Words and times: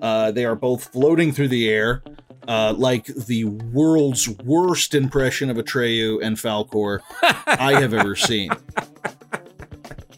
Uh, 0.00 0.30
they 0.30 0.44
are 0.44 0.54
both 0.54 0.92
floating 0.92 1.32
through 1.32 1.48
the 1.48 1.68
air, 1.68 2.02
uh, 2.46 2.74
like 2.76 3.06
the 3.06 3.44
world's 3.44 4.28
worst 4.28 4.94
impression 4.94 5.50
of 5.50 5.56
Atreyu 5.56 6.22
and 6.22 6.36
Falkor 6.36 7.00
I 7.46 7.80
have 7.80 7.94
ever 7.94 8.14
seen. 8.16 8.50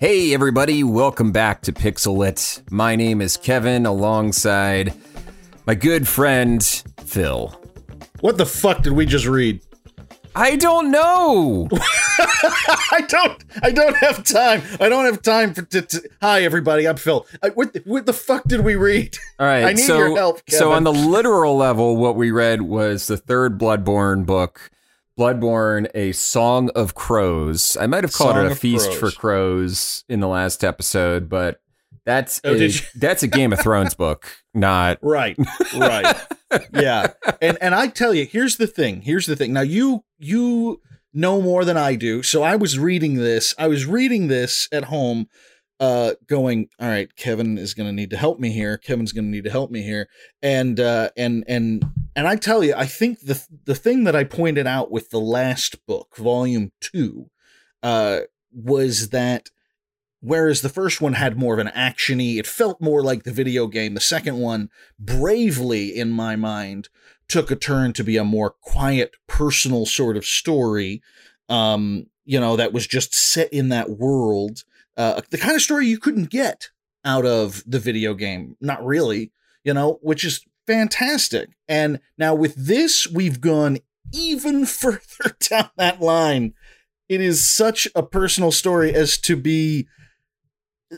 Hey, 0.01 0.33
everybody, 0.33 0.83
welcome 0.83 1.31
back 1.31 1.61
to 1.61 1.75
Pixelit. 1.75 2.63
My 2.71 2.97
name 2.97 3.21
is 3.21 3.37
Kevin, 3.37 3.85
alongside 3.85 4.95
my 5.67 5.75
good 5.75 6.09
friend 6.09 6.65
Phil. 7.05 7.55
What 8.21 8.39
the 8.39 8.47
fuck 8.47 8.81
did 8.81 8.95
we 8.95 9.05
just 9.05 9.27
read? 9.27 9.61
I 10.35 10.57
don't 10.57 10.91
know. 10.91 11.69
I 11.73 13.05
don't. 13.09 13.45
I 13.63 13.71
don't 13.71 13.97
have 13.97 14.25
time. 14.25 14.63
I 14.81 14.89
don't 14.89 15.05
have 15.05 15.23
time 15.23 15.55
for. 15.55 15.63
To, 15.63 15.83
to, 15.83 16.11
hi, 16.21 16.43
everybody. 16.45 16.87
I'm 16.87 16.97
Phil. 16.97 17.27
I, 17.43 17.49
what, 17.51 17.73
the, 17.73 17.83
what 17.85 18.07
the 18.07 18.13
fuck 18.13 18.45
did 18.45 18.61
we 18.61 18.77
read? 18.77 19.19
All 19.39 19.47
right. 19.47 19.65
I 19.67 19.73
need 19.73 19.83
so, 19.85 19.99
your 19.99 20.17
help. 20.17 20.45
Kevin. 20.47 20.59
So 20.59 20.73
on 20.73 20.85
the 20.85 20.93
literal 20.93 21.57
level, 21.57 21.97
what 21.97 22.17
we 22.17 22.31
read 22.31 22.63
was 22.63 23.07
the 23.09 23.17
third 23.17 23.59
Bloodborne 23.59 24.25
book, 24.25 24.71
Bloodborne: 25.19 25.89
A 25.95 26.13
Song 26.13 26.71
of 26.75 26.95
Crows. 26.95 27.77
I 27.81 27.87
might 27.87 28.05
have 28.05 28.13
called 28.13 28.37
Song 28.37 28.47
it 28.47 28.53
a 28.53 28.55
feast 28.55 28.87
Crows. 28.87 28.99
for 28.99 29.11
crows 29.19 30.05
in 30.09 30.21
the 30.21 30.29
last 30.29 30.63
episode, 30.63 31.29
but 31.29 31.61
that's 32.05 32.41
Oh, 32.45 32.55
a, 32.55 32.71
that's 32.95 33.23
a 33.23 33.29
Game 33.29 33.53
of 33.53 33.61
Thrones 33.61 33.95
book, 33.95 34.27
not 34.55 34.99
Right, 35.03 35.37
right, 35.77 36.17
yeah. 36.73 37.09
And 37.43 37.59
and 37.61 37.75
I 37.75 37.89
tell 37.89 38.15
you, 38.15 38.27
here's 38.27 38.57
the 38.57 38.67
thing. 38.67 39.03
Here's 39.03 39.27
the 39.27 39.37
thing. 39.37 39.53
Now 39.53 39.61
you 39.63 40.05
you 40.21 40.81
know 41.13 41.43
more 41.43 41.65
than 41.65 41.77
I 41.77 41.97
do. 41.97 42.23
So 42.23 42.43
I 42.43 42.57
was 42.57 42.79
reading 42.79 43.17
this. 43.17 43.55
I 43.59 43.67
was 43.67 43.87
reading 43.87 44.29
this 44.29 44.69
at 44.71 44.85
home, 44.85 45.29
uh, 45.81 46.13
going, 46.27 46.69
all 46.79 46.89
right, 46.89 47.15
Kevin 47.17 47.59
is 47.59 47.75
going 47.75 47.89
to 47.89 47.93
need 47.93 48.11
to 48.11 48.17
help 48.17 48.39
me 48.39 48.53
here. 48.53 48.77
Kevin's 48.77 49.13
going 49.13 49.25
to 49.25 49.31
need 49.31 49.45
to 49.45 49.51
help 49.51 49.71
me 49.71 49.83
here. 49.83 50.09
And 50.43 50.79
uh, 50.79 51.11
and 51.17 51.45
and 51.49 51.85
and 52.15 52.29
I 52.29 52.37
tell 52.37 52.63
you, 52.63 52.75
I 52.77 52.87
think 52.87 53.21
the 53.21 53.45
the 53.65 53.75
thing 53.75 54.05
that 54.05 54.15
I 54.15 54.25
pointed 54.25 54.67
out 54.67 54.91
with 54.91 55.11
the 55.11 55.21
last 55.21 55.85
book, 55.87 56.17
volume 56.17 56.71
two, 56.81 57.31
uh, 57.83 58.21
was 58.53 59.09
that 59.09 59.49
whereas 60.21 60.61
the 60.61 60.69
first 60.69 61.01
one 61.01 61.15
had 61.15 61.39
more 61.39 61.55
of 61.55 61.61
an 61.61 61.73
actiony 61.75 62.37
it 62.37 62.47
felt 62.47 62.79
more 62.81 63.03
like 63.03 63.23
the 63.23 63.33
video 63.33 63.67
game 63.67 63.95
the 63.95 64.01
second 64.01 64.39
one 64.39 64.69
bravely 64.99 65.97
in 65.97 66.11
my 66.11 66.37
mind 66.37 66.91
took 67.31 67.51
a 67.51 67.57
turn 67.57 67.93
to 67.93 68.05
be 68.05 68.17
a 68.17 68.25
more 68.25 68.51
quiet 68.51 69.15
personal 69.27 69.87
sort 69.87 70.17
of 70.17 70.25
story 70.27 71.01
um 71.49 72.07
you 72.25 72.39
know 72.39 72.57
that 72.57 72.73
was 72.73 72.87
just 72.87 73.15
set 73.15 73.53
in 73.53 73.69
that 73.71 73.91
world 73.91 74.65
uh 74.97 75.21
the 75.31 75.39
kind 75.39 75.55
of 75.55 75.63
story 75.63 75.87
you 75.87 75.99
couldn't 75.99 76.31
get 76.31 76.71
out 77.05 77.25
of 77.25 77.63
the 77.67 77.79
video 77.79 78.15
game. 78.15 78.57
Not 78.61 78.85
really 78.85 79.33
you 79.65 79.75
know 79.75 79.99
which 80.03 80.25
is 80.25 80.45
fantastic. 80.67 81.51
And 81.69 82.01
now 82.19 82.35
with 82.35 82.55
this 82.55 83.09
we've 83.09 83.41
gone 83.41 83.79
even 84.13 84.67
further 84.67 85.37
down 85.41 85.71
that 85.77 86.01
line. 86.01 86.55
It 87.09 87.21
is 87.21 87.45
such 87.45 87.89
a 87.95 88.05
personal 88.05 88.53
story 88.53 88.95
as 88.95 89.19
to 89.19 89.37
be 89.37 89.89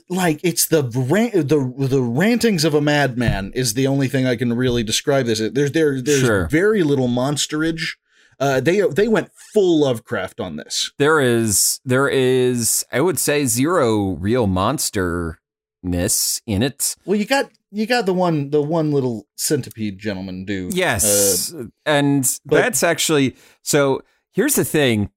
like 0.08 0.40
it's 0.42 0.66
the 0.66 0.82
rant, 0.84 1.32
the 1.34 1.72
the 1.88 2.02
rantings 2.02 2.64
of 2.64 2.74
a 2.74 2.80
madman 2.80 3.52
is 3.54 3.74
the 3.74 3.86
only 3.86 4.08
thing 4.08 4.26
I 4.26 4.36
can 4.36 4.52
really 4.54 4.82
describe 4.82 5.26
this. 5.26 5.38
There's 5.38 5.72
there 5.72 6.00
there's 6.00 6.20
Sure. 6.20 6.48
very 6.48 6.82
little 6.82 7.08
monsterage. 7.08 7.96
Uh, 8.40 8.60
they 8.60 8.80
they 8.80 9.06
went 9.08 9.30
full 9.52 9.80
Lovecraft 9.80 10.40
on 10.40 10.56
this. 10.56 10.90
There 10.98 11.20
is 11.20 11.80
there 11.84 12.08
is 12.08 12.84
I 12.90 13.00
would 13.00 13.18
say 13.18 13.44
zero 13.46 14.12
real 14.12 14.46
monsterness 14.46 16.40
in 16.46 16.62
it. 16.62 16.96
Well, 17.04 17.18
you 17.18 17.26
got 17.26 17.50
you 17.70 17.86
got 17.86 18.06
the 18.06 18.14
one 18.14 18.50
the 18.50 18.62
one 18.62 18.90
little 18.92 19.26
centipede 19.36 19.98
gentleman 19.98 20.44
dude. 20.44 20.74
Yes. 20.74 21.54
and 21.86 22.24
but- 22.44 22.56
that's 22.56 22.82
actually 22.82 23.36
so 23.62 24.02
here's 24.32 24.54
the 24.54 24.64
thing. 24.64 25.10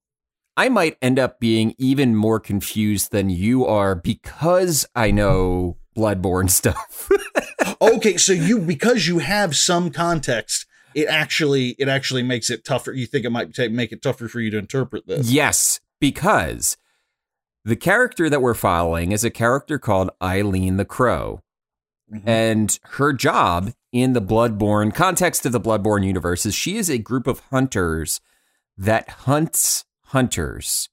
I 0.57 0.69
might 0.69 0.97
end 1.01 1.19
up 1.19 1.39
being 1.39 1.75
even 1.77 2.15
more 2.15 2.39
confused 2.39 3.11
than 3.11 3.29
you 3.29 3.65
are 3.65 3.95
because 3.95 4.87
I 4.95 5.11
know 5.11 5.77
Bloodborne 5.97 6.49
stuff. 6.49 7.09
Okay, 7.81 8.17
so 8.17 8.31
you 8.33 8.59
because 8.59 9.07
you 9.07 9.19
have 9.19 9.55
some 9.55 9.91
context, 9.91 10.65
it 10.93 11.07
actually 11.07 11.75
it 11.79 11.87
actually 11.89 12.23
makes 12.23 12.49
it 12.49 12.63
tougher. 12.63 12.93
You 12.93 13.05
think 13.05 13.25
it 13.25 13.31
might 13.31 13.53
take, 13.53 13.71
make 13.71 13.91
it 13.91 14.01
tougher 14.01 14.27
for 14.27 14.39
you 14.39 14.49
to 14.51 14.57
interpret 14.57 15.07
this? 15.07 15.29
yes, 15.29 15.79
because 15.99 16.77
the 17.63 17.75
character 17.75 18.29
that 18.29 18.41
we're 18.41 18.53
following 18.53 19.11
is 19.11 19.23
a 19.23 19.29
character 19.29 19.79
called 19.79 20.09
Eileen 20.21 20.77
the 20.77 20.85
Crow. 20.85 21.41
Mhm. 22.13 22.21
And 22.27 22.79
her 22.83 23.11
job 23.13 23.73
in 23.91 24.13
the 24.13 24.21
Bloodborne 24.21 24.93
context 24.93 25.45
of 25.45 25.51
the 25.51 25.59
Bloodborne 25.59 26.05
universe 26.05 26.45
is 26.45 26.53
she 26.53 26.77
is 26.77 26.89
a 26.89 26.99
group 26.99 27.25
of 27.25 27.39
hunters 27.51 28.21
that 28.77 29.09
hunts 29.09 29.84
hunters. 30.07 30.89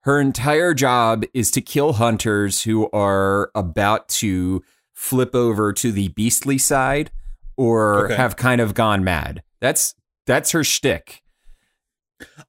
Her 0.00 0.20
entire 0.20 0.74
job 0.74 1.24
is 1.32 1.50
to 1.52 1.60
kill 1.60 1.94
hunters 1.94 2.62
who 2.62 2.90
are 2.92 3.50
about 3.54 4.08
to 4.08 4.62
flip 4.92 5.34
over 5.34 5.72
to 5.74 5.92
the 5.92 6.08
beastly 6.08 6.58
side 6.58 7.10
or 7.56 8.06
Okay. 8.06 8.16
have 8.16 8.36
kind 8.36 8.60
of 8.60 8.74
gone 8.74 9.04
mad. 9.04 9.42
That's 9.60 9.94
that's 10.26 10.50
her 10.52 10.64
shtick. 10.64 11.22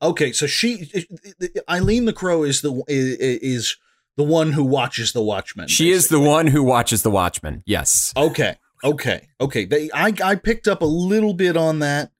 Okay, 0.02 0.32
so 0.32 0.46
she 0.48 0.92
Eileen 1.70 2.06
the 2.06 2.14
Crow 2.14 2.44
is 2.44 2.62
the 2.62 2.84
is, 2.88 3.76
the 4.16 4.24
one 4.24 4.52
who 4.52 4.64
watches 4.64 5.14
the 5.14 5.22
Watchmen. 5.24 5.68
She 5.68 5.90
is 5.90 6.08
the 6.10 6.20
one 6.20 6.46
who 6.48 6.62
watches 6.64 7.02
the 7.02 7.10
Watchmen. 7.10 7.64
Yes. 7.66 8.14
Okay, 8.16 8.58
okay, 8.84 9.30
okay. 9.42 9.66
They 9.66 9.90
I 9.92 10.14
I 10.24 10.36
picked 10.36 10.68
up 10.68 10.82
a 10.84 10.86
little 10.86 11.34
bit 11.34 11.58
on 11.58 11.80
that. 11.80 12.12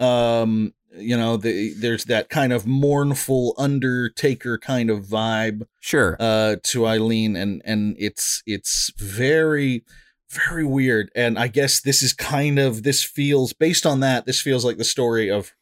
Um, 0.00 0.72
you 0.98 1.16
know, 1.16 1.36
the, 1.36 1.72
there's 1.74 2.04
that 2.04 2.28
kind 2.28 2.52
of 2.52 2.66
mournful 2.66 3.54
Undertaker 3.58 4.58
kind 4.58 4.90
of 4.90 5.04
vibe 5.06 5.66
Sure. 5.80 6.16
uh 6.20 6.56
to 6.64 6.86
Eileen 6.86 7.36
and 7.36 7.62
and 7.64 7.96
it's 7.98 8.42
it's 8.46 8.92
very 8.98 9.84
very 10.30 10.64
weird 10.64 11.10
and 11.14 11.38
I 11.38 11.48
guess 11.48 11.80
this 11.80 12.02
is 12.02 12.12
kind 12.12 12.58
of 12.58 12.82
this 12.82 13.02
feels 13.02 13.52
based 13.54 13.86
on 13.86 14.00
that 14.00 14.26
this 14.26 14.40
feels 14.42 14.64
like 14.64 14.76
the 14.76 14.84
story 14.84 15.30
of 15.30 15.52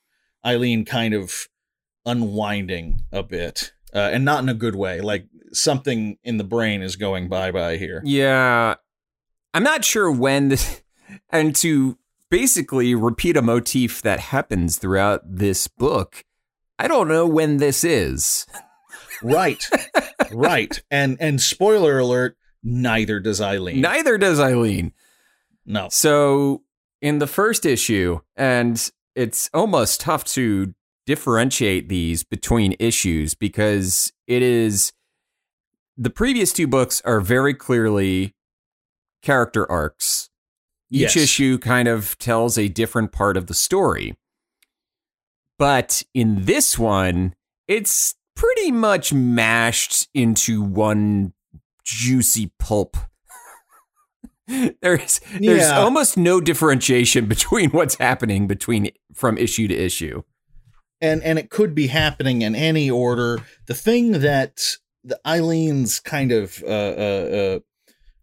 Eileen 0.45 0.85
kind 0.85 1.15
of 1.15 1.47
unwinding 2.05 3.03
a 3.13 3.23
bit 3.23 3.73
uh, 3.95 4.11
and 4.13 4.25
not 4.25 4.43
in 4.43 4.49
a 4.49 4.55
good 4.55 4.75
way 4.77 5.01
like 5.01 5.27
something 5.53 6.19
in 6.25 6.37
the 6.37 6.45
brain 6.45 6.83
is 6.83 6.97
going 6.97 7.29
bye 7.29 7.51
bye 7.51 7.77
here 7.77 8.01
Yeah. 8.05 8.75
I'm 9.55 9.63
not 9.63 9.85
sure 9.87 10.11
when 10.11 10.49
this, 10.49 10.83
and 11.31 11.55
to 11.57 11.97
basically 12.31 12.95
repeat 12.95 13.37
a 13.37 13.43
motif 13.43 14.03
that 14.03 14.21
happens 14.21 14.79
throughout 14.79 15.23
this 15.25 15.69
book, 15.69 16.25
I 16.79 16.89
don't 16.89 17.09
know 17.09 17.27
when 17.27 17.59
this 17.59 17.85
is. 17.85 18.47
right 19.23 19.65
right 20.31 20.83
and 20.91 21.17
and 21.21 21.41
spoiler 21.41 21.99
alert 21.99 22.37
neither 22.63 23.19
does 23.19 23.41
Eileen 23.41 23.81
Neither 23.81 24.19
does 24.19 24.39
Eileen. 24.39 24.93
no 25.65 25.89
So, 25.91 26.65
in 27.01 27.19
the 27.19 27.27
first 27.27 27.65
issue, 27.65 28.21
and 28.37 28.91
it's 29.15 29.49
almost 29.55 30.01
tough 30.01 30.25
to 30.25 30.75
differentiate 31.07 31.89
these 31.89 32.25
between 32.25 32.75
issues 32.79 33.35
because 33.35 34.13
it 34.27 34.43
is 34.43 34.93
the 35.97 36.11
previous 36.11 36.53
two 36.53 36.67
books 36.67 37.01
are 37.05 37.21
very 37.21 37.55
clearly 37.55 38.35
character 39.23 39.71
arcs. 39.71 40.29
Each 40.91 41.17
Yes. 41.17 41.17
issue 41.17 41.59
kind 41.59 41.89
of 41.89 42.17
tells 42.19 42.57
a 42.57 42.69
different 42.69 43.13
part 43.13 43.37
of 43.37 43.47
the 43.47 43.55
story. 43.55 44.17
But 45.59 46.03
in 46.15 46.45
this 46.45 46.79
one, 46.79 47.35
it's 47.67 48.15
pretty 48.35 48.71
much 48.71 49.13
mashed 49.13 50.09
into 50.15 50.63
one 50.63 51.33
juicy 51.85 52.53
pulp. 52.59 52.97
there's 54.83 55.21
there's 55.41 55.69
Yeah. 55.69 55.79
almost 55.81 56.17
no 56.17 56.41
differentiation 56.41 57.27
between 57.35 57.71
what's 57.71 57.97
happening 57.97 58.47
between 58.47 58.91
from 59.15 59.39
issue 59.39 59.67
to 59.69 59.75
issue. 59.75 60.23
and 61.01 61.23
and 61.25 61.39
it 61.39 61.51
could 61.51 61.75
be 61.75 61.89
happening 61.89 62.43
in 62.43 62.55
any 62.55 62.89
order. 62.91 63.41
The 63.67 63.75
thing 63.75 64.13
that 64.21 64.61
the 65.03 65.19
Eileen's 65.27 65.99
kind 66.01 66.33
of 66.33 66.63
uh, 66.65 66.67
uh, 66.67 67.57
uh, 67.57 67.59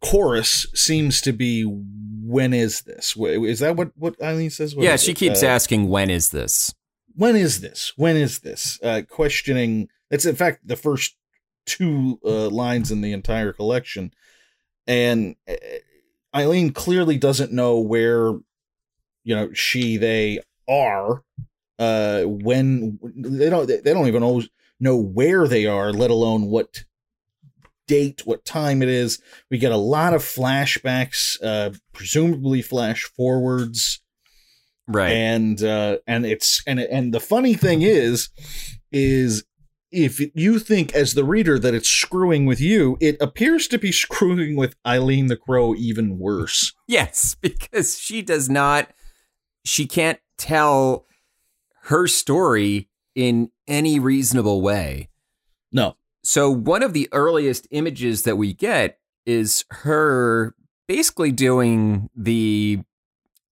chorus 0.01 0.65
seems 0.73 1.21
to 1.21 1.31
be, 1.31 1.63
"When 2.33 2.53
is 2.53 2.81
this? 2.81 3.15
Is 3.17 3.59
that 3.59 3.75
what 3.75 3.91
what 3.95 4.21
Eileen 4.21 4.49
says? 4.49 4.75
What 4.75 4.83
yeah, 4.85 4.95
she 4.95 5.11
it? 5.11 5.17
keeps 5.17 5.43
Uh, 5.43 5.47
asking 5.47 5.87
when 5.89 6.09
is 6.09 6.29
this? 6.29 6.73
when 7.15 7.35
is 7.35 7.61
this? 7.61 7.93
When 7.95 8.15
is 8.17 8.39
this? 8.39 8.79
Uh, 8.81 9.01
questioning. 9.07 9.87
It's 10.09 10.25
in 10.25 10.35
fact 10.35 10.67
the 10.67 10.75
first 10.75 11.15
two 11.65 12.19
uh, 12.25 12.49
lines 12.49 12.91
in 12.91 13.01
the 13.01 13.13
entire 13.13 13.53
collection, 13.53 14.11
and 14.87 15.35
uh, 15.47 15.53
Eileen 16.35 16.71
clearly 16.73 17.17
doesn't 17.17 17.51
know 17.51 17.79
where, 17.79 18.33
you 19.23 19.35
know, 19.35 19.53
she 19.53 19.97
they 19.97 20.39
are. 20.67 21.23
Uh, 21.79 22.23
when 22.23 22.99
they 23.15 23.49
don't 23.49 23.67
they 23.67 23.93
don't 23.93 24.07
even 24.07 24.23
always 24.23 24.49
know 24.79 24.95
where 24.95 25.47
they 25.47 25.65
are, 25.65 25.91
let 25.91 26.11
alone 26.11 26.45
what 26.45 26.85
date, 27.87 28.21
what 28.25 28.45
time 28.45 28.81
it 28.81 28.89
is. 28.89 29.21
We 29.51 29.57
get 29.57 29.71
a 29.71 29.77
lot 29.77 30.13
of 30.13 30.21
flashbacks, 30.21 31.37
uh, 31.43 31.71
presumably 31.93 32.61
flash 32.61 33.03
forwards, 33.03 33.99
Right. 34.87 35.11
and 35.11 35.63
uh, 35.63 35.97
and 36.07 36.25
it's 36.25 36.61
and 36.67 36.79
and 36.79 37.13
the 37.13 37.19
funny 37.19 37.53
thing 37.53 37.81
is, 37.81 38.29
is 38.91 39.43
if 39.91 40.19
you 40.35 40.57
think 40.59 40.93
as 40.95 41.13
the 41.13 41.23
reader 41.23 41.59
that 41.59 41.73
it's 41.75 41.87
screwing 41.89 42.45
with 42.45 42.59
you, 42.59 42.97
it 42.99 43.15
appears 43.21 43.67
to 43.67 43.77
be 43.77 43.91
screwing 43.91 44.55
with 44.55 44.75
Eileen 44.85 45.27
the 45.27 45.37
Crow 45.37 45.75
even 45.75 46.17
worse. 46.19 46.73
Yes, 46.87 47.35
because 47.41 47.97
she 47.99 48.21
does 48.21 48.49
not, 48.49 48.89
she 49.65 49.87
can't 49.87 50.19
tell 50.37 51.05
her 51.83 52.07
story 52.07 52.89
in 53.15 53.49
any 53.67 53.99
reasonable 53.99 54.61
way. 54.61 55.09
No, 55.71 55.95
So, 56.23 56.49
one 56.49 56.83
of 56.83 56.93
the 56.93 57.09
earliest 57.11 57.67
images 57.71 58.23
that 58.23 58.37
we 58.37 58.53
get 58.53 58.99
is 59.25 59.65
her 59.69 60.55
basically 60.87 61.31
doing 61.31 62.09
the 62.15 62.79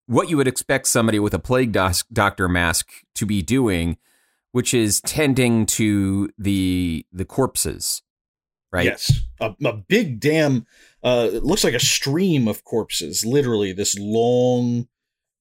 what 0.07 0.29
you 0.29 0.37
would 0.37 0.47
expect 0.47 0.87
somebody 0.87 1.19
with 1.19 1.33
a 1.33 1.39
plague 1.39 1.71
doctor 1.71 2.47
mask 2.47 2.89
to 3.15 3.25
be 3.25 3.41
doing, 3.41 3.97
which 4.51 4.73
is 4.73 5.01
tending 5.01 5.65
to 5.65 6.29
the 6.37 7.05
the 7.11 7.25
corpses. 7.25 8.01
Right? 8.71 8.85
Yes, 8.85 9.21
a, 9.39 9.55
a 9.63 9.73
big 9.73 10.19
damn. 10.19 10.65
Uh, 11.01 11.29
it 11.31 11.43
looks 11.43 11.63
like 11.63 11.73
a 11.73 11.79
stream 11.79 12.49
of 12.49 12.65
corpses. 12.65 13.25
Literally, 13.25 13.71
this 13.71 13.97
long, 13.97 14.89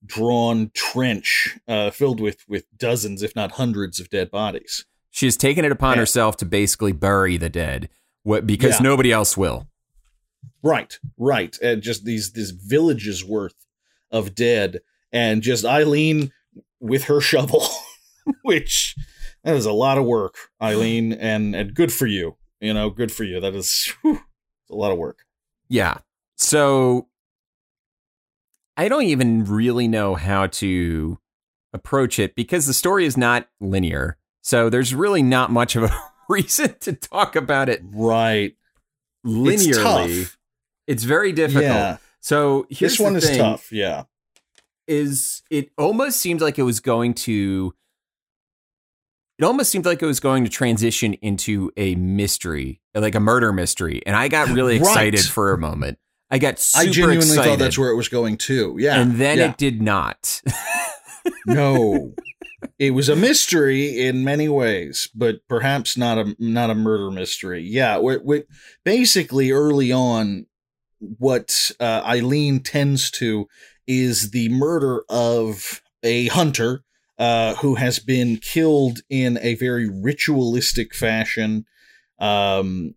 drawn 0.05 0.71
trench 0.75 1.59
uh, 1.67 1.91
filled 1.91 2.21
with 2.21 2.45
with 2.49 2.67
dozens, 2.77 3.23
if 3.23 3.35
not 3.35 3.53
hundreds, 3.53 3.99
of 3.99 4.11
dead 4.11 4.31
bodies. 4.31 4.87
She 5.17 5.25
has 5.27 5.39
taken 5.39 5.65
it 5.65 5.73
upon 5.73 5.95
Yeah. 5.95 6.01
herself 6.01 6.37
to 6.37 6.45
basically 6.45 6.93
bury 6.93 7.39
the 7.39 7.49
dead, 7.49 7.89
what 8.23 8.47
because 8.47 8.73
Yeah. 8.75 8.83
nobody 8.83 9.11
else 9.13 9.35
will. 9.35 9.67
Right, 10.63 10.99
right, 11.17 11.57
and 11.63 11.81
just 11.81 12.05
these 12.05 12.33
these 12.33 12.51
villages 12.51 13.25
worth 13.25 13.55
of 14.11 14.35
dead, 14.35 14.81
and 15.11 15.41
just 15.41 15.65
Eileen 15.65 16.33
with 16.81 17.05
her 17.05 17.23
shovel, 17.23 17.67
which 18.43 18.95
that 19.43 19.57
is 19.57 19.65
a 19.65 19.73
lot 19.73 19.97
of 19.97 20.05
work, 20.05 20.35
Eileen, 20.63 21.15
and 21.15 21.57
and 21.57 21.73
good 21.73 21.95
for 21.95 22.07
you. 22.07 22.37
You 22.61 22.75
know, 22.75 22.91
good 22.91 23.11
for 23.11 23.25
you. 23.25 23.41
That 23.41 23.55
is 23.55 23.91
whew, 24.03 24.21
a 24.71 24.75
lot 24.75 24.93
of 24.93 24.99
work. 24.99 25.21
Yeah. 25.67 25.99
So 26.37 27.09
I 28.77 28.89
don't 28.89 29.05
even 29.05 29.47
really 29.47 29.89
know 29.89 30.15
how 30.15 30.47
to 30.49 31.19
approach 31.73 32.19
it 32.19 32.35
because 32.35 32.67
the 32.67 32.75
story 32.75 33.07
is 33.07 33.17
not 33.17 33.49
linear. 33.63 34.19
So 34.47 34.71
there's 34.71 34.95
really 34.95 35.25
not 35.25 35.51
much 35.51 35.75
of 35.75 35.83
a 35.83 36.03
reason 36.29 36.77
to 36.83 36.93
talk 36.93 37.35
about 37.35 37.69
it 37.69 37.81
Right, 37.83 38.55
linearly. 39.27 40.21
it's 40.23 40.37
It's, 40.87 41.03
very 41.03 41.33
difficult. 41.33 41.65
Yeah, 41.65 41.97
So 42.21 42.65
here's 42.71 42.93
this 42.93 43.01
one 43.01 43.15
the 43.15 43.19
is 43.19 43.37
tough. 43.37 43.73
Yeah. 43.73 44.05
Is 44.87 45.43
it 45.51 45.71
almost 45.77 46.21
seemed 46.21 46.41
like 46.41 46.61
it 46.61 46.63
was 46.63 46.79
going 46.79 47.15
to 47.15 47.75
it 49.41 49.45
almost 49.45 49.73
seemed 49.73 49.85
like 49.85 50.01
it 50.01 50.07
was 50.07 50.21
going 50.21 50.45
to 50.45 50.51
transition 50.51 51.15
into 51.15 51.73
a 51.77 51.97
mystery, 51.97 52.81
like 52.95 53.17
a 53.17 53.21
murder 53.21 53.53
mystery. 53.53 54.01
And 54.07 54.15
I 54.15 54.29
got 54.29 54.49
really 54.51 54.75
Right. 54.79 55.13
excited 55.13 55.25
for 55.25 55.53
a 55.55 55.59
moment. 55.59 55.99
I 56.31 56.39
got 56.39 56.61
super 56.61 56.89
I 56.89 56.93
genuinely 56.93 57.19
excited. 57.31 57.51
thought 57.51 57.59
that's 57.59 57.77
where 57.79 57.91
it 57.91 57.97
was 57.97 58.09
going 58.09 58.37
too. 58.37 58.77
Yeah. 58.79 59.01
and 59.01 59.17
then 59.17 59.39
yeah. 59.39 59.51
it 59.51 59.57
did 59.59 59.83
not. 59.83 60.41
no. 61.47 62.15
It 62.79 62.93
was 62.93 63.09
a 63.09 63.17
mystery 63.17 64.01
in 64.07 64.25
many 64.25 64.49
ways, 64.49 65.09
but 65.15 65.47
perhaps 65.49 65.97
not 65.97 66.19
a 66.19 66.37
not 66.39 66.71
a 66.71 66.75
murder 66.75 67.11
mystery. 67.11 67.63
Yeah, 67.63 67.99
we 67.99 68.17
we 68.19 68.45
basically 68.85 69.51
early 69.51 69.93
on, 69.93 70.47
what 70.99 71.71
uh, 71.81 72.03
Eileen 72.05 72.61
tends 72.61 73.11
to 73.13 73.49
is 73.87 74.31
the 74.31 74.49
murder 74.49 75.03
of 75.09 75.83
a 76.03 76.29
hunter 76.29 76.83
uh, 77.19 77.55
who 77.57 77.77
has 77.77 77.99
been 77.99 78.37
killed 78.37 79.01
in 79.09 79.39
a 79.43 79.55
very 79.55 79.89
ritualistic 79.89 80.95
fashion. 80.95 81.67
Um, 82.19 82.95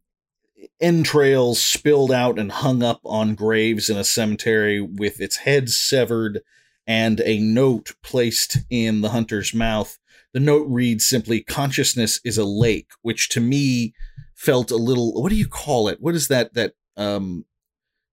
entrails 0.81 1.61
spilled 1.61 2.11
out 2.11 2.39
and 2.39 2.51
hung 2.51 2.83
up 2.83 3.01
on 3.03 3.35
graves 3.35 3.89
in 3.89 3.97
a 3.97 4.03
cemetery 4.03 4.79
with 4.81 5.19
its 5.19 5.37
head 5.37 5.69
severed 5.69 6.41
and 6.89 7.21
a 7.21 7.37
note 7.37 7.93
placed 8.01 8.57
in 8.71 9.01
the 9.01 9.09
hunter's 9.09 9.53
mouth. 9.53 9.99
The 10.33 10.39
note 10.39 10.65
reads 10.67 11.07
simply, 11.07 11.41
Consciousness 11.41 12.19
is 12.25 12.39
a 12.39 12.43
lake, 12.43 12.89
which 13.03 13.29
to 13.29 13.39
me 13.39 13.93
felt 14.33 14.71
a 14.71 14.75
little, 14.75 15.21
what 15.21 15.29
do 15.29 15.35
you 15.35 15.47
call 15.47 15.87
it? 15.87 16.01
What 16.01 16.15
is 16.15 16.29
that? 16.29 16.55
That, 16.55 16.73
um, 16.97 17.45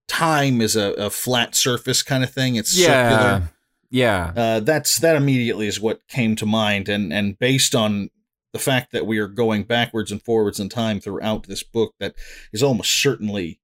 time 0.07 0.61
is 0.61 0.75
a, 0.75 0.93
a 0.93 1.09
flat 1.09 1.55
surface 1.55 2.03
kind 2.03 2.23
of 2.23 2.31
thing. 2.31 2.55
It's 2.55 2.77
yeah. 2.77 3.09
circular. 3.09 3.49
Yeah. 3.89 4.33
Uh, 4.35 4.59
that's, 4.59 4.99
that 4.99 5.15
immediately 5.15 5.65
is 5.65 5.81
what 5.81 6.07
came 6.07 6.35
to 6.35 6.45
mind. 6.45 6.87
And, 6.87 7.11
and 7.11 7.37
based 7.39 7.73
on 7.73 8.11
the 8.53 8.59
fact 8.59 8.91
that 8.91 9.07
we 9.07 9.17
are 9.17 9.27
going 9.27 9.63
backwards 9.63 10.11
and 10.11 10.21
forwards 10.21 10.59
in 10.59 10.69
time 10.69 10.99
throughout 10.99 11.47
this 11.47 11.63
book, 11.63 11.95
that 11.99 12.13
is 12.53 12.61
almost 12.61 12.91
certainly, 13.01 13.59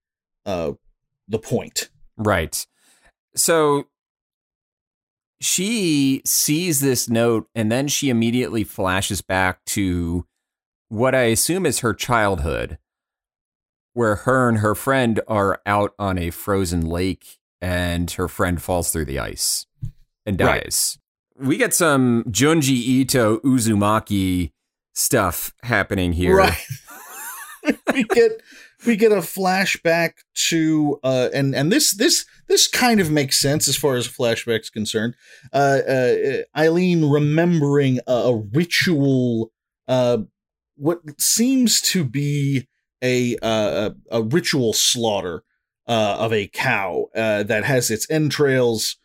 uh, 0.45 0.71
the 1.27 1.39
point. 1.39 1.89
Right. 2.17 2.65
So 3.35 3.87
she 5.43 6.21
sees 6.25 6.79
this 6.79 7.09
note 7.09 7.47
and 7.53 7.71
then 7.71 7.87
she 7.87 8.09
immediately 8.09 8.63
flashes 8.63 9.21
back 9.21 9.63
to 9.65 10.25
what 10.89 11.13
I 11.15 11.23
assume 11.23 11.65
is 11.65 11.79
her 11.79 11.93
childhood, 11.93 12.77
where 13.93 14.15
her 14.15 14.47
and 14.49 14.59
her 14.59 14.75
friend 14.75 15.19
are 15.27 15.61
out 15.65 15.93
on 15.99 16.17
a 16.17 16.29
frozen 16.29 16.85
lake 16.85 17.39
and 17.61 18.09
her 18.11 18.27
friend 18.27 18.61
falls 18.61 18.91
through 18.91 19.05
the 19.05 19.19
ice 19.19 19.65
and 20.25 20.39
Right. 20.39 20.63
dies. 20.63 20.97
We 21.37 21.57
get 21.57 21.73
some 21.73 22.23
Junji 22.25 22.69
Ito 22.77 23.39
Uzumaki 23.39 24.51
stuff 24.93 25.53
happening 25.63 26.13
here. 26.13 26.37
Right. 26.37 26.57
we 27.93 28.03
get 28.03 28.41
we 28.85 28.95
get 28.95 29.11
a 29.11 29.17
flashback 29.17 30.13
to 30.49 30.99
uh 31.03 31.29
and 31.33 31.55
and 31.55 31.71
this 31.71 31.95
this 31.95 32.25
this 32.47 32.67
kind 32.67 32.99
of 32.99 33.09
makes 33.11 33.39
sense 33.39 33.67
as 33.67 33.75
far 33.77 33.95
as 33.95 34.07
flashback's 34.07 34.69
concerned. 34.69 35.15
Uh, 35.51 35.79
uh 35.87 36.15
Eileen 36.57 37.09
remembering 37.09 37.99
a, 38.07 38.11
a 38.13 38.35
ritual 38.35 39.51
uh 39.87 40.19
what 40.75 40.99
seems 41.19 41.81
to 41.81 42.03
be 42.03 42.67
a 43.01 43.35
uh, 43.41 43.91
a, 44.11 44.19
a 44.19 44.23
ritual 44.23 44.73
slaughter 44.73 45.43
uh 45.87 46.17
of 46.19 46.31
a 46.33 46.47
cow 46.47 47.05
uh 47.15 47.43
that 47.43 47.63
has 47.65 47.89
its 47.91 48.09
entrails 48.09 48.97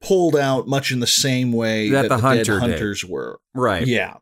pulled 0.00 0.34
out 0.34 0.66
much 0.66 0.90
in 0.90 1.00
the 1.00 1.06
same 1.06 1.52
way 1.52 1.90
That 1.90 2.02
the 2.08 2.16
dead 2.16 2.20
hunter 2.20 2.44
did. 2.54 2.60
hunters 2.60 3.04
were. 3.04 3.38
Right. 3.54 3.86
Yeah. 3.86 4.14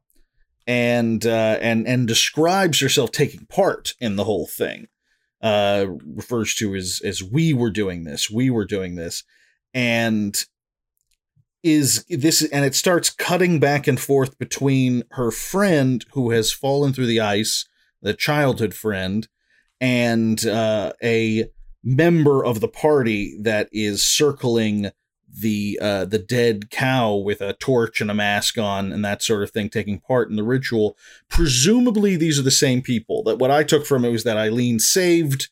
And 0.67 1.25
uh 1.25 1.59
and 1.63 1.87
and 1.87 2.07
describes 2.09 2.81
herself 2.81 3.11
taking 3.13 3.47
part 3.47 3.95
in 4.01 4.17
the 4.17 4.25
whole 4.25 4.47
thing. 4.47 4.89
Uh 5.41 5.87
refers 6.05 6.55
to 6.57 6.75
as 6.75 7.01
as 7.05 7.23
we 7.23 7.53
were 7.53 7.71
doing 7.71 8.05
this, 8.05 8.31
we 8.31 8.51
were 8.51 8.65
doing 8.65 8.97
this. 8.97 9.25
And 9.73 10.37
is 11.63 12.05
this 12.09 12.43
and 12.43 12.65
it 12.65 12.75
starts 12.75 13.11
cutting 13.11 13.61
back 13.61 13.87
and 13.87 14.01
forth 14.01 14.39
between 14.39 15.03
her 15.13 15.31
friend 15.31 16.05
who 16.13 16.31
has 16.31 16.53
fallen 16.53 16.93
through 16.93 17.07
the 17.07 17.21
ice, 17.21 17.67
the 18.01 18.15
childhood 18.15 18.75
friend, 18.75 19.29
and 19.81 20.45
uh 20.47 20.93
a 21.03 21.47
member 21.85 22.45
of 22.45 22.61
the 22.61 22.69
party 22.69 23.39
that 23.41 23.69
is 23.73 24.05
circling 24.05 24.91
the 25.31 25.79
uh 25.83 26.05
the 26.05 26.19
dead 26.19 26.71
cow 26.71 27.15
with 27.15 27.41
a 27.41 27.53
torch 27.55 28.01
and 28.01 28.11
a 28.11 28.15
mask 28.15 28.59
on 28.59 28.93
and 28.93 29.05
that 29.05 29.23
sort 29.23 29.43
of 29.43 29.51
thing 29.51 29.69
taking 29.69 30.01
part 30.01 30.31
in 30.31 30.37
the 30.37 30.43
ritual. 30.43 30.97
Presumably 31.29 32.17
these 32.17 32.39
are 32.39 32.43
the 32.43 32.51
same 32.51 32.83
people. 32.83 33.23
That 33.25 33.39
what 33.39 33.51
i 33.51 33.63
took 33.63 33.87
from 33.87 34.05
it 34.05 34.11
was 34.11 34.25
that 34.25 34.37
eileen 34.37 34.79
saved 34.79 35.49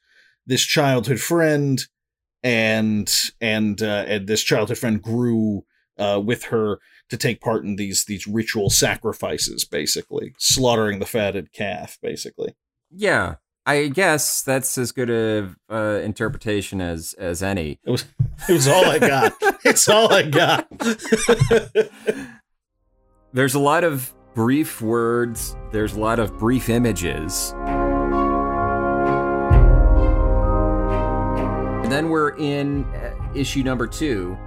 this 0.47 0.63
childhood 0.63 1.21
friend 1.21 1.83
and 2.43 3.13
and 3.41 3.83
uh 3.83 4.05
and 4.07 4.27
this 4.27 4.43
childhood 4.43 4.79
friend 4.79 5.03
grew 5.03 5.65
uh 5.99 6.21
with 6.25 6.45
her 6.45 6.79
to 7.09 7.17
take 7.17 7.41
part 7.41 7.65
in 7.65 7.77
these 7.77 8.05
these 8.07 8.27
ritual 8.27 8.71
sacrifices 8.71 9.65
basically. 9.65 10.35
Slaughtering 10.39 10.99
the 10.99 11.07
fatted 11.07 11.53
calf 11.53 11.99
basically. 12.03 12.55
Yeah. 12.91 13.37
I 13.67 13.89
guess 13.89 14.43
that's 14.43 14.79
as 14.79 14.93
good 14.93 15.11
a 15.11 15.55
uh, 15.71 16.01
interpretation 16.05 16.81
as 16.81 17.15
as 17.19 17.43
any. 17.43 17.81
it 17.85 17.91
was 17.91 18.05
it 18.49 18.53
was 18.53 18.69
all 18.69 18.85
i 18.85 18.99
got 18.99 19.33
it's 19.65 19.89
all 19.89 20.13
i 20.13 20.23
got 20.23 20.69
There's 23.33 23.55
a 23.55 23.59
lot 23.59 23.85
of 23.85 24.15
brief 24.35 24.81
words, 24.81 25.57
there's 25.71 25.93
a 25.93 26.01
lot 26.01 26.19
of 26.19 26.39
brief 26.39 26.71
images. 26.71 27.53
And 31.83 31.93
then 31.93 32.09
we're 32.09 32.35
in 32.37 32.85
uh, 32.85 33.15
issue 33.35 33.63
number 33.63 33.87
two, 33.87 34.39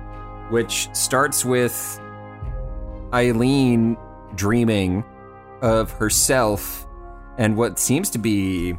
which 0.49 0.89
starts 0.93 1.45
with 1.45 1.99
Eileen 3.13 3.95
dreaming 4.33 5.03
of 5.61 5.91
herself 5.91 6.87
and 7.37 7.55
what 7.55 7.77
seems 7.77 8.09
to 8.09 8.17
be 8.17 8.73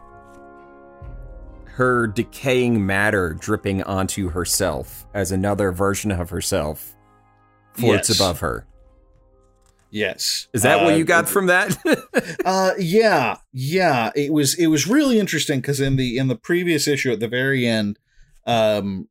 her 1.80 2.06
decaying 2.06 2.84
matter 2.84 3.32
dripping 3.32 3.82
onto 3.84 4.28
herself 4.28 5.06
as 5.14 5.32
another 5.32 5.72
version 5.72 6.10
of 6.10 6.28
herself 6.28 6.94
floats 7.72 8.10
Yes. 8.10 8.18
above 8.20 8.40
her. 8.40 8.66
Yes. 9.90 10.46
Is 10.52 10.60
that 10.62 10.84
what 10.84 10.92
Uh, 10.92 10.96
you 10.98 11.04
got 11.04 11.26
from 11.26 11.46
that? 11.46 11.74
Uh, 12.44 12.72
yeah, 12.78 13.36
yeah. 13.52 14.10
It 14.14 14.30
was 14.32 14.54
it 14.58 14.66
was 14.68 14.86
really 14.86 15.18
interesting 15.18 15.60
because 15.60 15.80
in 15.80 15.96
the 15.96 16.16
in 16.18 16.28
the 16.28 16.36
previous 16.36 16.86
issue 16.86 17.10
at 17.12 17.20
the 17.20 17.28
very 17.28 17.66
end, 17.66 17.98
um, 18.46 19.08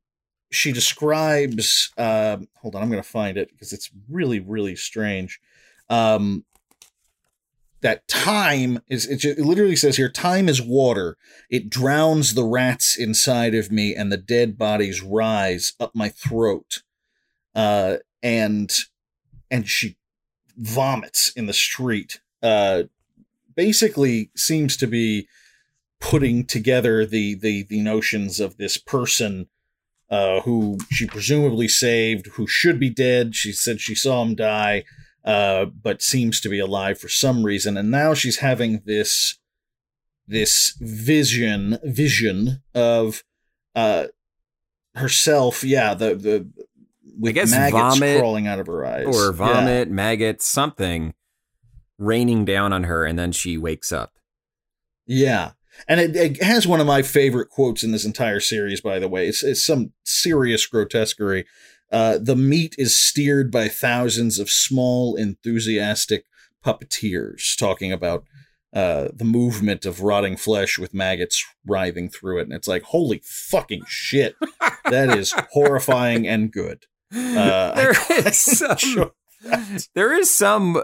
she 0.52 0.72
describes. 0.72 1.90
Um, 1.98 2.46
hold 2.56 2.74
on, 2.76 2.82
I'm 2.82 2.90
going 2.90 3.02
to 3.02 3.08
find 3.08 3.36
it 3.36 3.50
because 3.50 3.72
it's 3.72 3.90
really 4.08 4.38
really 4.40 4.76
strange. 4.76 5.40
Um, 5.88 6.44
that 7.82 8.06
time 8.08 8.80
is 8.88 9.06
it, 9.06 9.18
ju- 9.18 9.34
it 9.36 9.44
literally 9.44 9.76
says 9.76 9.96
here 9.96 10.10
time 10.10 10.48
is 10.48 10.60
water. 10.60 11.16
It 11.48 11.70
drowns 11.70 12.34
the 12.34 12.44
rats 12.44 12.96
inside 12.98 13.54
of 13.54 13.70
me 13.70 13.94
and 13.94 14.12
the 14.12 14.16
dead 14.16 14.58
bodies 14.58 15.02
rise 15.02 15.72
up 15.80 15.94
my 15.94 16.08
throat. 16.08 16.82
Uh 17.54 17.96
and 18.22 18.70
and 19.50 19.68
she 19.68 19.96
vomits 20.56 21.30
in 21.30 21.46
the 21.46 21.52
street. 21.52 22.20
Uh 22.42 22.84
basically 23.56 24.30
seems 24.36 24.76
to 24.76 24.86
be 24.86 25.26
putting 26.00 26.44
together 26.44 27.06
the 27.06 27.34
the 27.34 27.64
the 27.64 27.80
notions 27.80 28.40
of 28.40 28.56
this 28.56 28.76
person 28.76 29.48
uh 30.10 30.40
who 30.40 30.78
she 30.90 31.06
presumably 31.06 31.68
saved 31.68 32.26
who 32.34 32.46
should 32.46 32.78
be 32.78 32.90
dead. 32.90 33.34
She 33.34 33.52
said 33.52 33.80
she 33.80 33.94
saw 33.94 34.22
him 34.22 34.34
die 34.34 34.84
uh 35.24 35.64
but 35.66 36.02
seems 36.02 36.40
to 36.40 36.48
be 36.48 36.58
alive 36.58 36.98
for 36.98 37.08
some 37.08 37.44
reason 37.44 37.76
and 37.76 37.90
now 37.90 38.14
she's 38.14 38.38
having 38.38 38.80
this 38.86 39.38
this 40.26 40.76
vision 40.80 41.78
vision 41.84 42.62
of 42.74 43.22
uh 43.74 44.06
herself 44.94 45.62
yeah 45.64 45.94
the 45.94 46.14
the 46.14 46.48
with 47.18 47.34
guess 47.34 47.50
maggots 47.50 47.98
vomit 47.98 48.18
crawling 48.18 48.46
out 48.46 48.58
of 48.58 48.66
her 48.66 48.84
eyes 48.86 49.06
or 49.06 49.26
Yeah. 49.26 49.32
vomit, 49.32 49.90
maggots, 49.90 50.46
something 50.46 51.12
raining 51.98 52.46
down 52.46 52.72
on 52.72 52.84
her, 52.84 53.04
and 53.04 53.18
then 53.18 53.30
she 53.32 53.58
wakes 53.58 53.92
up. 53.92 54.14
Yeah. 55.06 55.50
And 55.86 56.00
it, 56.00 56.16
it 56.16 56.42
has 56.42 56.66
one 56.66 56.80
of 56.80 56.86
my 56.86 57.02
favorite 57.02 57.50
quotes 57.50 57.82
in 57.82 57.92
this 57.92 58.06
entire 58.06 58.40
series, 58.40 58.80
by 58.80 58.98
the 58.98 59.08
way. 59.08 59.28
It's, 59.28 59.42
it's 59.42 59.62
some 59.64 59.92
serious 60.02 60.64
grotesquerie. 60.66 61.44
Uh, 61.90 62.18
the 62.18 62.36
meat 62.36 62.74
is 62.78 62.96
steered 62.96 63.50
by 63.50 63.68
thousands 63.68 64.38
of 64.38 64.48
small, 64.50 65.16
enthusiastic 65.16 66.24
puppeteers, 66.64 67.56
talking 67.58 67.90
about 67.92 68.24
uh, 68.72 69.08
the 69.12 69.24
movement 69.24 69.84
of 69.84 70.00
rotting 70.00 70.36
flesh 70.36 70.78
with 70.78 70.94
maggots 70.94 71.44
writhing 71.66 72.08
through 72.08 72.38
it. 72.38 72.42
And 72.42 72.52
it's 72.52 72.68
like, 72.68 72.82
holy 72.84 73.20
fucking 73.24 73.82
shit. 73.88 74.36
That 74.84 75.16
is 75.18 75.34
horrifying 75.52 76.28
and 76.28 76.52
good. 76.52 76.84
Uh, 77.12 77.74
there 77.74 77.94
is 78.10 78.36
some, 78.38 78.76
Sure. 78.76 79.12
there 79.94 80.12
is 80.14 80.30
some 80.30 80.80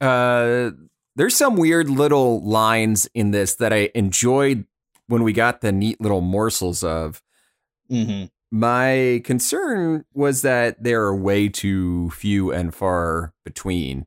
uh 0.00 0.70
there's 1.14 1.36
some 1.36 1.56
weird 1.56 1.88
little 1.88 2.44
lines 2.44 3.08
in 3.14 3.30
this 3.30 3.54
that 3.54 3.72
I 3.72 3.90
enjoyed 3.94 4.66
when 5.06 5.22
we 5.22 5.32
got 5.32 5.60
the 5.60 5.72
neat 5.72 6.00
little 6.00 6.20
morsels 6.20 6.82
of. 6.84 7.22
Mhm. 7.90 8.30
My 8.50 9.20
concern 9.24 10.04
was 10.14 10.42
that 10.42 10.82
there 10.82 11.02
are 11.04 11.16
way 11.16 11.48
too 11.48 12.10
few 12.10 12.52
and 12.52 12.74
far 12.74 13.34
between. 13.44 14.06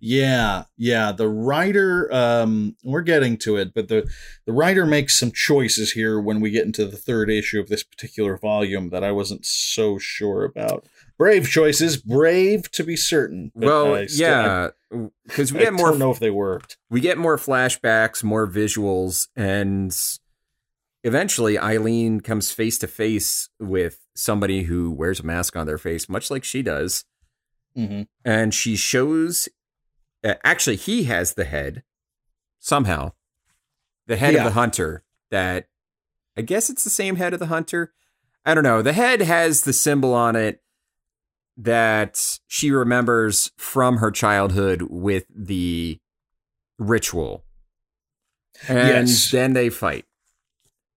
Yeah, 0.00 0.64
yeah. 0.76 1.12
The 1.12 1.28
writer, 1.28 2.12
um, 2.12 2.74
we're 2.82 3.02
getting 3.02 3.36
to 3.38 3.56
it, 3.56 3.72
but 3.74 3.86
the 3.86 4.10
the 4.44 4.52
writer 4.52 4.84
makes 4.84 5.16
some 5.16 5.30
choices 5.30 5.92
here 5.92 6.18
when 6.20 6.40
we 6.40 6.50
get 6.50 6.66
into 6.66 6.84
the 6.84 6.96
third 6.96 7.30
issue 7.30 7.60
of 7.60 7.68
this 7.68 7.84
particular 7.84 8.36
volume 8.36 8.90
that 8.90 9.04
I 9.04 9.12
wasn't 9.12 9.46
so 9.46 9.96
sure 9.96 10.44
about. 10.44 10.88
Brave 11.16 11.48
choices, 11.48 11.96
brave 11.96 12.68
to 12.72 12.82
be 12.82 12.96
certain. 12.96 13.52
well, 13.54 14.04
still- 14.08 14.20
yeah, 14.28 14.68
because 15.28 15.52
we 15.52 15.60
I, 15.60 15.64
get 15.64 15.74
I 15.74 15.76
more 15.76 15.90
don't 15.90 16.00
know 16.00 16.10
if 16.10 16.18
they 16.18 16.30
worked. 16.30 16.76
we 16.90 17.00
get 17.00 17.16
more 17.16 17.36
flashbacks, 17.36 18.24
more 18.24 18.48
visuals, 18.48 19.28
and 19.36 19.96
eventually 21.08 21.58
Eileen 21.58 22.20
comes 22.20 22.52
face 22.52 22.78
to 22.78 22.86
face 22.86 23.48
with 23.58 24.06
somebody 24.14 24.62
who 24.64 24.90
wears 24.92 25.18
a 25.20 25.24
mask 25.26 25.56
on 25.56 25.66
their 25.66 25.78
face, 25.78 26.08
much 26.08 26.30
like 26.30 26.44
she 26.44 26.62
does. 26.62 27.04
hmm 27.74 28.02
And 28.24 28.54
she 28.54 28.76
shows, 28.76 29.48
uh, 30.24 30.34
actually, 30.44 30.76
he 30.76 31.04
has 31.04 31.34
the 31.34 31.44
head 31.44 31.82
somehow, 32.60 33.12
the 34.06 34.16
head 34.16 34.34
Yeah. 34.34 34.40
of 34.40 34.44
the 34.44 34.60
hunter. 34.60 35.02
That 35.30 35.68
I 36.36 36.42
guess 36.42 36.70
it's 36.70 36.84
the 36.84 36.90
same 36.90 37.16
head 37.16 37.32
of 37.34 37.38
the 37.40 37.46
hunter. 37.46 37.92
I 38.46 38.54
don't 38.54 38.64
know. 38.64 38.80
The 38.80 38.94
head 38.94 39.20
has 39.20 39.62
the 39.62 39.72
symbol 39.74 40.14
on 40.14 40.36
it 40.36 40.62
that 41.56 42.38
she 42.46 42.70
remembers 42.70 43.50
from 43.58 43.98
her 43.98 44.10
childhood 44.10 44.82
with 44.88 45.26
the 45.28 45.98
ritual. 46.78 47.44
And 48.68 49.06
Yes. 49.08 49.30
then 49.30 49.52
they 49.52 49.68
fight. 49.68 50.06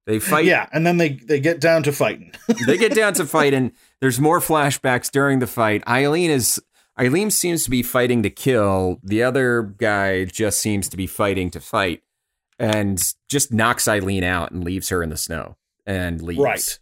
They 0.07 0.19
fight. 0.19 0.45
Yeah, 0.45 0.67
and 0.73 0.85
then 0.85 0.97
they 0.97 1.09
they 1.09 1.39
get 1.39 1.59
down 1.61 1.83
to 1.83 1.91
fighting. 1.91 2.33
they 2.65 2.77
get 2.77 2.93
down 2.95 3.13
to 3.13 3.25
fighting. 3.25 3.71
There's 3.99 4.19
more 4.19 4.39
flashbacks 4.39 5.11
during 5.11 5.39
the 5.39 5.47
fight. 5.47 5.87
Eileen 5.87 6.31
is 6.31 6.61
Eileen 6.99 7.29
seems 7.31 7.63
to 7.65 7.69
be 7.69 7.83
fighting 7.83 8.23
to 8.23 8.29
kill. 8.29 8.99
The 9.03 9.21
other 9.23 9.61
guy 9.77 10.25
just 10.25 10.59
seems 10.59 10.89
to 10.89 10.97
be 10.97 11.07
fighting 11.07 11.51
to 11.51 11.59
fight, 11.59 12.01
and 12.57 12.99
just 13.29 13.53
knocks 13.53 13.87
Eileen 13.87 14.23
out 14.23 14.51
and 14.51 14.63
leaves 14.63 14.89
her 14.89 15.03
in 15.03 15.09
the 15.09 15.17
snow 15.17 15.55
and 15.85 16.21
leaves. 16.21 16.39
Right. 16.39 16.79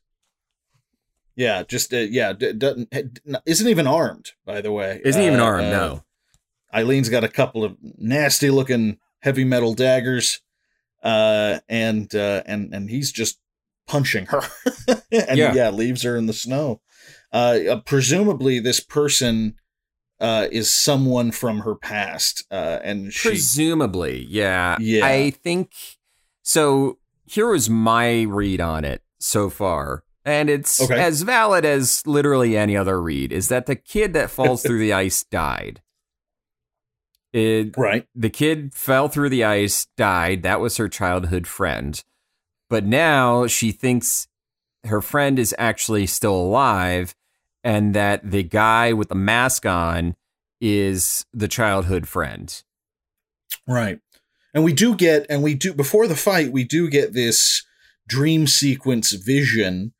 yeah, 1.35 1.63
just 1.63 1.93
uh, 1.93 1.97
yeah, 1.97 2.33
d- 2.33 2.53
doesn't 2.53 2.89
isn't 3.45 3.67
even 3.67 3.85
armed. 3.87 4.31
By 4.45 4.61
the 4.61 4.71
way, 4.71 5.01
Isn't 5.03 5.21
even 5.21 5.39
Uh, 5.39 5.43
armed. 5.43 5.67
uh, 5.67 5.71
no. 5.71 6.03
Eileen's 6.73 7.09
got 7.09 7.23
a 7.23 7.29
couple 7.29 7.63
of 7.63 7.75
nasty 7.97 8.49
looking 8.49 8.97
heavy 9.21 9.43
metal 9.43 9.73
daggers, 9.73 10.41
uh, 11.03 11.59
and 11.69 12.13
uh, 12.15 12.43
and 12.45 12.73
and 12.73 12.89
he's 12.89 13.11
just 13.11 13.39
punching 13.87 14.27
her, 14.27 14.41
and 15.11 15.37
Yeah. 15.37 15.53
yeah. 15.53 15.69
leaves 15.71 16.03
her 16.03 16.15
in 16.15 16.25
the 16.27 16.33
snow. 16.33 16.81
Uh, 17.31 17.59
uh, 17.69 17.79
presumably, 17.81 18.59
this 18.59 18.79
person 18.79 19.55
uh, 20.19 20.47
is 20.51 20.71
someone 20.71 21.31
from 21.31 21.59
her 21.59 21.75
past, 21.75 22.43
uh, 22.51 22.79
and 22.83 23.13
she. 23.13 23.29
Presumably, 23.29 24.25
yeah. 24.29 24.77
Yeah. 24.79 25.05
I 25.05 25.31
think 25.31 25.71
so. 26.41 26.97
Here 27.25 27.47
was 27.47 27.69
my 27.69 28.23
read 28.23 28.59
on 28.59 28.83
it 28.83 29.03
so 29.19 29.49
far, 29.49 30.03
and 30.25 30.49
it's 30.49 30.81
Okay. 30.81 30.99
as 30.99 31.21
valid 31.21 31.63
as 31.65 32.01
literally 32.07 32.57
any 32.57 32.75
other 32.75 32.99
read. 33.01 33.31
Is 33.31 33.47
that 33.49 33.65
the 33.67 33.75
kid 33.75 34.13
that 34.13 34.31
falls 34.31 34.63
through 34.65 34.79
the 34.79 34.93
ice 34.93 35.23
died? 35.23 35.81
It 37.31 37.77
right. 37.77 38.07
the 38.15 38.29
kid 38.29 38.73
fell 38.73 39.07
through 39.07 39.29
the 39.29 39.43
ice, 39.43 39.87
died. 39.97 40.43
That 40.43 40.59
was 40.59 40.77
her 40.77 40.89
childhood 40.89 41.45
friend. 41.45 42.03
But 42.69 42.85
now 42.85 43.47
she 43.47 43.71
thinks 43.71 44.27
her 44.85 45.01
friend 45.01 45.37
is 45.37 45.53
actually 45.57 46.07
still 46.07 46.35
alive 46.35 47.15
and 47.63 47.93
that 47.93 48.31
the 48.31 48.43
guy 48.43 48.93
with 48.93 49.09
the 49.09 49.15
mask 49.15 49.65
on 49.65 50.15
is 50.61 51.25
the 51.33 51.47
childhood 51.47 52.07
friend. 52.07 52.63
Right. 53.67 53.99
And 54.53 54.63
we 54.63 54.73
do 54.73 54.95
get, 54.95 55.25
and 55.29 55.43
we 55.43 55.53
do, 55.53 55.73
before 55.73 56.07
the 56.07 56.15
fight, 56.15 56.51
we 56.51 56.63
do 56.63 56.89
get 56.89 57.13
this 57.13 57.63
dream 58.07 58.47
sequence 58.47 59.11
vision 59.11 59.93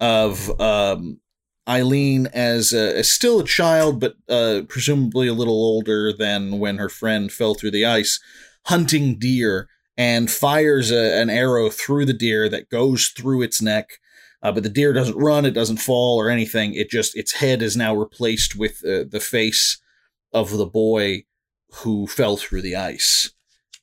of 0.00 0.60
um, 0.60 1.20
Eileen 1.68 2.26
as, 2.32 2.72
a, 2.72 2.98
as 2.98 3.10
still 3.10 3.40
a 3.40 3.44
child, 3.44 4.00
but 4.00 4.14
uh, 4.28 4.62
presumably 4.68 5.28
a 5.28 5.34
little 5.34 5.54
older 5.54 6.12
than 6.12 6.58
when 6.58 6.78
her 6.78 6.88
friend 6.88 7.30
fell 7.30 7.54
through 7.54 7.70
the 7.70 7.86
ice, 7.86 8.20
hunting 8.66 9.18
deer 9.18 9.68
and 9.96 10.30
fires 10.30 10.90
a, 10.90 11.20
an 11.20 11.30
arrow 11.30 11.70
through 11.70 12.04
the 12.06 12.12
deer 12.12 12.48
that 12.48 12.68
goes 12.68 13.08
through 13.08 13.42
its 13.42 13.62
neck. 13.62 14.00
Uh, 14.42 14.50
but 14.50 14.64
the 14.64 14.68
deer 14.68 14.92
doesn't 14.92 15.16
run, 15.16 15.44
it 15.44 15.52
doesn't 15.52 15.76
fall 15.76 16.18
or 16.20 16.28
anything. 16.28 16.74
It 16.74 16.90
just, 16.90 17.16
its 17.16 17.34
head 17.34 17.62
is 17.62 17.76
now 17.76 17.94
replaced 17.94 18.56
with 18.56 18.84
uh, 18.84 19.04
the 19.08 19.20
face 19.20 19.80
of 20.32 20.50
the 20.50 20.66
boy 20.66 21.24
who 21.74 22.06
fell 22.08 22.36
through 22.36 22.62
the 22.62 22.74
ice. 22.74 23.30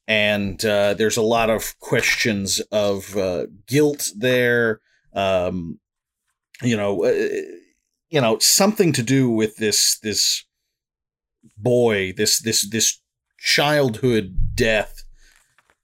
And 0.05 0.63
uh, 0.65 0.95
there's 0.95 1.17
a 1.17 1.21
lot 1.21 1.49
of 1.49 1.79
questions 1.79 2.59
of 2.71 3.15
uh, 3.15 3.45
guilt 3.67 4.09
there. 4.17 4.81
Um, 5.13 5.79
you 6.61 6.75
know, 6.75 7.05
uh, 7.05 7.41
you 8.09 8.21
know, 8.21 8.37
something 8.39 8.91
to 8.93 9.03
do 9.03 9.29
with 9.29 9.57
this 9.57 9.97
this 10.01 10.45
boy, 11.57 12.13
this 12.15 12.41
this 12.41 12.67
this 12.69 13.01
childhood 13.37 14.55
death, 14.55 15.03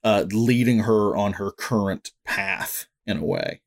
uh, 0.04 0.24
leading 0.30 0.80
her 0.80 1.16
on 1.16 1.34
her 1.34 1.50
current 1.50 2.10
path 2.24 2.86
in 3.06 3.18
a 3.18 3.24
way. 3.24 3.60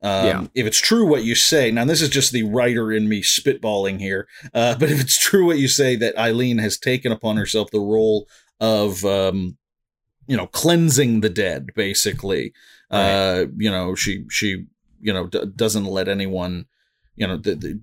Um, 0.00 0.26
Yeah. 0.26 0.46
If 0.54 0.66
it's 0.66 0.80
true 0.80 1.06
what 1.06 1.24
you 1.24 1.34
say, 1.34 1.70
now 1.70 1.84
this 1.84 2.00
is 2.02 2.08
just 2.08 2.30
the 2.32 2.44
writer 2.44 2.92
in 2.92 3.08
me 3.08 3.20
spitballing 3.22 3.98
here, 3.98 4.28
uh, 4.54 4.76
but 4.78 4.90
if 4.90 5.00
it's 5.00 5.18
true 5.18 5.46
what 5.46 5.58
you 5.58 5.66
say 5.68 5.96
that 5.96 6.16
Eileen 6.16 6.58
has 6.58 6.78
taken 6.78 7.10
upon 7.10 7.36
herself 7.36 7.70
the 7.70 7.80
role 7.80 8.28
of, 8.60 9.04
um, 9.04 9.56
you 10.28 10.36
know, 10.36 10.46
cleansing 10.46 11.20
the 11.20 11.30
dead, 11.30 11.70
basically, 11.74 12.52
Uh, 12.90 13.44
you 13.58 13.70
know, 13.70 13.94
she 13.94 14.24
she 14.30 14.64
you 15.00 15.12
know 15.12 15.26
d- 15.26 15.44
doesn't 15.54 15.84
let 15.84 16.08
anyone, 16.08 16.64
you 17.18 17.26
know, 17.26 17.36
the, 17.36 17.54
the, 17.54 17.80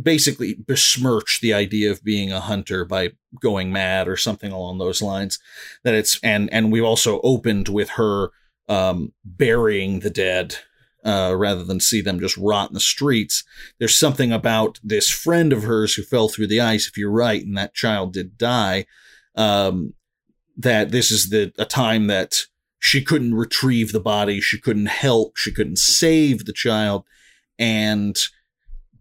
basically 0.00 0.54
besmirch 0.54 1.40
the 1.40 1.52
idea 1.52 1.90
of 1.90 2.04
being 2.04 2.32
a 2.32 2.40
hunter 2.40 2.84
by 2.84 3.10
going 3.40 3.72
mad 3.72 4.08
or 4.08 4.16
something 4.16 4.52
along 4.52 4.78
those 4.78 5.02
lines. 5.02 5.38
That 5.84 5.94
it's 5.94 6.18
and 6.22 6.52
and 6.52 6.72
we've 6.72 6.84
also 6.84 7.20
opened 7.22 7.68
with 7.68 7.90
her 7.90 8.30
um, 8.68 9.12
burying 9.24 10.00
the 10.00 10.10
dead 10.10 10.56
uh, 11.04 11.34
rather 11.36 11.64
than 11.64 11.80
see 11.80 12.00
them 12.00 12.20
just 12.20 12.36
rot 12.36 12.70
in 12.70 12.74
the 12.74 12.80
streets. 12.80 13.44
There's 13.78 13.98
something 13.98 14.32
about 14.32 14.78
this 14.82 15.10
friend 15.10 15.52
of 15.52 15.62
hers 15.62 15.94
who 15.94 16.02
fell 16.02 16.28
through 16.28 16.48
the 16.48 16.60
ice, 16.60 16.86
if 16.86 16.96
you're 16.96 17.10
right, 17.10 17.44
and 17.44 17.56
that 17.56 17.74
child 17.74 18.12
did 18.12 18.36
die. 18.38 18.86
Um, 19.34 19.94
that 20.56 20.90
this 20.90 21.10
is 21.10 21.30
the 21.30 21.52
a 21.58 21.64
time 21.64 22.08
that 22.08 22.42
she 22.80 23.02
couldn't 23.02 23.34
retrieve 23.34 23.92
the 23.92 24.00
body, 24.00 24.40
she 24.40 24.58
couldn't 24.58 24.86
help, 24.86 25.36
she 25.36 25.52
couldn't 25.52 25.78
save 25.78 26.44
the 26.44 26.52
child, 26.52 27.04
and 27.58 28.16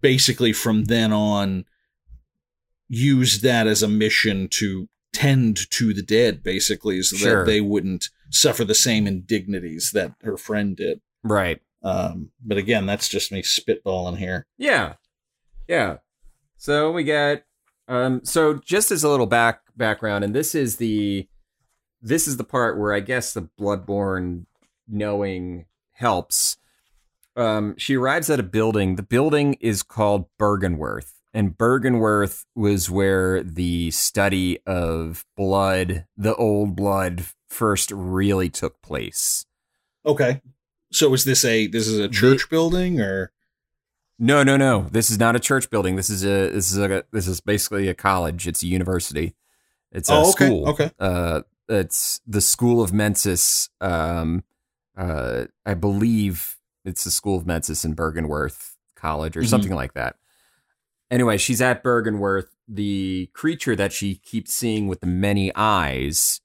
basically 0.01 0.54
from 0.54 0.86
then 0.86 1.12
on 1.13 1.66
used 2.88 3.42
that 3.44 3.68
as 3.68 3.84
a 3.84 3.88
mission 3.88 4.48
to 4.50 4.88
tend 5.13 5.70
to 5.72 5.94
the 5.94 6.01
dead, 6.01 6.44
basically, 6.44 7.01
so 7.01 7.16
Sure. 7.18 7.39
that 7.44 7.46
they 7.51 7.60
wouldn't 7.62 8.10
suffer 8.30 8.63
the 8.63 8.75
same 8.75 9.08
indignities 9.08 9.92
that 9.92 10.13
her 10.22 10.38
friend 10.38 10.75
did. 10.77 11.01
Right. 11.24 11.62
Um, 11.84 12.32
but 12.44 12.58
again, 12.58 12.86
that's 12.86 13.08
just 13.08 13.32
me 13.32 13.42
spitballing 13.42 14.18
here. 14.18 14.46
Yeah. 14.58 14.94
Yeah. 15.68 15.98
So 16.58 16.92
we 16.92 17.04
get 17.04 17.46
um 17.89 18.22
so 18.25 18.56
just 18.56 18.92
as 18.92 19.04
a 19.04 19.10
little 19.10 19.25
back 19.27 19.62
background 19.77 20.24
and 20.25 20.36
this 20.36 20.54
is 20.54 20.75
the 20.77 21.27
this 22.01 22.27
is 22.27 22.36
the 22.38 22.44
part 22.44 22.77
where 22.77 22.94
I 22.94 23.00
guess 23.00 23.34
the 23.34 23.50
bloodborne 23.60 24.46
knowing 24.88 25.66
helps. 25.94 26.58
Um 27.38 27.75
she 27.77 27.96
arrives 27.96 28.29
at 28.29 28.39
a 28.39 28.44
building. 28.44 28.96
The 28.96 29.03
building 29.03 29.53
is 29.62 29.84
called 29.84 30.25
Byrgenwerth. 30.39 31.12
And 31.34 31.56
Byrgenwerth 31.58 32.46
was 32.56 32.89
where 32.89 33.44
the 33.44 33.91
study 33.91 34.60
of 34.65 35.25
blood, 35.36 36.06
the 36.17 36.34
old 36.36 36.75
blood 36.75 37.25
first 37.50 37.91
really 37.91 38.50
took 38.50 38.82
place. 38.82 39.46
Okay. 40.06 40.41
So 40.91 41.13
is 41.13 41.25
this 41.25 41.46
a 41.46 41.67
this 41.67 41.88
is 41.88 42.00
a 42.00 42.08
church 42.10 42.50
building 42.50 43.00
or 43.00 43.32
No, 44.17 44.41
no, 44.41 44.58
no. 44.58 44.88
This 44.91 45.12
is 45.12 45.20
not 45.20 45.36
a 45.36 45.39
church 45.39 45.70
building. 45.70 45.96
This 45.96 46.10
is 46.10 46.24
a 46.25 46.50
this 46.50 46.72
is 46.72 46.77
a 46.79 47.03
this 47.12 47.27
is 47.27 47.39
basically 47.39 47.88
a 47.88 47.94
college. 47.94 48.48
It's 48.48 48.63
a 48.63 48.67
university. 48.67 49.36
It's 49.91 50.10
a 50.10 50.13
Oh, 50.15 50.29
okay, 50.32 50.46
school. 50.48 50.70
okay. 50.70 50.91
Uh, 51.00 51.41
it's 51.70 52.20
the 52.25 52.41
School 52.41 52.82
of 52.82 52.91
Mensis. 52.94 53.70
Um, 53.79 54.44
uh, 54.98 55.46
I 55.65 55.74
believe 55.75 56.56
it's 56.88 57.03
the 57.03 57.12
School 57.12 57.38
of 57.38 57.46
Mensis 57.46 57.84
in 57.86 57.96
Byrgenwerth 57.96 58.72
College 58.96 59.36
or 59.38 59.41
Mhm. 59.41 59.48
something 59.50 59.74
like 59.75 59.94
that. 59.94 60.15
Anyway, 61.12 61.38
she's 61.38 61.62
at 61.62 61.84
Byrgenwerth. 61.84 62.48
The 62.67 63.29
creature 63.34 63.75
that 63.75 63.94
she 63.94 64.15
keeps 64.15 64.53
seeing 64.53 64.88
with 64.88 65.00
the 65.01 65.08
many 65.08 65.51
eyes 65.56 66.41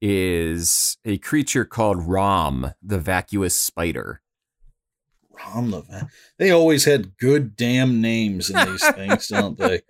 is 0.00 0.96
a 1.04 1.18
creature 1.18 1.64
called 1.64 2.02
Rom, 2.06 2.72
the 2.82 2.98
vacuous 2.98 3.58
spider. 3.58 4.22
Rom 5.32 5.70
the 5.70 5.82
Va- 5.82 6.08
They 6.38 6.50
always 6.50 6.84
had 6.84 7.16
good 7.18 7.56
damn 7.56 8.00
names 8.00 8.50
in 8.50 8.56
these 8.70 8.86
things, 8.94 9.28
don't 9.28 9.58
they? 9.58 9.80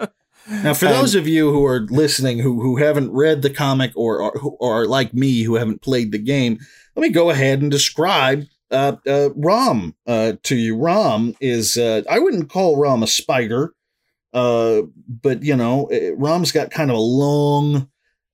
Now, 0.49 0.75
for 0.75 0.87
those 0.87 1.15
of 1.15 1.29
you 1.29 1.53
who 1.53 1.65
are 1.67 1.81
listening 1.81 2.39
who 2.39 2.61
who 2.63 2.77
haven't 2.79 3.13
read 3.13 3.43
the 3.43 3.51
comic 3.51 3.93
or 3.95 4.21
or, 4.23 4.33
who 4.41 4.57
are 4.61 4.87
like 4.87 5.13
me 5.13 5.43
who 5.43 5.57
haven't 5.57 5.83
played 5.83 6.13
the 6.13 6.19
game, 6.19 6.59
let 6.97 7.03
me 7.03 7.11
go 7.11 7.31
ahead 7.31 7.61
and 7.63 7.71
describe 7.71 8.47
uh, 8.71 8.97
uh, 9.07 9.31
Rom 9.35 9.95
uh, 10.07 10.35
to 10.45 10.57
you. 10.57 10.77
Rom 10.77 11.35
is 11.41 11.77
uh, 11.77 12.03
I 12.09 12.19
wouldn't 12.19 12.49
call 12.51 12.77
Rom 12.77 13.03
a 13.03 13.07
spider, 13.07 13.73
uh, 14.33 14.83
but 15.09 15.43
you 15.43 15.57
know, 15.57 15.87
eh, 15.87 16.11
Rom's 16.17 16.53
got 16.53 16.71
kind 16.71 16.91
of 16.91 16.97
a 16.97 17.01
long, 17.01 17.89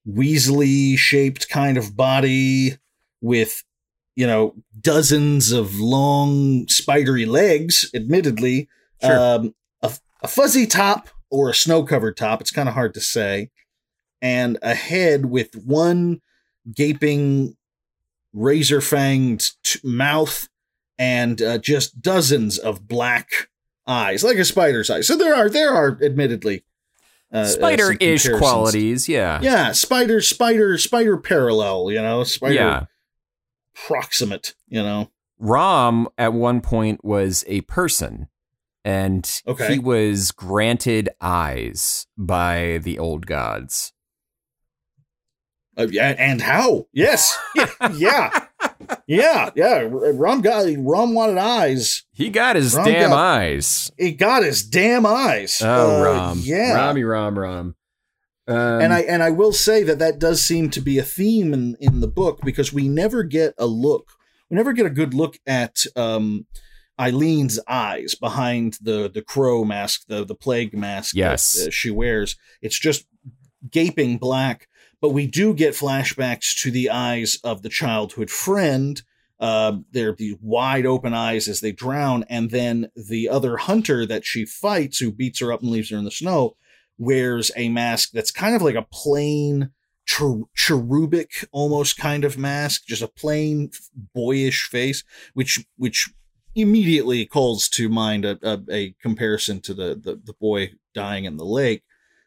weaselly 0.08 0.96
shaped 0.96 1.48
kind 1.48 1.76
of 1.78 1.96
body 1.96 2.76
with 3.20 3.62
you 4.14 4.26
know 4.26 4.54
dozens 4.80 5.52
of 5.52 5.78
long 5.78 6.66
spidery 6.68 7.26
legs. 7.26 7.90
Admittedly, 7.94 8.68
Sure. 9.02 9.18
um, 9.18 9.54
a, 9.82 9.92
a 10.22 10.28
fuzzy 10.28 10.66
top 10.66 11.08
or 11.30 11.50
a 11.50 11.54
snow 11.54 11.82
covered 11.82 12.16
top. 12.16 12.40
It's 12.40 12.50
kind 12.52 12.68
of 12.68 12.74
hard 12.74 12.94
to 12.94 13.00
say. 13.00 13.50
And 14.22 14.58
a 14.62 14.74
head 14.74 15.26
with 15.26 15.54
one 15.54 16.22
gaping, 16.74 17.56
razor 18.36 18.80
fanged 18.80 19.54
t- 19.64 19.80
mouth 19.82 20.48
and 20.98 21.40
uh, 21.42 21.58
just 21.58 22.00
dozens 22.00 22.58
of 22.58 22.86
black 22.86 23.48
eyes, 23.86 24.22
like 24.22 24.36
a 24.36 24.44
spider's 24.44 24.90
eyes. 24.90 25.06
So 25.08 25.16
there 25.16 25.34
are, 25.34 25.48
there 25.48 25.72
are 25.72 25.98
admittedly 26.02 26.64
uh, 27.32 27.38
uh, 27.38 27.44
Spider-ish 27.46 28.22
comparisons. 28.24 28.38
qualities, 28.38 29.08
yeah. 29.08 29.40
Yeah, 29.42 29.72
spider, 29.72 30.20
spider, 30.20 30.78
spider 30.78 31.16
parallel, 31.16 31.90
you 31.90 32.00
know, 32.00 32.22
spider 32.24 32.54
Yeah. 32.54 32.84
proximate, 33.74 34.54
you 34.68 34.82
know. 34.82 35.10
Rom 35.38 36.08
at 36.16 36.32
one 36.32 36.60
point 36.60 37.04
was 37.04 37.44
a 37.46 37.60
person, 37.62 38.28
and 38.84 39.42
Okay. 39.46 39.74
he 39.74 39.78
was 39.78 40.30
granted 40.30 41.08
eyes 41.20 42.06
by 42.16 42.78
the 42.82 42.98
old 42.98 43.26
gods. 43.26 43.92
Uh, 45.78 45.86
yeah, 45.90 46.14
and 46.18 46.40
how? 46.40 46.86
Yes, 46.92 47.36
yeah, 47.54 47.66
yeah, 47.94 48.30
yeah, 49.06 49.50
yeah. 49.54 49.88
Rom 49.90 50.40
got 50.40 50.66
Rom 50.78 51.12
wanted 51.14 51.38
eyes. 51.38 52.04
He 52.12 52.30
got 52.30 52.56
his 52.56 52.74
Rom 52.74 52.86
damn 52.86 53.10
got- 53.10 53.18
eyes. 53.18 53.90
He 53.98 54.12
got 54.12 54.42
his 54.42 54.62
damn 54.62 55.04
eyes. 55.04 55.60
Oh, 55.62 56.00
Uh, 56.00 56.04
Rom. 56.04 56.40
yeah. 56.42 56.74
Romy 56.74 57.04
Rom 57.04 57.38
Rom. 57.38 57.74
Um, 58.48 58.56
and 58.56 58.92
I 58.94 59.00
and 59.00 59.22
I 59.22 59.30
will 59.30 59.52
say 59.52 59.82
that 59.82 59.98
that 59.98 60.18
does 60.18 60.40
seem 60.42 60.70
to 60.70 60.80
be 60.80 60.98
a 60.98 61.02
theme 61.02 61.52
in 61.52 61.76
in 61.80 62.00
the 62.00 62.06
book 62.08 62.40
because 62.44 62.72
we 62.72 62.88
never 62.88 63.22
get 63.24 63.52
a 63.58 63.66
look, 63.66 64.12
we 64.48 64.56
never 64.56 64.72
get 64.72 64.86
a 64.86 64.90
good 64.90 65.12
look 65.14 65.38
at 65.46 65.84
um, 65.96 66.46
Eileen's 66.98 67.58
eyes 67.68 68.14
behind 68.14 68.78
the 68.80 69.10
the 69.12 69.20
crow 69.20 69.64
mask, 69.64 70.04
the 70.06 70.24
the 70.24 70.36
plague 70.36 70.74
mask 70.74 71.14
Yes. 71.14 71.52
that 71.54 71.68
uh, 71.68 71.70
she 71.70 71.90
wears. 71.90 72.36
It's 72.62 72.78
just 72.78 73.04
gaping 73.68 74.16
black, 74.18 74.68
but 75.06 75.12
we 75.12 75.28
do 75.28 75.54
get 75.54 75.72
flashbacks 75.72 76.52
to 76.62 76.68
the 76.68 76.90
eyes 76.90 77.38
of 77.44 77.62
the 77.62 77.68
childhood 77.68 78.28
friend. 78.28 79.02
Uh, 79.38 79.76
they're 79.92 80.12
these 80.12 80.34
wide 80.42 80.84
open 80.84 81.14
eyes 81.14 81.46
as 81.46 81.60
they 81.60 81.70
drown, 81.70 82.24
and 82.28 82.50
then 82.50 82.90
the 82.96 83.28
other 83.28 83.56
hunter 83.56 84.04
that 84.04 84.24
she 84.24 84.44
fights, 84.44 84.98
who 84.98 85.12
beats 85.12 85.38
her 85.38 85.52
up 85.52 85.62
and 85.62 85.70
leaves 85.70 85.90
her 85.90 85.96
in 85.96 86.02
the 86.02 86.10
snow, 86.10 86.56
wears 86.98 87.52
a 87.54 87.68
mask 87.68 88.10
that's 88.14 88.32
kind 88.32 88.56
of 88.56 88.62
like 88.62 88.74
a 88.74 88.82
plain 88.82 89.70
cher- 90.04 90.42
cherubic 90.56 91.46
almost 91.52 91.96
kind 91.96 92.24
of 92.24 92.36
mask, 92.36 92.86
just 92.88 93.00
a 93.00 93.06
plain 93.06 93.70
boyish 94.12 94.68
face, 94.68 95.04
which 95.34 95.64
which 95.76 96.10
immediately 96.56 97.24
calls 97.24 97.68
to 97.68 97.88
mind 97.88 98.24
a, 98.24 98.40
a, 98.42 98.60
a 98.68 98.94
comparison 99.00 99.60
to 99.60 99.72
the, 99.72 99.94
the 99.94 100.20
the 100.24 100.34
boy 100.40 100.72
dying 100.94 101.26
in 101.26 101.36
the 101.36 101.44
lake, 101.44 101.84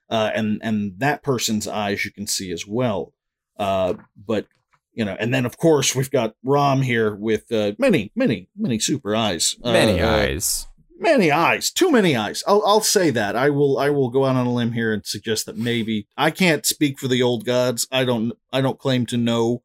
uh, 0.10 0.32
and 0.36 0.60
and 0.64 1.00
that 1.00 1.24
person's 1.24 1.68
eyes 1.68 2.06
you 2.06 2.12
can 2.12 2.28
see 2.28 2.52
as 2.52 2.66
well. 2.68 3.14
Uh, 3.58 3.94
but 4.16 4.48
you 4.94 5.06
know, 5.06 5.16
and 5.20 5.34
then 5.34 5.46
of 5.46 5.58
course 5.58 5.96
we've 5.96 6.12
got 6.12 6.36
Rom 6.44 6.82
here 6.82 7.16
with 7.16 7.52
uh, 7.52 7.74
many, 7.78 8.12
many, 8.16 8.50
many 8.58 8.80
super 8.80 9.16
eyes. 9.16 9.56
Many 9.64 10.02
uh, 10.02 10.10
eyes. 10.18 10.68
many 10.98 11.32
eyes 11.32 11.72
too 11.72 11.90
many 11.90 12.14
eyes 12.18 12.44
I'll, 12.46 12.62
I'll 12.66 12.82
say 12.82 13.10
that 13.12 13.34
i 13.38 13.50
will 13.50 13.78
i 13.80 13.90
will 13.90 14.10
go 14.10 14.26
out 14.26 14.36
on 14.36 14.46
a 14.46 14.52
limb 14.52 14.74
here 14.74 14.92
and 14.92 15.06
suggest 15.06 15.46
that 15.46 15.56
maybe 15.58 16.08
i 16.18 16.30
can't 16.30 16.66
speak 16.66 17.00
for 17.00 17.08
the 17.08 17.24
old 17.24 17.46
gods 17.46 17.88
i 17.90 18.04
don't 18.04 18.34
i 18.52 18.60
don't 18.60 18.78
claim 18.78 19.06
to 19.06 19.16
know 19.16 19.64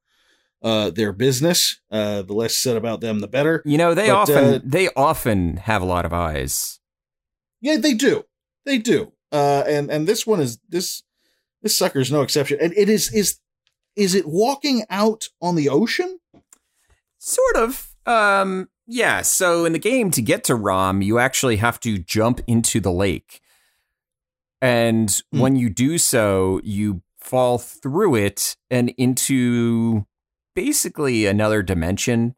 uh 0.63 0.91
their 0.91 1.13
business 1.13 1.81
uh 1.91 2.23
the 2.23 2.33
less 2.35 2.57
said 2.57 2.77
about 2.77 3.01
them 3.01 3.19
the 3.19 3.27
better 3.27 3.63
You 3.65 3.79
know, 3.79 3.95
they 3.95 4.07
but, 4.11 4.15
often 4.17 4.45
uh, 4.45 4.61
they 4.63 4.89
often 4.95 5.57
have 5.57 5.83
a 5.83 5.87
lot 5.87 6.05
of 6.07 6.13
eyes. 6.13 6.79
yeah 7.61 7.79
they 7.79 7.95
do 7.95 8.27
they 8.65 8.79
do 8.79 9.14
uh 9.35 9.65
and 9.67 9.91
and 9.91 10.07
this 10.07 10.27
one 10.27 10.41
is 10.41 10.59
this 10.69 11.03
this 11.63 11.77
sucker 11.77 11.99
is 12.01 12.11
no 12.11 12.23
exception 12.23 12.57
and 12.61 12.73
it 12.77 12.89
is 12.89 13.13
is 13.13 13.39
is 13.97 14.15
it 14.15 14.27
walking 14.27 14.85
out 14.89 15.29
on 15.43 15.55
the 15.57 15.69
ocean 15.69 16.19
Sort 17.27 17.57
of. 17.57 17.95
Um, 18.05 18.69
yeah. 18.87 19.23
So 19.23 19.65
in 19.65 19.73
the 19.73 19.79
game, 19.79 20.11
to 20.11 20.21
get 20.21 20.45
to 20.45 20.55
Rom, 20.55 21.01
you 21.01 21.19
actually 21.19 21.57
have 21.57 21.81
to 21.81 21.97
jump 21.97 22.43
into 22.47 22.81
the 22.81 22.93
lake. 22.93 23.41
And 24.61 25.11
Hmm. 25.33 25.41
when 25.41 25.57
you 25.57 25.71
do 25.71 25.97
so, 25.97 26.61
you 26.65 27.01
fall 27.19 27.57
through 27.57 28.17
it 28.17 28.57
and 28.71 28.91
into 28.99 30.05
basically 30.55 31.25
another 31.25 31.63
dimension 31.63 32.35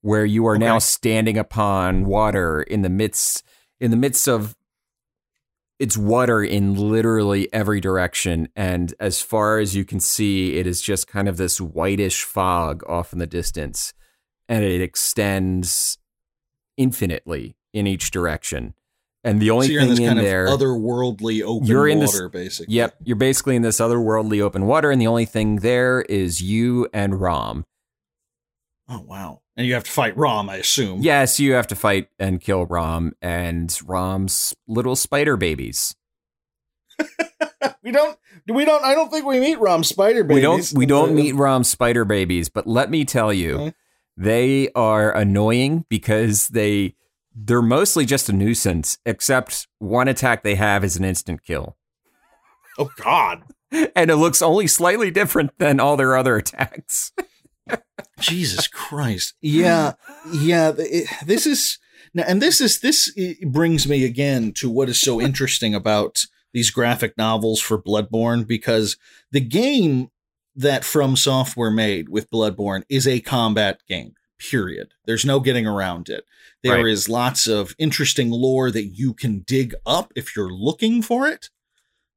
where 0.00 0.24
you 0.24 0.44
are 0.46 0.58
now 0.58 0.80
standing 0.80 1.38
upon 1.38 2.04
water 2.04 2.60
in 2.62 2.82
the 2.82 2.90
midst 2.90 3.44
in 3.78 3.92
the 3.92 3.96
midst 3.96 4.28
of 4.28 4.56
it's 5.78 5.96
water 5.96 6.42
in 6.42 6.74
literally 6.74 7.52
every 7.52 7.80
direction 7.80 8.48
and 8.54 8.94
as 9.00 9.20
far 9.20 9.58
as 9.58 9.74
you 9.74 9.84
can 9.84 9.98
see 10.00 10.56
it 10.56 10.66
is 10.66 10.80
just 10.80 11.06
kind 11.08 11.28
of 11.28 11.36
this 11.36 11.60
whitish 11.60 12.22
fog 12.22 12.82
off 12.88 13.12
in 13.12 13.18
the 13.18 13.26
distance 13.26 13.92
and 14.48 14.62
it 14.64 14.80
extends 14.80 15.98
infinitely 16.76 17.56
in 17.72 17.86
each 17.86 18.10
direction. 18.10 18.74
And 19.26 19.40
the 19.40 19.50
only 19.50 19.66
so 19.68 19.72
you're 19.72 19.80
thing 19.82 19.90
in 19.90 19.96
this 19.96 20.06
kind 20.06 20.18
there, 20.20 20.46
of 20.46 20.60
otherworldly 20.60 21.42
open 21.42 21.66
You're 21.66 21.88
in 21.88 21.98
this- 21.98 22.12
water, 22.12 22.28
basically. 22.28 22.74
yep, 22.74 22.94
you're 23.02 23.16
basically 23.16 23.56
in 23.56 23.62
this 23.62 23.78
otherworldly 23.80 24.40
open 24.42 24.66
water, 24.66 24.90
and 24.90 25.00
the 25.00 25.06
only 25.06 25.24
thing 25.24 25.56
there 25.56 26.02
is 26.02 26.42
you 26.42 26.86
and 26.92 27.18
Rom. 27.18 27.64
Oh 28.86 29.00
wow! 29.00 29.40
And 29.56 29.66
you 29.66 29.74
have 29.74 29.84
to 29.84 29.90
fight 29.90 30.16
Rom, 30.16 30.50
I 30.50 30.56
assume. 30.56 31.00
Yes, 31.02 31.38
you 31.38 31.52
have 31.52 31.68
to 31.68 31.76
fight 31.76 32.08
and 32.18 32.40
kill 32.40 32.66
Rom 32.66 33.12
and 33.22 33.76
Rom's 33.86 34.52
little 34.66 34.96
spider 34.96 35.36
babies. 35.36 35.94
we 37.82 37.90
don't. 37.92 38.18
We 38.48 38.64
don't. 38.64 38.84
I 38.84 38.94
don't 38.94 39.10
think 39.10 39.24
we 39.26 39.40
meet 39.40 39.58
Rom 39.58 39.84
Spider 39.84 40.22
Babies. 40.24 40.34
We 40.36 40.40
don't 40.42 40.72
we 40.74 40.86
don't 41.08 41.14
meet 41.14 41.34
Rom's 41.34 41.68
spider 41.68 42.04
babies, 42.04 42.48
but 42.48 42.66
let 42.66 42.90
me 42.90 43.04
tell 43.04 43.32
you, 43.32 43.54
Okay. 43.58 43.74
they 44.16 44.68
are 44.74 45.12
annoying 45.16 45.84
because 45.88 46.48
they 46.48 46.94
they're 47.34 47.62
mostly 47.62 48.04
just 48.04 48.28
a 48.28 48.32
nuisance, 48.32 48.98
except 49.06 49.66
one 49.78 50.08
attack 50.08 50.42
they 50.42 50.54
have 50.56 50.84
is 50.84 50.96
an 50.96 51.04
instant 51.04 51.42
kill. 51.42 51.76
Oh 52.78 52.90
God! 52.96 53.42
And 53.96 54.08
it 54.08 54.16
looks 54.16 54.40
only 54.40 54.68
slightly 54.68 55.10
different 55.10 55.58
than 55.58 55.80
all 55.80 55.96
their 55.96 56.16
other 56.16 56.36
attacks. 56.36 57.12
Jesus 58.20 58.66
Christ! 58.68 59.34
Yeah, 59.40 59.92
yeah. 60.32 60.72
it- 60.76 61.08
this 61.26 61.46
is 61.46 61.78
now, 62.14 62.24
and 62.26 62.40
this 62.40 62.60
is 62.60 62.80
this 62.80 63.12
brings 63.46 63.86
me 63.88 64.04
again 64.04 64.52
to 64.54 64.70
what 64.70 64.88
is 64.88 65.00
so 65.00 65.20
interesting 65.20 65.74
about 65.74 66.24
these 66.52 66.70
graphic 66.70 67.16
novels 67.18 67.60
for 67.60 67.76
Bloodborne 67.80 68.46
because 68.46 68.96
the 69.32 69.40
game 69.40 70.10
that 70.54 70.82
FromSoftware 70.82 71.74
made 71.74 72.08
with 72.08 72.30
Bloodborne 72.30 72.84
is 72.88 73.08
a 73.08 73.18
combat 73.20 73.80
game. 73.88 74.14
Period. 74.38 74.92
There's 75.04 75.24
no 75.24 75.40
getting 75.40 75.66
around 75.66 76.08
it. 76.08 76.24
There 76.62 76.86
is 76.86 77.08
Right. 77.08 77.12
lots 77.12 77.48
of 77.48 77.74
interesting 77.78 78.30
lore 78.30 78.70
that 78.70 78.84
you 78.84 79.14
can 79.14 79.40
dig 79.40 79.74
up 79.84 80.12
if 80.14 80.36
you're 80.36 80.52
looking 80.52 81.02
for 81.02 81.26
it. 81.26 81.50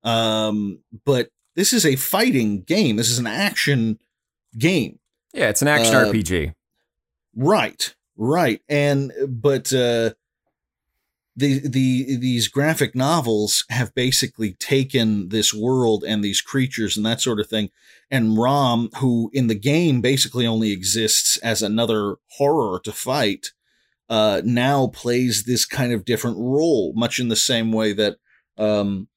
Um, 0.04 0.80
but 1.06 1.30
this 1.56 1.74
is 1.74 1.86
a 1.86 1.96
fighting 1.96 2.62
game. 2.62 2.96
This 2.98 3.10
is 3.10 3.18
an 3.20 3.28
action 3.28 4.00
game. 4.58 5.00
Yeah, 5.34 5.50
it's 5.50 5.62
an 5.62 5.68
action 5.68 5.96
Uh, 5.96 6.06
RPG. 6.06 6.54
Right, 7.36 7.94
right, 8.16 8.62
and 8.68 9.12
but 9.28 9.72
uh, 9.72 10.14
the 11.36 11.60
the 11.60 12.18
these 12.18 12.48
graphic 12.48 12.96
novels 12.96 13.64
have 13.70 13.94
basically 13.94 14.54
taken 14.54 15.30
this 15.30 15.54
world 15.54 16.04
and 16.04 16.24
these 16.24 16.42
creatures 16.42 16.98
and 16.98 17.06
that 17.06 17.22
sort 17.22 17.40
of 17.40 17.48
thing, 17.48 17.70
and 18.10 18.38
Rom, 18.38 18.90
who 18.98 19.30
in 19.34 19.48
the 19.48 19.56
game 19.56 20.02
basically 20.02 20.48
only 20.48 20.72
exists 20.72 21.38
as 21.38 21.62
another 21.62 22.16
horror 22.38 22.80
to 22.84 22.92
fight, 22.92 23.52
uh, 24.10 24.42
now 24.44 24.88
plays 24.88 25.44
this 25.44 25.66
kind 25.66 25.94
of 25.94 26.06
different 26.06 26.38
role, 26.38 26.94
much 26.96 27.20
in 27.20 27.28
the 27.28 27.36
same 27.36 27.72
way 27.72 27.94
that 27.94 28.18
um, 28.58 29.08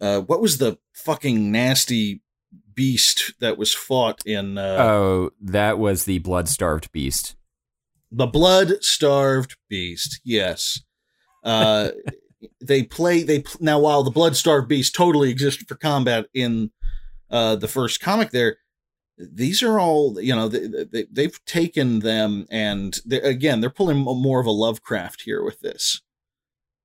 uh, 0.00 0.20
what 0.22 0.40
was 0.40 0.58
the 0.58 0.78
fucking 0.92 1.52
nasty 1.52 2.20
beast 2.74 3.34
that 3.40 3.58
was 3.58 3.74
fought 3.74 4.20
in 4.26 4.58
uh, 4.58 4.76
oh, 4.80 5.30
that 5.40 5.78
was 5.78 6.04
the 6.04 6.18
blood 6.18 6.48
starved 6.48 6.90
beast. 6.92 7.36
the 8.10 8.26
blood 8.26 8.82
starved 8.82 9.56
beast 9.68 10.20
yes 10.24 10.82
uh 11.44 11.90
they 12.60 12.82
play 12.82 13.22
they 13.22 13.40
pl- 13.40 13.60
now 13.60 13.78
while 13.78 14.02
the 14.02 14.10
blood 14.10 14.36
starved 14.36 14.68
beast 14.68 14.94
totally 14.94 15.30
existed 15.30 15.68
for 15.68 15.74
combat 15.74 16.26
in 16.34 16.70
uh 17.30 17.54
the 17.56 17.68
first 17.68 18.00
comic 18.00 18.30
there 18.30 18.56
these 19.18 19.62
are 19.62 19.78
all 19.78 20.20
you 20.20 20.34
know 20.34 20.48
they, 20.48 20.84
they, 20.84 21.06
they've 21.10 21.44
taken 21.44 22.00
them 22.00 22.46
and 22.50 23.00
they, 23.04 23.20
again 23.20 23.60
they're 23.60 23.70
pulling 23.70 23.98
more 23.98 24.40
of 24.40 24.46
a 24.46 24.50
lovecraft 24.50 25.22
here 25.22 25.44
with 25.44 25.60
this 25.60 26.00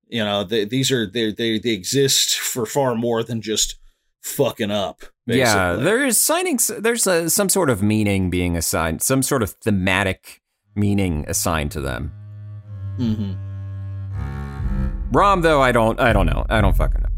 you 0.08 0.24
know 0.24 0.43
they, 0.43 0.65
these 0.65 0.91
are 0.91 1.10
they, 1.10 1.32
they 1.32 1.58
they 1.60 1.69
exist 1.69 2.36
for 2.36 2.65
far 2.65 2.95
more 2.95 3.24
than 3.24 3.41
just 3.41 3.80
fucking 4.26 4.72
up 4.72 5.04
Yeah, 5.28 5.74
there 5.74 6.04
is 6.04 6.18
signing. 6.18 6.58
There's 6.80 7.06
a, 7.08 7.30
some 7.30 7.48
sort 7.48 7.70
of 7.70 7.84
meaning 7.84 8.30
being 8.30 8.58
assigned, 8.58 9.02
some 9.02 9.22
sort 9.22 9.44
of 9.44 9.52
thematic 9.52 10.42
meaning 10.76 11.26
assigned 11.28 11.72
to 11.72 11.82
them. 11.82 12.12
Mhm. 12.98 13.38
Rom, 15.12 15.42
though, 15.42 15.62
I 15.62 15.72
don't. 15.72 16.00
I 16.00 16.12
don't 16.12 16.26
know. 16.26 16.46
I 16.50 16.60
don't 16.62 16.76
fucking 16.76 17.02
know. 17.02 17.10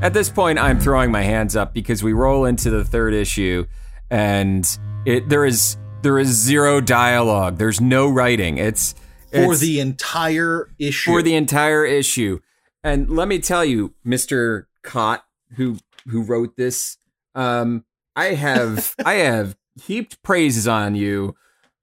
At 0.00 0.14
this 0.14 0.28
point, 0.30 0.58
I'm 0.60 0.78
throwing 0.78 1.10
my 1.10 1.22
hands 1.22 1.56
up 1.56 1.74
because 1.74 2.04
we 2.04 2.12
roll 2.12 2.44
into 2.44 2.70
the 2.70 2.84
third 2.84 3.14
issue, 3.14 3.66
and 4.10 4.64
it 5.04 5.28
there 5.28 5.44
is 5.44 5.76
there 6.02 6.18
is 6.18 6.28
zero 6.28 6.80
dialogue. 6.80 7.58
There's 7.58 7.80
no 7.80 8.08
writing. 8.08 8.58
It's 8.58 8.94
for 9.30 9.38
it's- 9.38 9.60
the 9.60 9.80
entire 9.80 10.68
issue 10.78 11.10
for 11.10 11.22
the 11.22 11.34
entire 11.34 11.84
issue. 11.84 12.40
And 12.84 13.10
let 13.10 13.28
me 13.28 13.38
tell 13.38 13.64
you, 13.64 13.94
Mister 14.04 14.68
Kot, 14.82 15.24
who 15.56 15.78
who 16.08 16.22
wrote 16.22 16.56
this, 16.56 16.96
um, 17.34 17.84
I 18.16 18.34
have 18.34 18.94
I 19.04 19.14
have 19.14 19.56
heaped 19.82 20.22
praises 20.22 20.66
on 20.68 20.94
you 20.94 21.34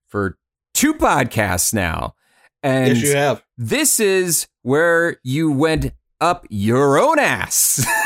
for 0.08 0.38
two 0.74 0.94
podcasts 0.94 1.74
now, 1.74 2.16
and 2.64 2.96
yes 2.96 3.04
you 3.04 3.16
have 3.16 3.44
this 3.58 4.00
is 4.00 4.48
where 4.62 5.18
you 5.24 5.52
went 5.52 5.94
up 6.22 6.46
your 6.50 6.98
own 6.98 7.20
ass. 7.20 7.86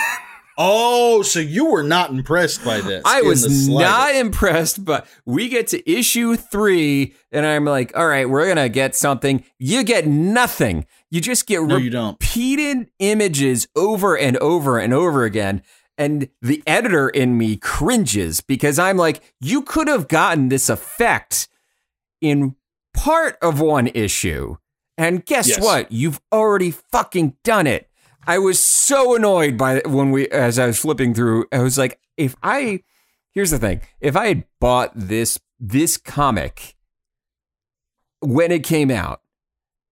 Oh, 0.62 1.22
so 1.22 1.40
you 1.40 1.72
were 1.72 1.84
not 1.84 2.10
impressed 2.10 2.66
by 2.66 2.82
this? 2.82 3.02
I 3.06 3.22
was 3.22 3.70
not 3.70 4.14
impressed, 4.14 4.84
but 4.84 5.08
we 5.26 5.48
get 5.48 5.68
to 5.68 5.90
issue 5.90 6.36
three, 6.36 7.16
and 7.32 7.46
I'm 7.46 7.64
like, 7.64 7.96
all 7.98 8.06
right, 8.06 8.30
we're 8.30 8.46
gonna 8.48 8.68
get 8.68 8.94
something. 8.94 9.44
You 9.58 9.84
get 9.84 10.06
nothing. 10.06 10.86
You 11.10 11.22
just 11.22 11.48
get 11.48 11.64
No, 11.64 11.78
you 11.78 11.90
don't. 11.90 12.12
repeated 12.22 12.90
images 13.00 13.68
over 13.76 14.18
and 14.18 14.36
over 14.38 14.78
and 14.78 14.94
over 14.94 15.24
again. 15.24 15.64
And 15.98 16.30
the 16.42 16.62
editor 16.68 17.10
in 17.10 17.38
me 17.38 17.56
cringes 17.58 18.40
because 18.42 18.78
I'm 18.80 18.96
like, 18.98 19.22
you 19.42 19.62
could 19.62 19.88
have 19.88 20.08
gotten 20.08 20.50
this 20.50 20.70
effect 20.70 21.48
in 22.22 22.56
part 22.94 23.38
of 23.42 23.60
one 23.60 23.88
issue. 23.88 24.58
And 24.98 25.26
guess 25.26 25.48
Yes. 25.50 25.62
what? 25.62 25.92
You've 25.92 26.20
already 26.32 26.72
fucking 26.72 27.36
done 27.44 27.68
it. 27.68 27.89
I 28.28 28.38
was 28.38 28.60
so 28.60 29.16
annoyed 29.16 29.58
by 29.58 29.82
when 29.86 30.12
we, 30.12 30.28
as 30.30 30.60
I 30.60 30.68
was 30.68 30.78
flipping 30.80 31.14
through, 31.14 31.46
I 31.52 31.60
was 31.60 31.78
like, 31.78 32.00
if 32.18 32.36
I, 32.44 32.84
here's 33.32 33.52
the 33.52 33.60
thing, 33.60 33.82
if 34.02 34.16
I 34.16 34.28
had 34.28 34.44
bought 34.60 34.92
this, 34.96 35.40
this 35.60 35.98
comic 35.98 36.76
when 38.22 38.52
it 38.52 38.64
came 38.64 38.92
out, 38.92 39.22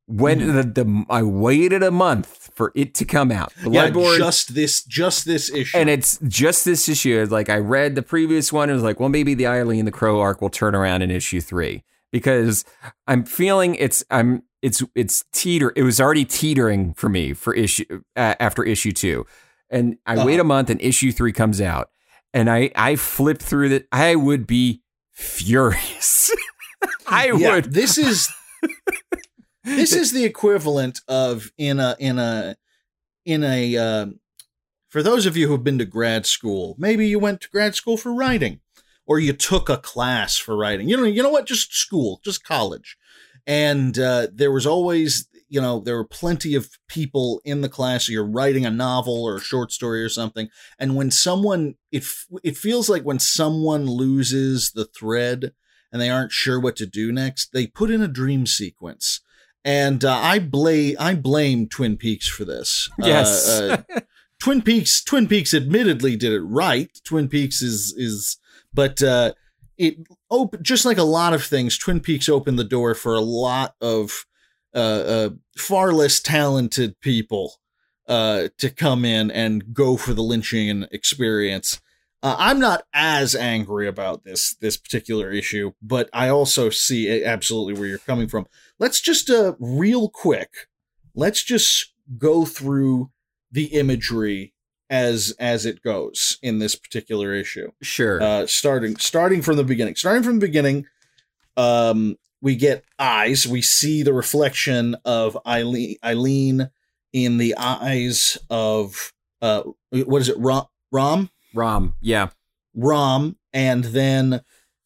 when 0.08 0.40
Mm-hmm. 0.40 0.56
the, 0.56 0.63
the, 0.84 1.06
I 1.10 1.22
waited 1.24 1.84
a 1.84 1.92
month 1.92 2.50
for 2.54 2.72
it 2.76 2.94
to 2.96 3.06
come 3.06 3.32
out, 3.32 3.52
Yeah, 3.66 3.90
just 4.18 4.56
this, 4.56 4.84
just 4.84 5.26
this 5.26 5.52
issue. 5.52 5.78
and 5.78 5.90
it's 5.90 6.18
just 6.28 6.63
this 6.66 6.88
issue. 6.88 7.26
Like 7.30 7.50
I 7.50 7.58
read 7.58 7.96
the 7.96 8.02
previous 8.02 8.54
one, 8.54 8.70
and 8.70 8.76
was 8.76 8.84
like, 8.84 9.00
well, 9.02 9.10
maybe 9.10 9.34
the 9.34 9.48
Eileen 9.48 9.84
the 9.86 9.92
Crow 9.92 10.20
arc 10.22 10.42
will 10.42 10.50
turn 10.50 10.76
around 10.76 11.02
in 11.02 11.12
issue 11.12 11.42
three 11.42 11.84
because 12.12 12.63
I'm 13.06 13.26
feeling 13.26 13.76
it's 13.76 14.04
I'm 14.10 14.44
it's 14.62 14.84
it's 14.96 15.24
teeter. 15.34 15.72
It 15.76 15.84
was 15.84 16.00
already 16.02 16.26
teetering 16.26 16.93
for 16.93 17.10
me 17.10 17.34
for 17.34 17.54
issue 17.54 18.02
uh, 18.15 18.36
after 18.39 18.63
issue 18.63 18.91
two, 18.91 19.26
and 19.70 19.98
I 20.06 20.24
wait 20.26 20.34
Uh-huh. 20.36 20.41
a 20.41 20.46
month, 20.46 20.70
and 20.70 20.82
issue 20.82 21.12
three 21.12 21.32
comes 21.34 21.62
out, 21.62 21.89
and 22.34 22.50
I 22.50 22.72
I 22.76 22.96
flip 22.96 23.39
through 23.39 23.70
that. 23.70 23.88
I 23.91 24.15
would 24.15 24.48
be 24.48 24.82
furious. 25.12 26.32
I 27.08 27.32
yeah, 27.32 27.56
would. 27.56 27.74
This 27.74 27.98
is 27.98 28.30
this 29.63 29.93
is 29.93 30.12
the 30.12 30.24
equivalent 30.26 31.02
of 31.08 31.52
in 31.58 31.80
a 31.80 31.96
in 32.00 32.20
a 32.20 32.56
in 33.26 33.43
a. 33.43 33.78
Uh, 33.78 34.06
for 34.89 35.04
those 35.04 35.26
of 35.26 35.36
you 35.36 35.48
who've 35.48 35.63
been 35.63 35.78
to 35.80 35.86
grad 35.86 36.26
school, 36.26 36.76
maybe 36.78 37.08
you 37.08 37.20
went 37.20 37.41
to 37.41 37.50
grad 37.50 37.76
school 37.76 37.98
for 37.98 38.13
writing, 38.13 38.62
or 39.06 39.20
you 39.20 39.34
took 39.34 39.70
a 39.70 39.78
class 39.78 40.38
for 40.38 40.56
writing. 40.56 40.88
You 40.88 40.98
know, 40.98 41.04
you 41.04 41.22
know 41.22 41.30
what? 41.30 41.46
Just 41.46 41.74
school, 41.76 42.22
just 42.24 42.43
college, 42.46 42.98
and 43.48 43.98
uh, 43.98 44.28
there 44.32 44.52
was 44.52 44.68
always. 44.68 45.28
You 45.50 45.62
know, 45.62 45.80
there 45.80 45.96
were 45.96 46.04
plenty 46.06 46.56
of 46.56 46.68
people 46.90 47.40
in 47.46 47.62
the 47.62 47.70
class. 47.70 48.10
You're 48.10 48.30
writing 48.30 48.66
a 48.66 48.70
novel 48.70 49.24
or 49.24 49.38
a 49.38 49.40
short 49.42 49.72
story 49.72 50.04
or 50.04 50.10
something, 50.10 50.50
and 50.78 50.94
when 50.98 51.10
someone, 51.10 51.76
it 51.90 52.04
it 52.44 52.58
feels 52.58 52.90
like 52.90 53.04
when 53.04 53.20
someone 53.20 53.86
loses 53.86 54.72
the 54.72 54.84
thread 54.84 55.54
and 55.90 56.02
they 56.02 56.10
aren't 56.10 56.34
sure 56.34 56.60
what 56.60 56.76
to 56.76 56.86
do 56.86 57.14
next, 57.14 57.54
they 57.54 57.66
put 57.66 57.90
in 57.90 58.02
a 58.02 58.10
dream 58.10 58.46
sequence. 58.46 59.22
And 59.64 60.04
uh, 60.04 60.16
I 60.22 60.40
blame 60.40 60.98
I 61.00 61.16
blame 61.16 61.70
Twin 61.70 61.96
Peaks 61.96 62.28
for 62.28 62.44
this. 62.44 62.90
Uh, 63.02 63.08
Yes. 63.08 63.48
uh, 63.50 63.84
Twin 64.42 64.62
Peaks 64.62 65.02
Twin 65.02 65.30
Peaks 65.30 65.54
admittedly 65.54 66.18
did 66.18 66.34
it 66.34 66.42
right. 66.42 66.90
Twin 67.06 67.30
Peaks 67.30 67.62
is 67.62 67.94
is 67.98 68.38
but 68.74 69.02
uh 69.02 69.32
it 69.78 69.98
op- 70.30 70.62
just 70.62 70.86
like 70.86 70.98
a 70.98 71.04
lot 71.04 71.34
of 71.34 71.44
things 71.44 71.78
Twin 71.78 72.00
Peaks 72.00 72.30
opened 72.30 72.60
the 72.60 72.63
door 72.63 72.96
for 72.96 73.16
a 73.16 73.22
lot 73.22 73.76
of 73.82 74.26
uh, 74.74 74.78
uh 74.78 75.30
far 75.58 75.92
less 75.94 76.20
talented 76.20 77.00
people 77.00 77.56
uh 78.08 78.50
to 78.58 78.70
come 78.70 79.06
in 79.06 79.32
and 79.32 79.74
go 79.74 79.98
for 79.98 80.13
the 80.13 80.24
lynching 80.24 80.86
experience. 80.92 81.82
Uh, 82.24 82.36
I'm 82.40 82.60
not 82.60 82.84
as 82.94 83.36
angry 83.36 83.88
about 83.88 84.24
this 84.24 84.56
this 84.56 84.78
particular 84.78 85.32
issue, 85.32 85.74
but 85.82 86.10
I 86.13 86.30
also 86.30 86.70
see 86.70 87.24
absolutely 87.24 87.74
where 87.80 87.88
you're 87.88 88.00
coming 88.00 88.28
from. 88.28 88.48
Let's 88.80 89.02
just 89.02 89.30
uh 89.30 89.54
real 89.60 90.10
quick. 90.10 90.50
Let's 91.16 91.44
just 91.44 91.94
go 92.18 92.46
through 92.46 93.12
the 93.52 93.66
imagery 93.66 94.54
as 94.89 95.34
as 95.39 95.65
it 95.65 95.82
goes 95.82 96.38
in 96.41 96.60
this 96.60 96.76
particular 96.76 97.34
issue. 97.34 97.71
Sure. 97.82 98.21
Uh, 98.21 98.47
starting 98.47 98.95
starting 98.97 99.41
from 99.41 99.58
the 99.58 99.63
beginning. 99.63 99.95
Starting 99.95 100.23
from 100.23 100.39
the 100.39 100.45
beginning, 100.47 100.86
um, 101.56 102.17
we 102.41 102.56
get 102.56 102.84
eyes. 103.00 103.47
We 103.47 103.62
see 103.62 104.04
the 104.04 104.13
reflection 104.13 104.95
of 105.06 105.38
Eileen, 105.45 105.97
Eileen 106.04 106.69
in 107.13 107.38
the 107.38 107.56
eyes 107.58 108.38
of 108.50 109.13
uh, 109.41 109.63
what 109.91 110.21
is 110.21 110.30
it? 110.30 110.38
Rom. 110.38 110.65
Rom. 110.91 111.30
Rom. 111.54 111.95
Yeah. 112.02 112.30
Rom, 112.76 113.38
and 113.54 113.86
then 113.86 114.41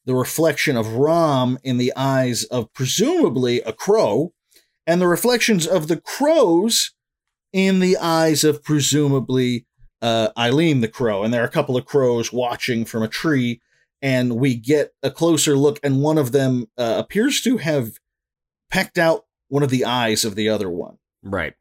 the 0.05 0.15
reflection 0.15 0.77
of 0.77 0.93
Rom 0.93 1.59
in 1.63 1.77
the 1.77 1.93
eyes 1.95 2.43
of 2.45 2.73
presumably 2.73 3.61
a 3.61 3.73
crow, 3.73 4.33
and 4.87 5.01
the 5.01 5.07
reflections 5.07 5.67
of 5.67 5.87
the 5.87 5.97
crows 5.99 6.93
in 7.53 7.79
the 7.79 7.97
eyes 7.97 8.43
of 8.43 8.63
presumably 8.63 9.65
uh, 10.01 10.29
Eileen 10.37 10.81
the 10.81 10.87
crow, 10.87 11.23
and 11.23 11.33
there 11.33 11.41
are 11.41 11.47
a 11.47 11.51
couple 11.51 11.77
of 11.77 11.85
crows 11.85 12.33
watching 12.33 12.85
from 12.85 13.03
a 13.03 13.07
tree, 13.07 13.61
and 14.01 14.37
we 14.37 14.55
get 14.55 14.93
a 15.03 15.11
closer 15.11 15.55
look, 15.55 15.79
and 15.83 16.01
one 16.01 16.17
of 16.17 16.31
them 16.31 16.67
uh, 16.77 16.95
appears 16.97 17.41
to 17.41 17.57
have 17.57 17.99
pecked 18.69 18.97
out 18.97 19.25
one 19.49 19.63
of 19.63 19.69
the 19.69 19.85
eyes 19.85 20.25
of 20.25 20.35
the 20.35 20.49
other 20.49 20.69
one. 20.69 20.97
Right. 21.21 21.53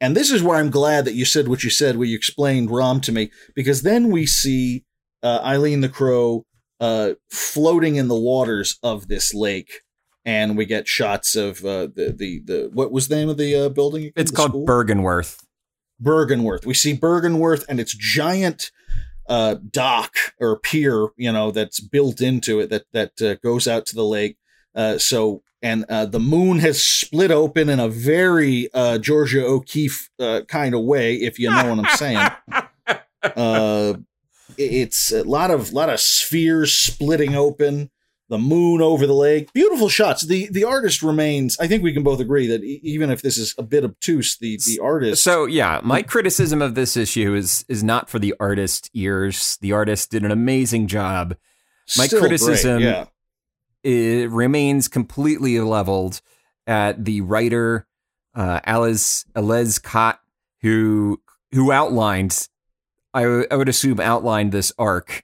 And 0.00 0.16
this 0.16 0.30
is 0.30 0.42
where 0.42 0.58
I'm 0.58 0.70
glad 0.70 1.04
that 1.04 1.14
you 1.14 1.24
said 1.24 1.48
what 1.48 1.64
you 1.64 1.70
said, 1.70 1.96
where 1.96 2.06
you 2.06 2.16
explained 2.16 2.70
Rom 2.70 3.00
to 3.02 3.12
me, 3.12 3.30
because 3.54 3.82
then 3.82 4.10
we 4.10 4.26
see 4.26 4.84
uh, 5.22 5.40
Eileen 5.42 5.80
the 5.80 5.88
crow 5.88 6.44
uh, 6.80 7.12
floating 7.30 7.96
in 7.96 8.08
the 8.08 8.18
waters 8.18 8.78
of 8.82 9.08
this 9.08 9.32
lake, 9.32 9.82
and 10.24 10.56
we 10.56 10.66
get 10.66 10.88
shots 10.88 11.36
of 11.36 11.64
uh, 11.64 11.86
the 11.86 12.14
the 12.16 12.40
the 12.44 12.70
what 12.72 12.92
was 12.92 13.08
the 13.08 13.16
name 13.16 13.28
of 13.28 13.36
the 13.36 13.54
uh, 13.54 13.68
building? 13.68 14.12
It's 14.16 14.30
the 14.30 14.36
called 14.36 14.50
school? 14.50 14.66
Byrgenwerth. 14.66 15.43
Byrgenwerth. 16.02 16.66
We 16.66 16.74
see 16.74 16.96
Byrgenwerth 16.96 17.64
and 17.68 17.80
its 17.80 17.94
giant 17.94 18.70
uh, 19.28 19.56
dock 19.70 20.16
or 20.38 20.58
pier, 20.58 21.08
you 21.16 21.32
know, 21.32 21.50
that's 21.50 21.80
built 21.80 22.20
into 22.20 22.60
it 22.60 22.70
that 22.70 22.84
that 22.92 23.22
uh, 23.22 23.34
goes 23.42 23.66
out 23.66 23.86
to 23.86 23.94
the 23.94 24.04
lake. 24.04 24.36
Uh, 24.74 24.98
so 24.98 25.42
and 25.62 25.84
uh, 25.88 26.04
the 26.04 26.20
moon 26.20 26.58
has 26.58 26.82
split 26.82 27.30
open 27.30 27.70
in 27.70 27.80
a 27.80 27.88
very 27.88 28.68
uh, 28.74 28.98
Georgia 28.98 29.46
O'Keeffe 29.46 30.10
uh, 30.18 30.42
kind 30.46 30.74
of 30.74 30.82
way, 30.82 31.14
if 31.14 31.38
you 31.38 31.48
know 31.48 31.74
what 31.74 31.86
I'm 31.86 31.96
saying. 31.96 32.28
Uh, 33.36 33.94
it's 34.58 35.10
a 35.10 35.22
lot 35.22 35.50
of 35.50 35.72
lot 35.72 35.88
of 35.88 35.98
spheres 35.98 36.74
splitting 36.74 37.34
open 37.34 37.90
the 38.28 38.38
moon 38.38 38.80
over 38.80 39.06
the 39.06 39.14
lake. 39.14 39.52
Beautiful 39.52 39.88
shots. 39.88 40.22
The 40.22 40.48
the 40.50 40.64
artist 40.64 41.02
remains. 41.02 41.58
I 41.58 41.66
think 41.66 41.82
we 41.82 41.92
can 41.92 42.02
both 42.02 42.20
agree 42.20 42.46
that 42.46 42.62
e- 42.62 42.80
even 42.82 43.10
if 43.10 43.22
this 43.22 43.36
is 43.36 43.54
a 43.58 43.62
bit 43.62 43.84
obtuse, 43.84 44.36
the 44.36 44.58
the 44.66 44.80
artist. 44.80 45.22
So 45.22 45.46
yeah, 45.46 45.80
my 45.82 46.02
criticism 46.02 46.62
of 46.62 46.74
this 46.74 46.96
issue 46.96 47.34
is 47.34 47.64
is 47.68 47.84
not 47.84 48.08
for 48.08 48.18
the 48.18 48.34
artist 48.40 48.90
ears. 48.94 49.58
The 49.60 49.72
artist 49.72 50.10
did 50.10 50.24
an 50.24 50.30
amazing 50.30 50.86
job. 50.86 51.36
My 51.98 52.06
still 52.06 52.20
great, 52.20 52.28
criticism 52.30 52.80
yeah. 52.80 53.06
it 53.82 54.30
remains 54.30 54.88
completely 54.88 55.60
leveled 55.60 56.22
at 56.66 57.04
the 57.04 57.20
writer 57.20 57.86
uh, 58.34 58.60
Alice 58.64 59.24
Aleš 59.34 59.82
Kot, 59.82 60.18
who 60.62 61.20
who 61.52 61.70
outlined, 61.70 62.48
I, 63.12 63.22
w- 63.22 63.46
I 63.50 63.56
would 63.56 63.68
assume 63.68 64.00
outlined 64.00 64.52
this 64.52 64.72
arc. 64.78 65.22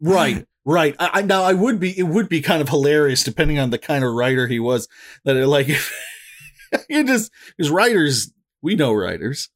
Right, 0.00 0.46
right. 0.70 0.94
I, 0.98 1.10
I, 1.14 1.22
now 1.22 1.42
I 1.42 1.52
would 1.52 1.80
be. 1.80 1.98
It 1.98 2.04
would 2.04 2.28
be 2.28 2.40
kind 2.40 2.62
of 2.62 2.68
hilarious, 2.68 3.24
depending 3.24 3.58
on 3.58 3.70
the 3.70 3.78
kind 3.78 4.04
of 4.04 4.12
writer 4.12 4.46
he 4.46 4.60
was. 4.60 4.88
That 5.24 5.36
it, 5.36 5.46
like, 5.46 5.68
you 6.88 7.04
just 7.04 7.30
because 7.56 7.70
writers, 7.70 8.32
we 8.62 8.76
know 8.76 8.92
writers. 8.92 9.48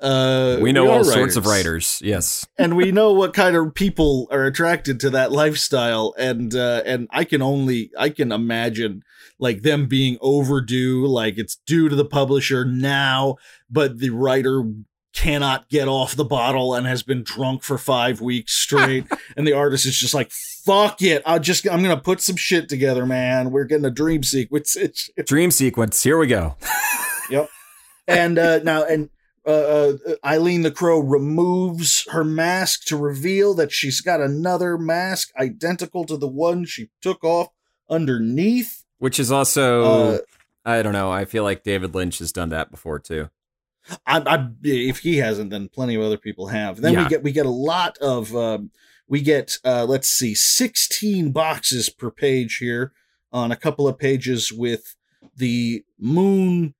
Uh, 0.00 0.58
we 0.60 0.72
know 0.72 0.88
are 0.88 0.98
all 0.98 1.04
sorts 1.04 1.36
of 1.36 1.46
writers. 1.46 2.00
Yes, 2.04 2.46
and 2.58 2.76
we 2.76 2.90
know 2.90 3.12
what 3.12 3.34
kind 3.34 3.54
of 3.54 3.72
people 3.74 4.26
are 4.32 4.44
attracted 4.44 4.98
to 5.00 5.10
that 5.10 5.30
lifestyle 5.30 6.12
and 6.18 6.54
uh 6.54 6.82
and 6.84 7.06
i 7.10 7.24
can 7.24 7.40
only 7.40 7.90
i 7.96 8.08
can 8.08 8.32
imagine 8.32 9.02
like 9.38 9.62
them 9.62 9.86
being 9.86 10.18
overdue 10.20 11.06
like 11.06 11.38
it's 11.38 11.56
due 11.66 11.88
to 11.88 11.94
the 11.94 12.04
publisher 12.04 12.64
now 12.64 13.36
but 13.70 13.98
the 13.98 14.10
writer 14.10 14.64
cannot 15.14 15.68
get 15.68 15.88
off 15.88 16.16
the 16.16 16.24
bottle 16.24 16.74
and 16.74 16.86
has 16.86 17.02
been 17.02 17.22
drunk 17.22 17.62
for 17.62 17.76
five 17.78 18.20
weeks 18.20 18.52
straight 18.54 19.04
and 19.36 19.46
the 19.46 19.52
artist 19.52 19.84
is 19.86 19.96
just 19.96 20.14
like 20.14 20.30
fuck 20.30 21.02
it 21.02 21.22
i'll 21.26 21.38
just 21.38 21.68
i'm 21.68 21.82
gonna 21.82 21.96
put 22.00 22.20
some 22.20 22.36
shit 22.36 22.68
together 22.68 23.04
man 23.04 23.50
we're 23.50 23.64
getting 23.64 23.84
a 23.84 23.90
dream 23.90 24.22
sequence 24.22 24.76
dream 25.26 25.50
sequence. 25.50 26.02
Here 26.02 26.18
we 26.18 26.26
go. 26.26 26.56
Yep. 27.30 27.48
And 28.08 28.38
uh, 28.38 28.58
now, 28.58 28.84
and 28.84 29.08
uh, 29.46 29.50
uh, 29.50 29.92
Eileen 30.24 30.62
the 30.62 30.70
Crow 30.70 30.98
removes 30.98 32.04
her 32.10 32.24
mask 32.24 32.84
to 32.86 32.96
reveal 32.96 33.54
that 33.54 33.72
she's 33.72 34.00
got 34.02 34.20
another 34.20 34.76
mask 34.76 35.30
identical 35.38 36.04
to 36.04 36.16
the 36.18 36.28
one 36.28 36.66
she 36.66 36.90
took 37.00 37.24
off 37.24 37.48
underneath. 37.88 38.84
Which 38.98 39.18
is 39.18 39.32
also, 39.32 39.82
Uh, 39.82 40.18
I 40.64 40.82
don't 40.82 40.92
know. 40.92 41.10
I 41.10 41.24
feel 41.24 41.42
like 41.44 41.62
David 41.62 41.94
Lynch 41.94 42.18
has 42.18 42.32
done 42.32 42.50
that 42.50 42.70
before 42.70 42.98
too. 42.98 43.30
I, 44.06 44.18
I, 44.20 44.48
if 44.62 45.00
he 45.00 45.18
hasn't, 45.18 45.50
then 45.50 45.68
plenty 45.68 45.94
of 45.94 46.02
other 46.02 46.16
people 46.16 46.48
have. 46.48 46.80
Then 46.80 46.94
Yeah. 46.94 47.02
we 47.04 47.08
get 47.08 47.22
we 47.22 47.32
get 47.32 47.46
a 47.46 47.50
lot 47.50 47.98
of 47.98 48.34
um, 48.36 48.70
we 49.08 49.20
get 49.20 49.58
uh, 49.64 49.84
let's 49.84 50.08
see, 50.08 50.34
sixteen 50.34 51.32
boxes 51.32 51.88
per 51.90 52.10
page 52.10 52.56
here 52.58 52.92
on 53.32 53.50
a 53.50 53.56
couple 53.56 53.88
of 53.88 53.98
pages 53.98 54.52
with 54.52 54.96
the 55.36 55.84
moon 55.98 56.74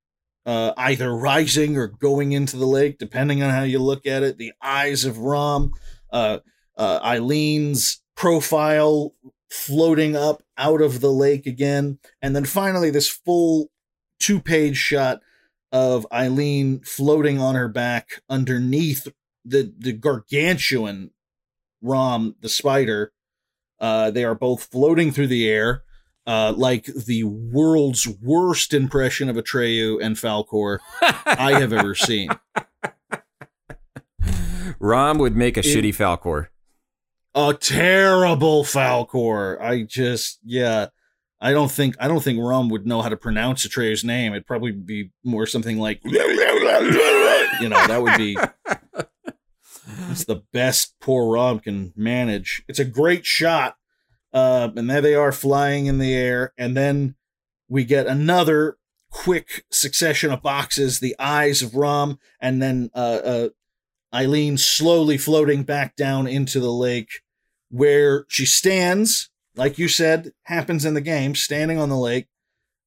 uh, 0.45 0.73
either 0.77 1.15
rising 1.15 1.77
or 1.77 1.87
going 1.87 2.33
into 2.33 2.57
the 2.57 2.67
lake, 2.67 2.99
depending 2.99 3.43
on 3.43 3.51
how 3.51 3.63
you 3.63 3.79
look 3.79 4.07
at 4.07 4.23
it. 4.23 4.39
The 4.39 4.53
eyes 4.61 5.05
of 5.05 5.19
Rom, 5.19 5.73
uh, 6.11 6.39
uh, 6.77 7.01
Eileen's 7.01 8.03
profile 8.17 9.15
floating 9.51 10.17
up 10.17 10.43
out 10.59 10.81
of 10.81 11.01
the 11.01 11.13
lake 11.13 11.47
again, 11.47 11.99
and 12.21 12.35
then 12.35 12.45
finally 12.45 12.91
this 12.91 13.09
full 13.09 13.71
two 14.19 14.41
page 14.41 14.77
shot 14.77 15.21
of 15.73 16.07
Eileen 16.13 16.81
floating 16.81 17.41
on 17.41 17.55
her 17.55 17.69
back 17.69 18.23
underneath 18.29 19.09
the 19.45 19.73
the 19.77 19.93
gargantuan 19.93 21.11
Rom 21.81 22.37
the 22.41 22.49
spider. 22.49 23.13
Uh, 23.81 24.11
they 24.13 24.23
are 24.25 24.37
both 24.37 24.65
floating 24.71 25.11
through 25.11 25.27
the 25.27 25.49
air, 25.49 25.83
uh, 26.27 26.53
like 26.57 26.85
the 26.85 27.25
world's 27.25 28.07
worst 28.07 28.73
impression 28.73 29.29
of 29.29 29.35
Atreyu 29.35 29.99
and 30.01 30.15
Falkor 30.15 30.79
I 31.27 31.59
have 31.59 31.73
ever 31.73 31.97
seen. 31.97 32.29
Rom 34.79 35.19
would 35.19 35.37
make 35.37 35.57
a 35.57 35.61
It- 35.61 35.67
shitty 35.67 35.95
Falkor. 35.95 36.49
A 37.35 37.55
terrible 37.55 38.63
Falkor. 38.63 39.59
I 39.61 39.83
just 39.85 40.39
yeah. 40.45 40.89
I 41.43 41.53
don't 41.53 41.71
think 41.71 41.97
I 42.01 42.09
don't 42.09 42.23
think 42.23 42.39
Rom 42.41 42.69
would 42.71 42.87
know 42.87 43.03
how 43.03 43.09
to 43.09 43.17
pronounce 43.17 43.67
Atreyu's 43.67 44.05
name. 44.05 44.33
It'd 44.33 44.47
probably 44.47 44.73
be 44.73 45.11
more 45.25 45.47
something 45.47 45.79
like 45.79 46.01
you 46.05 47.69
know, 47.69 47.87
that 47.87 48.01
would 48.01 48.17
be 48.17 48.37
It's 50.11 50.25
the 50.25 50.43
best 50.53 50.95
poor 51.01 51.33
Rom 51.35 51.61
can 51.61 51.93
manage. 51.97 52.63
It's 52.69 52.79
a 52.79 52.85
great 52.85 53.27
shot. 53.27 53.77
Uh, 54.33 54.71
and 54.77 54.89
there 54.89 55.01
they 55.01 55.15
are 55.15 55.33
flying 55.33 55.87
in 55.87 55.99
the 55.99 56.15
air. 56.15 56.53
And 56.57 56.77
then 56.77 57.17
we 57.69 57.85
get 57.85 58.07
another 58.07 58.77
quick 59.11 59.65
succession 59.71 60.31
of 60.31 60.43
boxes, 60.43 61.01
the 61.01 61.17
eyes 61.19 61.61
of 61.63 61.75
Rom, 61.75 62.19
and 62.41 62.63
then 62.63 62.91
uh, 62.95 63.21
uh, 63.25 63.49
Eileen 64.15 64.57
slowly 64.57 65.19
floating 65.19 65.65
back 65.65 65.97
down 65.97 66.27
into 66.27 66.61
the 66.61 66.73
lake 66.73 67.21
where 67.69 68.25
she 68.29 68.47
stands, 68.47 69.31
like 69.57 69.79
you 69.79 69.89
said, 69.89 70.33
happens 70.45 70.85
in 70.85 70.95
the 70.95 71.01
game, 71.01 71.35
standing 71.35 71.79
on 71.79 71.89
the 71.89 71.97
lake. 71.97 72.29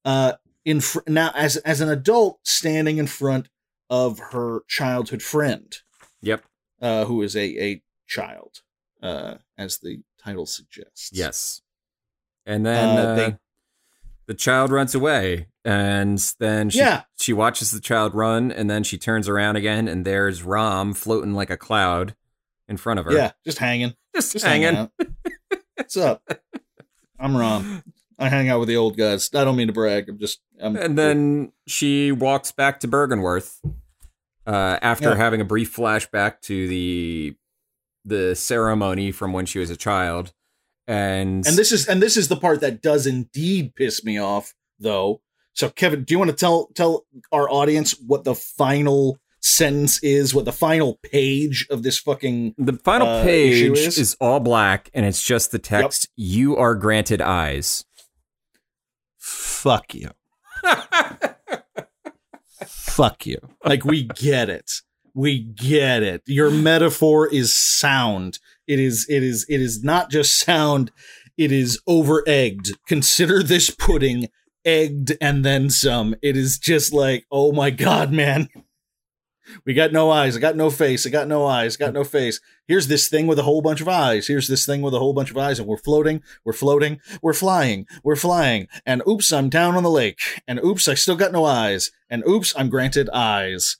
Uh, 0.03 0.33
in 0.63 0.81
fr- 0.81 0.99
now 1.07 1.31
as 1.35 1.57
as 1.57 1.81
an 1.81 1.89
adult, 1.89 2.39
standing 2.43 2.97
in 2.97 3.07
front 3.07 3.49
of 3.89 4.19
her 4.31 4.61
childhood 4.67 5.21
friend 5.21 5.77
Yep. 6.21 6.43
uh, 6.81 7.05
who 7.05 7.21
is 7.21 7.35
a 7.35 7.45
a 7.63 7.83
child, 8.07 8.61
uh, 9.01 9.35
as 9.57 9.77
the 9.79 10.01
title 10.23 10.45
suggests. 10.47 11.11
Yes. 11.13 11.61
And 12.45 12.65
then 12.65 12.97
Uh, 12.97 13.01
uh, 13.01 13.15
they- 13.15 13.37
the 14.27 14.33
child 14.33 14.71
runs 14.71 14.95
away, 14.95 15.47
and 15.63 16.17
then 16.39 16.71
she 16.71 16.79
Yeah. 16.79 17.03
she 17.19 17.31
watches 17.31 17.69
the 17.71 17.79
child 17.79 18.15
run, 18.15 18.51
and 18.51 18.67
then 18.69 18.83
she 18.83 18.97
turns 18.97 19.29
around 19.29 19.55
again, 19.55 19.87
and 19.87 20.03
there's 20.03 20.41
Rom 20.41 20.93
floating 20.95 21.33
like 21.35 21.51
a 21.51 21.57
cloud 21.57 22.15
in 22.67 22.77
front 22.77 22.99
of 22.99 23.05
her. 23.05 23.11
yeah, 23.13 23.31
just 23.45 23.59
hanging, 23.59 23.93
just, 24.15 24.33
just 24.33 24.45
hanging. 24.45 24.73
hanging. 24.73 24.91
What's 25.75 25.97
up? 25.97 26.23
I'm 27.19 27.35
Rom. 27.35 27.83
I 28.17 28.29
hang 28.29 28.49
out 28.49 28.59
with 28.59 28.69
the 28.69 28.77
old 28.77 28.97
guys. 28.97 29.29
I 29.33 29.43
don't 29.43 29.55
mean 29.55 29.67
to 29.67 29.73
brag. 29.73 30.07
I'm 30.09 30.17
just. 30.19 30.39
I'm, 30.61 30.75
And 30.75 30.97
then 30.97 31.51
she 31.67 32.11
walks 32.11 32.51
back 32.51 32.79
to 32.81 32.87
Byrgenwerth 32.87 33.59
uh, 34.47 34.79
after 34.81 35.09
Yeah. 35.09 35.15
having 35.15 35.41
a 35.41 35.45
brief 35.45 35.75
flashback 35.75 36.41
to 36.43 36.67
the 36.67 37.35
the 38.05 38.35
ceremony 38.35 39.11
from 39.11 39.33
when 39.33 39.45
she 39.45 39.59
was 39.59 39.69
a 39.69 39.75
child, 39.75 40.31
and 40.87 41.45
And 41.45 41.57
this 41.57 41.71
is 41.71 41.87
and 41.87 42.01
this 42.01 42.15
is 42.17 42.27
the 42.27 42.35
part 42.37 42.61
that 42.61 42.81
does 42.81 43.07
indeed 43.07 43.75
piss 43.75 44.03
me 44.03 44.17
off, 44.19 44.53
though. 44.79 45.21
So, 45.53 45.69
Kevin, 45.69 46.03
do 46.03 46.13
you 46.13 46.19
want 46.19 46.29
to 46.31 46.35
tell 46.37 46.67
tell 46.75 47.05
our 47.31 47.49
audience 47.49 47.93
what 47.99 48.23
the 48.23 48.35
final 48.35 49.17
sentence 49.45 50.01
is? 50.03 50.33
What 50.33 50.45
the 50.45 50.51
final 50.51 50.99
page 51.03 51.67
of 51.69 51.83
this 51.83 51.99
fucking 51.99 52.55
the 52.57 52.73
final 52.73 53.07
uh, 53.07 53.23
page 53.23 53.77
is? 53.77 53.97
is? 53.97 54.17
all 54.19 54.39
black, 54.39 54.89
and 54.93 55.05
it's 55.05 55.23
just 55.23 55.51
the 55.51 55.59
text: 55.59 56.09
"You 56.15 56.55
are 56.57 56.75
granted 56.75 57.21
eyes." 57.21 57.85
fuck 59.65 59.95
you, 59.95 60.11
fuck 62.65 63.25
you? 63.25 63.37
Like 63.63 63.83
we 63.83 64.03
get 64.03 64.49
it, 64.49 64.71
we 65.13 65.39
get 65.39 66.03
it. 66.03 66.21
Your 66.27 66.51
metaphor 66.51 67.27
is 67.27 67.57
sound. 67.57 68.39
It 68.67 68.79
is. 68.79 69.07
It 69.09 69.23
is. 69.23 69.45
It 69.49 69.61
is 69.61 69.83
not 69.83 70.11
just 70.11 70.37
sound. 70.39 70.91
It 71.37 71.51
is 71.51 71.81
over 71.87 72.23
egged. 72.27 72.77
Consider 72.87 73.43
this 73.43 73.69
pudding 73.69 74.27
egged 74.63 75.17
and 75.19 75.43
then 75.43 75.69
some. 75.69 76.15
It 76.21 76.37
is 76.37 76.57
just 76.57 76.93
like, 76.93 77.25
oh 77.31 77.51
my 77.51 77.69
god, 77.69 78.11
man. 78.11 78.49
We 79.65 79.73
got 79.73 79.91
no 79.91 80.09
eyes. 80.11 80.35
I 80.35 80.39
got 80.39 80.55
no 80.55 80.69
face. 80.69 81.05
I 81.05 81.09
got 81.09 81.27
no 81.27 81.45
eyes. 81.45 81.77
Got 81.77 81.93
no 81.93 82.03
face. 82.03 82.39
Here's 82.67 82.87
this 82.87 83.07
thing 83.09 83.27
with 83.27 83.37
a 83.39 83.43
whole 83.43 83.61
bunch 83.61 83.81
of 83.81 83.87
eyes. 83.87 84.27
Here's 84.27 84.47
this 84.47 84.65
thing 84.65 84.81
with 84.81 84.93
a 84.93 84.99
whole 84.99 85.13
bunch 85.13 85.29
of 85.31 85.37
eyes, 85.37 85.59
and 85.59 85.67
we're 85.67 85.77
floating. 85.77 86.21
We're 86.43 86.53
floating. 86.53 86.99
We're 87.21 87.33
flying. 87.33 87.85
We're 88.03 88.15
flying. 88.15 88.67
And 88.85 89.01
oops, 89.07 89.31
I'm 89.31 89.49
down 89.49 89.75
on 89.75 89.83
the 89.83 89.89
lake. 89.89 90.19
And 90.47 90.59
oops, 90.63 90.87
I 90.87 90.93
still 90.95 91.15
got 91.15 91.31
no 91.31 91.45
eyes. 91.45 91.91
And 92.09 92.23
oops, 92.27 92.53
I'm 92.57 92.69
granted 92.69 93.09
eyes. 93.11 93.77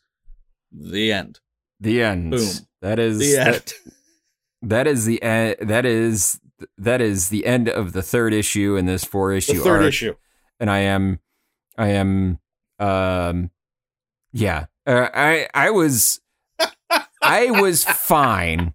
The 0.71 1.12
end. 1.12 1.39
The 1.80 2.01
end. 2.01 2.32
Boom. 2.32 2.47
That 2.82 2.99
is 2.99 3.17
The 3.19 3.34
that- 3.36 3.47
end. 3.47 3.73
that 4.62 4.88
is 4.88 5.06
the 5.06 5.21
end. 5.23 5.56
That 5.62 5.86
is 5.86 6.39
that 6.78 7.01
is 7.01 7.30
the 7.30 7.45
end 7.45 7.67
of 7.67 7.91
the 7.93 8.01
third 8.01 8.34
issue 8.34 8.75
in 8.78 8.86
this 8.86 9.04
four 9.04 9.32
The 9.32 9.38
issue 9.38 9.62
third 9.62 9.82
arc. 9.82 9.89
issue. 9.89 10.15
and 10.60 10.69
I 10.69 10.80
am, 10.80 11.19
I 11.78 11.89
am, 11.89 12.39
um, 12.80 13.51
yeah. 14.32 14.65
Uh, 14.86 15.10
I 15.13 15.48
I 15.54 15.69
was, 15.71 16.21
I 17.21 17.52
was 17.52 17.84
fine. 17.84 18.74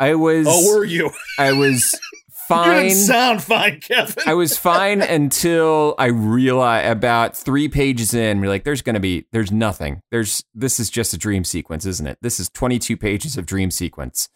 I 0.00 0.14
was. 0.14 0.46
Oh, 0.48 0.74
were 0.76 0.84
you? 0.84 1.10
I 1.38 1.52
was 1.52 1.98
fine. 2.48 2.90
sound 2.90 3.42
fine, 3.42 3.80
Kevin. 3.80 4.22
I 4.26 4.34
was 4.34 4.56
fine 4.58 5.02
until 5.18 5.94
I 5.98 6.06
realized 6.06 6.90
about 6.90 7.36
three 7.36 7.68
pages 7.68 8.12
in, 8.14 8.40
we're 8.40 8.48
like, 8.48 8.64
there's 8.64 8.82
going 8.82 8.94
to 8.94 9.00
be, 9.00 9.26
there's 9.32 9.52
nothing. 9.52 10.00
There's, 10.10 10.42
this 10.54 10.78
is 10.80 10.90
just 10.90 11.14
a 11.14 11.18
dream 11.18 11.44
sequence, 11.44 11.86
isn't 11.86 12.06
it? 12.06 12.18
This 12.22 12.38
is 12.40 12.50
22 12.50 12.96
pages 12.96 13.36
of 13.38 13.46
dream 13.46 13.70
sequence. 13.70 14.28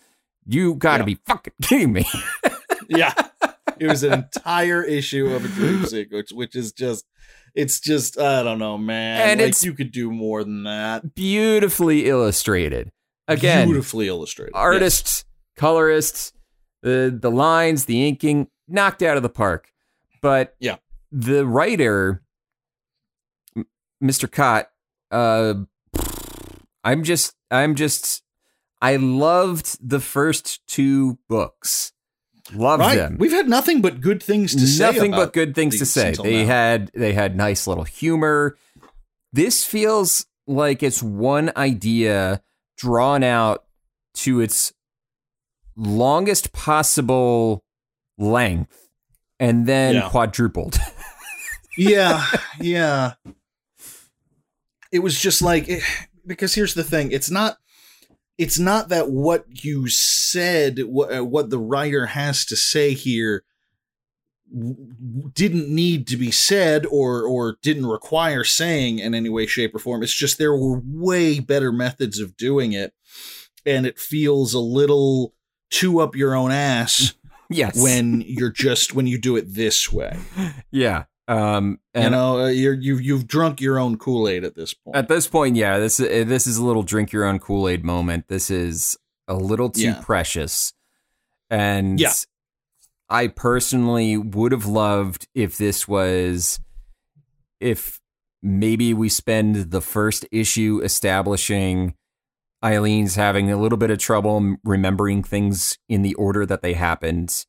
You 0.47 0.75
got 0.75 0.99
to 0.99 1.03
Yeah. 1.03 1.07
be 1.07 1.19
fucking 1.27 1.53
kidding 1.63 1.93
me. 1.93 2.07
yeah. 2.89 3.13
It 3.81 3.87
was 3.87 4.03
an 4.03 4.13
entire 4.13 4.83
issue 4.83 5.29
of 5.29 5.45
a 5.45 5.49
dream 5.49 5.87
sequence, 5.87 6.33
which 6.33 6.57
is 6.57 6.73
just, 6.73 7.05
it's 7.59 7.81
just, 7.81 8.19
I 8.19 8.43
don't 8.43 8.59
know, 8.59 8.79
man. 8.79 9.21
And 9.31 9.41
like, 9.41 9.49
it's- 9.49 9.65
you 9.65 9.75
could 9.75 9.91
do 9.93 10.11
more 10.13 10.45
than 10.45 10.63
that. 10.63 11.15
Beautifully 11.15 12.07
illustrated. 12.09 12.93
Again, 13.27 13.67
beautifully 13.67 14.09
illustrated. 14.09 14.53
Yes. 14.55 14.59
artists, 14.61 15.25
colorists, 15.57 16.33
the 16.83 17.17
the 17.21 17.31
lines, 17.31 17.85
the 17.87 18.07
inking, 18.09 18.49
knocked 18.69 19.03
out 19.03 19.17
of 19.19 19.23
the 19.23 19.29
park. 19.29 19.71
But 20.23 20.55
Yeah. 20.61 20.77
the 21.13 21.45
writer, 21.47 22.23
Mr. 24.03 24.31
Kot, 24.31 24.71
uh, 25.11 25.55
I'm 26.85 27.03
just, 27.03 27.35
I'm 27.51 27.75
just, 27.75 28.23
I 28.81 28.97
loved 28.97 29.77
the 29.87 30.01
first 30.01 30.67
two 30.67 31.19
books. 31.29 31.93
Loved 32.55 32.81
right. 32.81 32.97
them. 32.97 33.17
We've 33.19 33.33
had 33.33 33.49
nothing 33.49 33.83
but 33.83 34.01
good 34.01 34.23
things 34.23 34.55
to 34.55 34.67
say. 34.67 34.85
Nothing 34.85 35.11
but 35.11 35.33
good 35.33 35.55
things 35.55 35.79
to 35.79 35.87
say. 35.87 36.13
They 36.13 36.43
now. 36.45 36.47
had 36.47 36.91
they 36.95 37.13
had 37.13 37.37
nice 37.37 37.67
little 37.67 37.85
humor. 37.85 38.57
This 39.33 39.65
feels 39.65 40.27
like 40.47 40.83
it's 40.83 41.03
one 41.03 41.53
idea 41.57 42.43
drawn 42.77 43.23
out 43.23 43.65
to 44.15 44.41
its 44.41 44.73
longest 45.77 46.53
possible 46.53 47.63
length 48.17 48.89
and 49.39 49.67
then 49.67 49.97
Yeah. 49.97 50.09
quadrupled. 50.09 50.79
yeah, 51.79 52.25
yeah. 52.61 53.15
It 54.91 55.01
was 55.01 55.21
just 55.21 55.43
like 55.43 55.69
eh, 55.69 55.81
because 56.27 56.55
here's 56.55 56.75
the 56.75 56.85
thing: 56.85 57.13
it's 57.13 57.31
not, 57.31 57.59
it's 58.39 58.59
not 58.59 58.89
that 58.89 59.11
what 59.11 59.45
you 59.65 59.89
said, 59.89 60.79
what 60.85 61.13
uh, 61.15 61.25
what 61.25 61.51
the 61.51 61.59
writer 61.59 62.07
has 62.07 62.45
to 62.47 62.57
say 62.57 62.95
here, 62.95 63.43
w- 64.51 65.31
didn't 65.35 65.69
need 65.69 66.07
to 66.07 66.17
be 66.17 66.31
said 66.31 66.87
or 66.87 67.23
or 67.25 67.59
didn't 67.63 67.87
require 67.87 68.45
saying 68.45 69.01
in 69.01 69.13
any 69.13 69.29
way, 69.29 69.45
shape, 69.47 69.75
or 69.75 69.81
form. 69.81 70.05
It's 70.05 70.15
just 70.15 70.39
there 70.39 70.57
were 70.57 70.81
way 70.85 71.41
better 71.41 71.73
methods 71.73 72.21
of 72.21 72.37
doing 72.37 72.73
it, 72.73 72.95
and 73.67 73.85
it 73.85 73.99
feels 73.99 74.55
a 74.55 74.61
little 74.61 75.35
too 75.71 76.01
up 76.01 76.15
your 76.15 76.35
own 76.35 76.53
ass 76.53 77.15
yes. 77.51 77.83
when 77.83 78.23
you're 78.23 78.53
just 78.53 78.95
when 78.95 79.09
you 79.09 79.19
do 79.19 79.37
it 79.37 79.53
this 79.55 79.93
way. 79.93 80.17
yeah. 80.71 81.05
Um 81.29 81.79
you 81.95 82.09
know, 82.11 82.41
uh, 82.41 82.47
you're 82.49 82.75
you've 82.75 83.03
you've 83.03 83.27
drunk 83.27 83.61
your 83.61 83.79
own 83.79 83.99
Kool 83.99 84.29
Aid 84.29 84.45
at 84.45 84.55
this 84.55 84.73
point. 84.75 84.97
At 84.97 85.09
this 85.09 85.29
point, 85.29 85.57
yeah, 85.57 85.79
this 85.79 86.01
is 86.01 86.27
this 86.27 86.47
is 86.47 86.57
a 86.57 86.65
little 86.65 86.83
drink 86.83 87.13
your 87.13 87.25
own 87.25 87.39
Kool 87.39 87.69
Aid 87.69 87.85
moment. 87.85 88.29
This 88.29 88.51
is 88.51 88.97
a 89.29 89.35
little 89.35 89.69
too 89.69 89.83
Yeah. 89.83 90.01
precious, 90.03 90.73
and 91.51 92.01
Yeah. 92.01 92.13
I 93.11 93.29
personally 93.29 94.17
would 94.17 94.53
have 94.53 94.67
loved 94.67 95.29
if 95.35 95.59
this 95.59 95.87
was 95.87 96.61
if 97.61 98.01
maybe 98.43 98.95
we 98.95 99.09
spend 99.09 99.71
the 99.71 99.81
first 99.83 100.25
issue 100.33 100.81
establishing 100.83 101.95
Eileen's 102.65 103.17
having 103.17 103.51
a 103.51 103.57
little 103.57 103.79
bit 103.79 103.91
of 103.91 103.99
trouble 103.99 104.57
remembering 104.65 105.23
things 105.23 105.77
in 105.89 106.03
the 106.03 106.15
order 106.15 106.45
that 106.47 106.63
they 106.63 106.75
happened. 106.75 107.45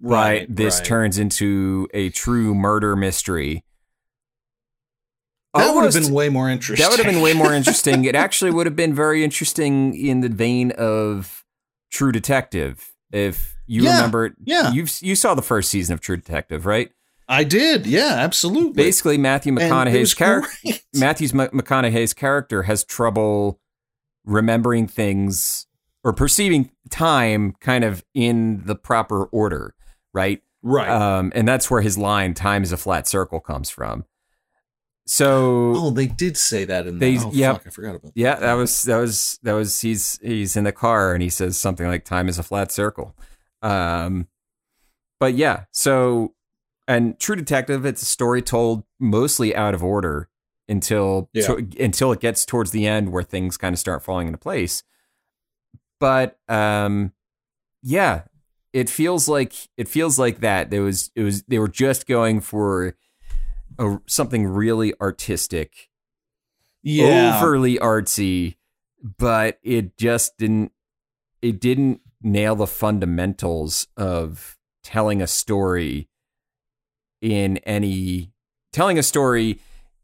Right, 0.00 0.46
this 0.54 0.78
right. 0.78 0.84
turns 0.84 1.18
into 1.18 1.88
a 1.92 2.10
true 2.10 2.54
murder 2.54 2.96
mystery. 2.96 3.64
That 5.54 5.74
would 5.74 5.84
have 5.84 5.94
been 5.94 6.12
way 6.12 6.28
more 6.28 6.50
interesting. 6.50 6.82
that 6.84 6.90
would 6.90 7.04
have 7.04 7.12
been 7.14 7.22
way 7.22 7.32
more 7.32 7.52
interesting. 7.52 8.04
It 8.04 8.14
actually 8.16 8.50
would 8.50 8.66
have 8.66 8.74
been 8.74 8.94
very 8.94 9.22
interesting 9.22 9.94
in 9.94 10.20
the 10.20 10.28
vein 10.28 10.72
of 10.72 11.44
True 11.90 12.10
Detective. 12.12 12.92
If 13.12 13.56
you 13.66 13.82
Yeah, 13.84 13.96
remember, 13.96 14.34
yeah. 14.44 14.72
you 14.72 14.86
you 15.00 15.14
saw 15.14 15.34
the 15.34 15.42
first 15.42 15.70
season 15.70 15.94
of 15.94 16.00
True 16.00 16.16
Detective, 16.16 16.66
right? 16.66 16.90
I 17.28 17.44
did. 17.44 17.86
Yeah, 17.86 18.14
absolutely. 18.18 18.72
Basically, 18.72 19.16
Matthew 19.16 19.52
McConaughey's 19.52 20.12
character, 20.12 20.50
great. 20.64 20.82
Matthew 20.94 21.28
McConaughey's 21.28 22.12
character 22.14 22.64
has 22.64 22.84
trouble 22.84 23.60
remembering 24.24 24.88
things 24.88 25.66
or 26.04 26.12
perceiving 26.12 26.70
time 26.90 27.56
kind 27.60 27.82
of 27.82 28.04
in 28.14 28.62
the 28.66 28.76
proper 28.76 29.24
order, 29.24 29.74
right? 30.12 30.42
Right. 30.62 30.88
Um, 30.88 31.32
and 31.34 31.48
that's 31.48 31.70
where 31.70 31.80
his 31.80 31.98
line 31.98 32.34
"Time 32.34 32.62
is 32.62 32.72
a 32.72 32.76
flat 32.76 33.08
circle" 33.08 33.40
comes 33.40 33.70
from. 33.70 34.04
So 35.06 35.74
oh, 35.76 35.90
they 35.90 36.06
did 36.06 36.36
say 36.36 36.64
that 36.64 36.86
in 36.86 36.98
They- 36.98 37.16
there. 37.16 37.26
Oh, 37.26 37.54
fuck, 37.54 37.66
I 37.66 37.70
forgot 37.70 37.90
about 37.90 38.02
that. 38.02 38.12
Yeah, 38.14 38.36
that 38.36 38.54
was 38.54 38.82
that 38.84 38.96
was 38.96 39.38
that 39.42 39.52
was 39.52 39.80
he's 39.82 40.18
he's 40.22 40.56
in 40.56 40.64
the 40.64 40.72
car 40.72 41.12
and 41.12 41.22
he 41.22 41.28
says 41.28 41.58
something 41.58 41.86
like 41.86 42.04
time 42.04 42.28
is 42.28 42.38
a 42.38 42.42
flat 42.42 42.72
circle. 42.72 43.14
Um 43.60 44.28
but 45.20 45.34
yeah, 45.34 45.64
so 45.72 46.34
and 46.88 47.18
True 47.20 47.36
Detective 47.36 47.84
it's 47.84 48.00
a 48.02 48.06
story 48.06 48.40
told 48.40 48.84
mostly 48.98 49.54
out 49.54 49.74
of 49.74 49.84
order 49.84 50.30
until 50.70 51.28
Yeah. 51.34 51.46
to- 51.48 51.68
until 51.84 52.10
it 52.12 52.20
gets 52.20 52.46
towards 52.46 52.70
the 52.70 52.86
end 52.86 53.12
where 53.12 53.22
things 53.22 53.58
kind 53.58 53.74
of 53.74 53.78
start 53.78 54.02
falling 54.02 54.26
into 54.28 54.38
place. 54.38 54.82
But 56.00 56.38
um 56.48 57.12
yeah, 57.82 58.22
it 58.72 58.88
feels 58.90 59.28
like 59.28 59.52
it 59.76 59.88
feels 59.88 60.18
like 60.18 60.40
that. 60.40 60.70
There 60.70 60.82
was 60.82 61.10
it 61.14 61.22
was 61.22 61.42
they 61.44 61.58
were 61.58 61.68
just 61.68 62.06
going 62.06 62.40
for 62.40 62.96
a, 63.78 63.98
something 64.06 64.46
really 64.46 64.94
artistic 65.00 65.90
Yeah. 66.82 67.38
overly 67.38 67.78
artsy, 67.78 68.56
but 69.18 69.58
it 69.62 69.96
just 69.96 70.36
didn't 70.38 70.72
it 71.42 71.60
didn't 71.60 72.00
nail 72.22 72.56
the 72.56 72.66
fundamentals 72.66 73.86
of 73.96 74.56
telling 74.82 75.20
a 75.20 75.26
story 75.26 76.08
in 77.20 77.58
any 77.58 78.32
telling 78.72 78.98
a 78.98 79.02
story 79.02 79.60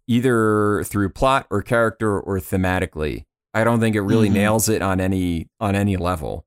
either 0.06 0.82
through 0.84 1.08
plot 1.10 1.46
or 1.50 1.62
character 1.62 2.18
or 2.20 2.38
thematically. 2.38 3.24
I 3.52 3.64
don't 3.64 3.80
think 3.80 3.96
it 3.96 4.02
really 4.02 4.28
Mhm. 4.28 4.34
nails 4.34 4.68
it 4.68 4.82
on 4.82 5.00
any 5.00 5.48
on 5.58 5.74
any 5.74 5.96
level. 5.96 6.44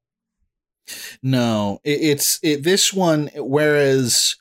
No, 1.21 1.79
it, 1.83 1.99
it's 2.01 2.39
it, 2.43 2.63
this 2.63 2.93
one. 2.93 3.29
Whereas, 3.35 4.35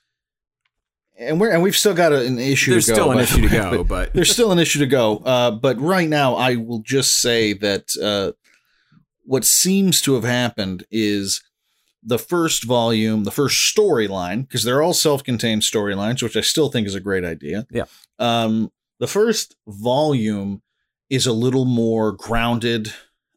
and 1.19 1.41
we're 1.41 1.51
and 1.51 1.63
we've 1.63 1.77
still 1.77 1.95
got 1.95 2.13
an 2.13 2.39
issue. 2.39 2.73
There's 2.73 2.87
to 2.87 2.93
go, 2.93 2.95
still 2.95 3.11
an 3.11 3.17
by 3.19 3.23
issue 3.23 3.43
to 3.43 3.49
go, 3.49 3.71
but 3.85 3.89
but 3.89 4.13
there's 4.15 4.31
still 4.33 4.53
an 4.53 4.59
issue 4.59 4.79
to 4.81 4.87
go. 4.87 5.19
Uh, 5.19 5.51
but 5.53 5.81
right 5.81 6.09
now, 6.09 6.35
I 6.35 6.57
will 6.57 6.81
just 6.81 7.21
say 7.21 7.53
that 7.55 7.97
uh, 8.03 8.33
what 9.25 9.45
seems 9.45 10.01
to 10.03 10.15
have 10.15 10.25
happened 10.25 10.85
is 10.91 11.43
the 12.03 12.19
first 12.19 12.65
volume, 12.65 13.23
the 13.23 13.31
first 13.31 13.73
storyline, 13.77 14.43
because 14.43 14.65
they're 14.65 14.83
all 14.83 14.95
self-contained 14.95 15.63
storylines, 15.63 16.21
which 16.23 16.37
I 16.37 16.41
still 16.41 16.69
think 16.69 16.89
is 16.89 16.97
a 16.97 17.01
great 17.01 17.25
idea. 17.25 17.65
Yeah. 17.71 17.85
Um, 18.19 18.73
the 18.99 19.07
first 19.07 19.55
volume 19.69 20.63
is 21.13 21.27
a 21.27 21.33
little 21.33 21.67
more 21.67 22.11
grounded. 22.11 22.95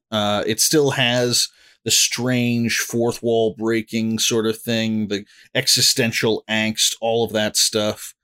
Uh, 0.10 0.46
it 0.48 0.62
still 0.62 0.92
has 0.92 1.50
the 1.84 1.92
strange 1.92 2.80
fourth 2.80 3.22
wall 3.22 3.54
breaking 3.58 4.18
sort 4.18 4.48
of 4.48 4.58
thing, 4.58 5.10
the 5.10 5.26
existential 5.54 6.46
angst, 6.50 6.96
all 7.02 7.26
of 7.26 7.34
that 7.34 7.58
stuff. 7.58 8.16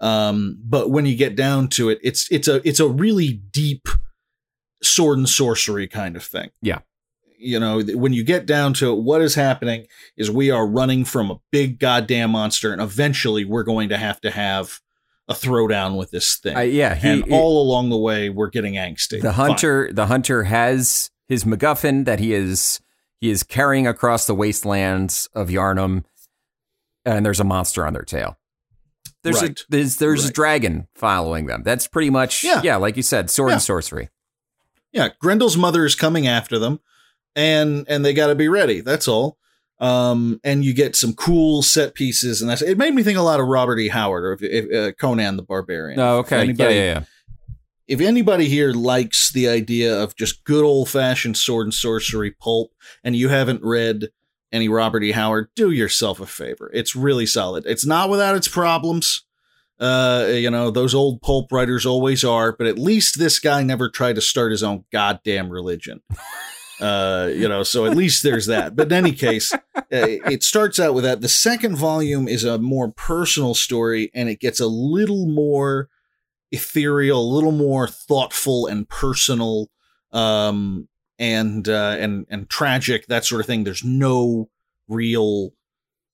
Um, 0.00 0.58
but 0.64 0.90
when 0.90 1.04
you 1.04 1.16
get 1.16 1.36
down 1.36 1.68
to 1.68 1.90
it, 1.90 1.98
it's 2.02 2.26
it's 2.30 2.48
a 2.48 2.66
it's 2.66 2.80
a 2.80 2.88
really 2.88 3.34
deep 3.52 3.88
sword 4.82 5.18
and 5.18 5.28
sorcery 5.28 5.86
kind 5.86 6.16
of 6.16 6.24
thing. 6.24 6.48
Yeah. 6.62 6.78
You 7.38 7.60
know, 7.60 7.82
when 7.82 8.14
you 8.14 8.24
get 8.24 8.46
down 8.46 8.72
to 8.74 8.90
it, 8.90 9.02
what 9.02 9.20
is 9.20 9.34
happening 9.34 9.86
is 10.16 10.30
we 10.30 10.50
are 10.50 10.66
running 10.66 11.04
from 11.04 11.30
a 11.30 11.40
big 11.52 11.78
goddamn 11.78 12.30
monster, 12.30 12.72
and 12.72 12.80
eventually 12.80 13.44
we're 13.44 13.64
going 13.64 13.90
to 13.90 13.98
have 13.98 14.18
to 14.22 14.30
have 14.30 14.80
a 15.28 15.34
throwdown 15.34 15.96
with 15.98 16.10
this 16.10 16.36
thing. 16.36 16.56
Uh, 16.56 16.60
yeah, 16.60 16.94
he, 16.94 17.08
and 17.22 17.32
all 17.32 17.62
along 17.62 17.90
the 17.90 17.96
way, 17.98 18.28
we're 18.28 18.50
getting 18.50 18.74
angsty. 18.74 19.20
the 19.22 19.32
Fine. 19.32 19.48
hunter 19.50 19.92
the 19.92 20.06
hunter 20.06 20.44
has 20.44 21.10
his 21.28 21.44
MacGuffin 21.44 22.04
that 22.04 22.18
he 22.20 22.34
is 22.34 22.80
he 23.20 23.30
is 23.30 23.42
carrying 23.42 23.86
across 23.86 24.26
the 24.26 24.34
wastelands 24.34 25.28
of 25.34 25.48
Yharnam, 25.48 26.04
and 27.04 27.24
there's 27.24 27.40
a 27.40 27.44
monster 27.44 27.86
on 27.86 27.92
their 27.94 28.02
tail. 28.02 28.36
There's 29.22 29.40
Right. 29.40 29.58
a 29.58 29.64
there's 29.70 29.96
there's 29.96 30.28
a 30.28 30.32
dragon 30.32 30.88
following 30.94 31.46
them. 31.46 31.62
That's 31.62 31.86
pretty 31.88 32.10
much 32.10 32.44
Yeah. 32.44 32.60
yeah, 32.62 32.76
like 32.76 32.96
you 32.98 33.02
said, 33.02 33.30
sword 33.30 33.50
Yeah. 33.50 33.54
and 33.54 33.62
sorcery. 33.62 34.10
Yeah, 34.92 35.08
Grendel's 35.22 35.56
mother 35.56 35.84
is 35.86 35.94
coming 35.94 36.26
after 36.26 36.58
them, 36.58 36.80
and 37.34 37.86
and 37.88 38.04
they 38.04 38.12
got 38.12 38.26
to 38.26 38.34
be 38.34 38.48
ready. 38.48 38.80
That's 38.82 39.08
all. 39.08 39.38
Um, 39.84 40.40
and 40.44 40.64
you 40.64 40.72
get 40.72 40.96
some 40.96 41.12
cool 41.12 41.62
set 41.62 41.94
pieces, 41.94 42.40
and 42.40 42.48
that's 42.50 42.62
it. 42.62 42.78
Made 42.78 42.94
me 42.94 43.02
think 43.02 43.18
a 43.18 43.22
lot 43.22 43.38
of 43.40 43.46
Robert 43.46 43.78
E. 43.78 43.88
Howard 43.88 44.24
or 44.24 44.32
if, 44.32 44.42
if, 44.42 44.74
uh, 44.74 44.92
Conan 44.92 45.36
the 45.36 45.42
Barbarian. 45.42 46.00
Oh, 46.00 46.18
okay. 46.18 46.36
Yeah, 46.36 46.42
anybody- 46.42 46.74
yeah, 46.76 46.80
yeah. 46.84 47.02
If 47.86 48.00
anybody 48.00 48.48
here 48.48 48.72
likes 48.72 49.30
the 49.30 49.46
idea 49.46 49.94
of 50.02 50.16
just 50.16 50.42
good 50.44 50.64
old 50.64 50.88
fashioned 50.88 51.36
sword 51.36 51.66
and 51.66 51.74
sorcery 51.74 52.30
pulp, 52.30 52.72
and 53.04 53.14
you 53.14 53.28
haven't 53.28 53.62
read 53.62 54.08
any 54.50 54.70
Robert 54.70 55.02
E. 55.02 55.12
Howard, 55.12 55.48
do 55.54 55.70
yourself 55.70 56.18
a 56.18 56.24
favor. 56.24 56.70
It's 56.72 56.96
really 56.96 57.26
solid. 57.26 57.64
It's 57.66 57.84
not 57.84 58.08
without 58.08 58.36
its 58.36 58.48
problems. 58.48 59.24
Uh, 59.78 60.28
you 60.30 60.50
know, 60.50 60.70
those 60.70 60.94
old 60.94 61.20
pulp 61.20 61.52
writers 61.52 61.84
always 61.84 62.24
are, 62.24 62.52
but 62.52 62.66
at 62.66 62.78
least 62.78 63.18
this 63.18 63.38
guy 63.38 63.62
never 63.62 63.90
tried 63.90 64.14
to 64.14 64.22
start 64.22 64.52
his 64.52 64.62
own 64.62 64.84
goddamn 64.90 65.50
religion. 65.50 66.00
Uh, 66.80 67.30
you 67.32 67.48
know, 67.48 67.62
so 67.62 67.86
at 67.86 67.96
least 67.96 68.22
there's 68.22 68.46
that. 68.46 68.74
But 68.74 68.86
in 68.88 68.92
any 68.92 69.12
case, 69.12 69.52
uh, 69.54 69.80
it 69.90 70.42
starts 70.42 70.80
out 70.80 70.94
with 70.94 71.04
that. 71.04 71.20
The 71.20 71.28
second 71.28 71.76
volume 71.76 72.26
is 72.28 72.44
a 72.44 72.58
more 72.58 72.90
personal 72.90 73.54
story, 73.54 74.10
and 74.14 74.28
it 74.28 74.40
gets 74.40 74.60
a 74.60 74.66
little 74.66 75.26
more 75.26 75.88
ethereal, 76.50 77.20
a 77.20 77.32
little 77.34 77.52
more 77.52 77.86
thoughtful 77.88 78.66
and 78.66 78.88
personal, 78.88 79.70
um, 80.12 80.88
and 81.18 81.68
uh, 81.68 81.96
and 81.98 82.26
and 82.28 82.48
tragic, 82.50 83.06
that 83.06 83.24
sort 83.24 83.40
of 83.40 83.46
thing. 83.46 83.64
There's 83.64 83.84
no 83.84 84.50
real 84.88 85.52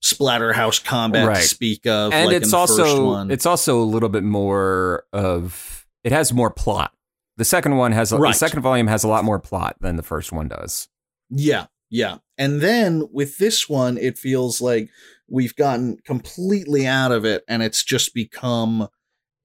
splatterhouse 0.02 0.82
combat 0.82 1.26
Right. 1.28 1.36
to 1.42 1.48
speak 1.48 1.86
of, 1.86 2.12
and 2.12 2.26
like 2.26 2.36
in 2.36 2.42
it's 2.42 2.50
the 2.50 2.56
first 2.58 2.78
also 2.80 3.06
one. 3.06 3.30
it's 3.30 3.46
also 3.46 3.80
a 3.80 3.84
little 3.84 4.08
bit 4.08 4.24
more 4.24 5.04
of 5.12 5.86
it 6.04 6.12
has 6.12 6.32
more 6.32 6.50
plot. 6.50 6.92
The 7.40 7.46
second 7.46 7.78
one 7.78 7.92
has 7.92 8.12
a, 8.12 8.18
Right. 8.18 8.34
the 8.34 8.38
second 8.38 8.60
volume 8.60 8.86
has 8.88 9.02
a 9.02 9.08
lot 9.08 9.24
more 9.24 9.38
plot 9.38 9.76
than 9.80 9.96
the 9.96 10.02
first 10.02 10.30
one 10.30 10.46
does. 10.46 10.88
Yeah, 11.30 11.68
yeah. 11.88 12.18
And 12.36 12.60
then 12.60 13.08
with 13.10 13.38
this 13.38 13.66
one, 13.66 13.96
it 13.96 14.18
feels 14.18 14.60
like 14.60 14.90
we've 15.26 15.56
gotten 15.56 15.96
completely 16.04 16.86
out 16.86 17.12
of 17.12 17.24
it, 17.24 17.42
and 17.48 17.62
it's 17.62 17.82
just 17.82 18.12
become 18.12 18.88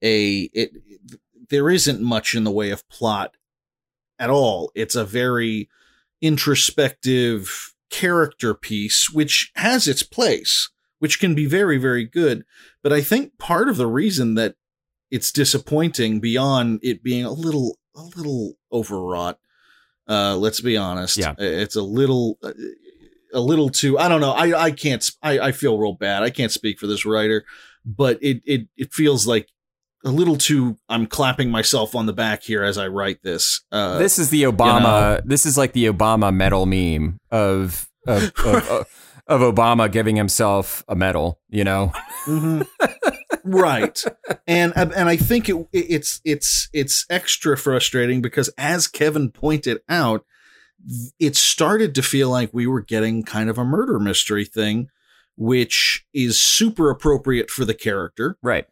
a 0.04 0.50
it. 0.52 0.72
There 1.48 1.70
isn't 1.70 2.02
much 2.02 2.34
in 2.34 2.44
the 2.44 2.50
way 2.50 2.68
of 2.68 2.86
plot 2.90 3.38
at 4.18 4.28
all. 4.28 4.70
It's 4.74 4.94
a 4.94 5.06
very 5.06 5.70
introspective 6.20 7.72
character 7.88 8.52
piece, 8.52 9.08
which 9.10 9.52
has 9.54 9.88
its 9.88 10.02
place, 10.02 10.68
which 10.98 11.18
can 11.18 11.34
be 11.34 11.46
very, 11.46 11.78
very 11.78 12.04
good. 12.04 12.44
But 12.82 12.92
I 12.92 13.00
think 13.00 13.38
part 13.38 13.70
of 13.70 13.78
the 13.78 13.86
reason 13.86 14.34
that 14.34 14.56
it's 15.10 15.32
disappointing 15.32 16.20
beyond 16.20 16.80
it 16.82 17.02
being 17.02 17.24
a 17.24 17.30
little 17.30 17.78
a 17.96 18.02
little 18.16 18.52
overwrought 18.72 19.38
uh 20.08 20.36
let's 20.36 20.60
be 20.60 20.76
honest 20.76 21.16
Yeah. 21.16 21.34
it's 21.38 21.76
a 21.76 21.82
little 21.82 22.38
uh, 22.42 22.52
a 23.34 23.40
little 23.40 23.70
too 23.70 23.98
i 23.98 24.08
don't 24.08 24.20
know 24.20 24.32
i 24.32 24.64
i 24.66 24.70
can't 24.70 25.08
i 25.22 25.38
i 25.38 25.52
feel 25.52 25.76
real 25.78 25.94
bad 25.94 26.22
i 26.22 26.30
can't 26.30 26.52
speak 26.52 26.78
for 26.78 26.86
this 26.86 27.04
writer 27.04 27.44
but 27.84 28.18
it 28.22 28.40
it 28.44 28.68
it 28.76 28.92
feels 28.92 29.26
like 29.26 29.48
a 30.04 30.10
little 30.10 30.36
too 30.36 30.78
i'm 30.88 31.06
clapping 31.06 31.50
myself 31.50 31.96
on 31.96 32.06
the 32.06 32.12
back 32.12 32.42
here 32.44 32.62
as 32.62 32.78
i 32.78 32.86
write 32.86 33.22
this 33.24 33.62
uh 33.72 33.98
this 33.98 34.18
is 34.18 34.30
the 34.30 34.44
Obama. 34.44 35.20
This 35.24 35.44
is 35.46 35.56
like 35.58 35.72
the 35.72 35.86
Obama 35.86 36.32
medal 36.32 36.66
meme 36.66 37.18
of 37.30 37.88
of, 38.06 38.22
of, 38.44 38.68
of 38.70 38.86
of 39.26 39.40
Obama 39.54 39.90
giving 39.90 40.14
himself 40.14 40.84
a 40.86 40.94
medal. 40.94 41.40
You 41.48 41.64
know, 41.64 41.92
Mhm. 42.26 42.64
right 43.46 44.04
and 44.46 44.72
and 44.76 45.08
i 45.08 45.16
think 45.16 45.48
it 45.48 45.68
it's 45.72 46.20
it's 46.24 46.68
it's 46.72 47.06
extra 47.08 47.56
frustrating 47.56 48.20
because 48.20 48.48
as 48.58 48.88
kevin 48.88 49.30
pointed 49.30 49.78
out 49.88 50.24
it 51.18 51.36
started 51.36 51.94
to 51.94 52.02
feel 52.02 52.28
like 52.28 52.50
we 52.52 52.66
were 52.66 52.80
getting 52.80 53.22
kind 53.22 53.48
of 53.48 53.58
a 53.58 53.64
murder 53.64 53.98
mystery 53.98 54.44
thing 54.44 54.88
which 55.36 56.04
is 56.12 56.40
super 56.40 56.90
appropriate 56.90 57.50
for 57.50 57.64
the 57.64 57.74
character 57.74 58.36
right? 58.42 58.66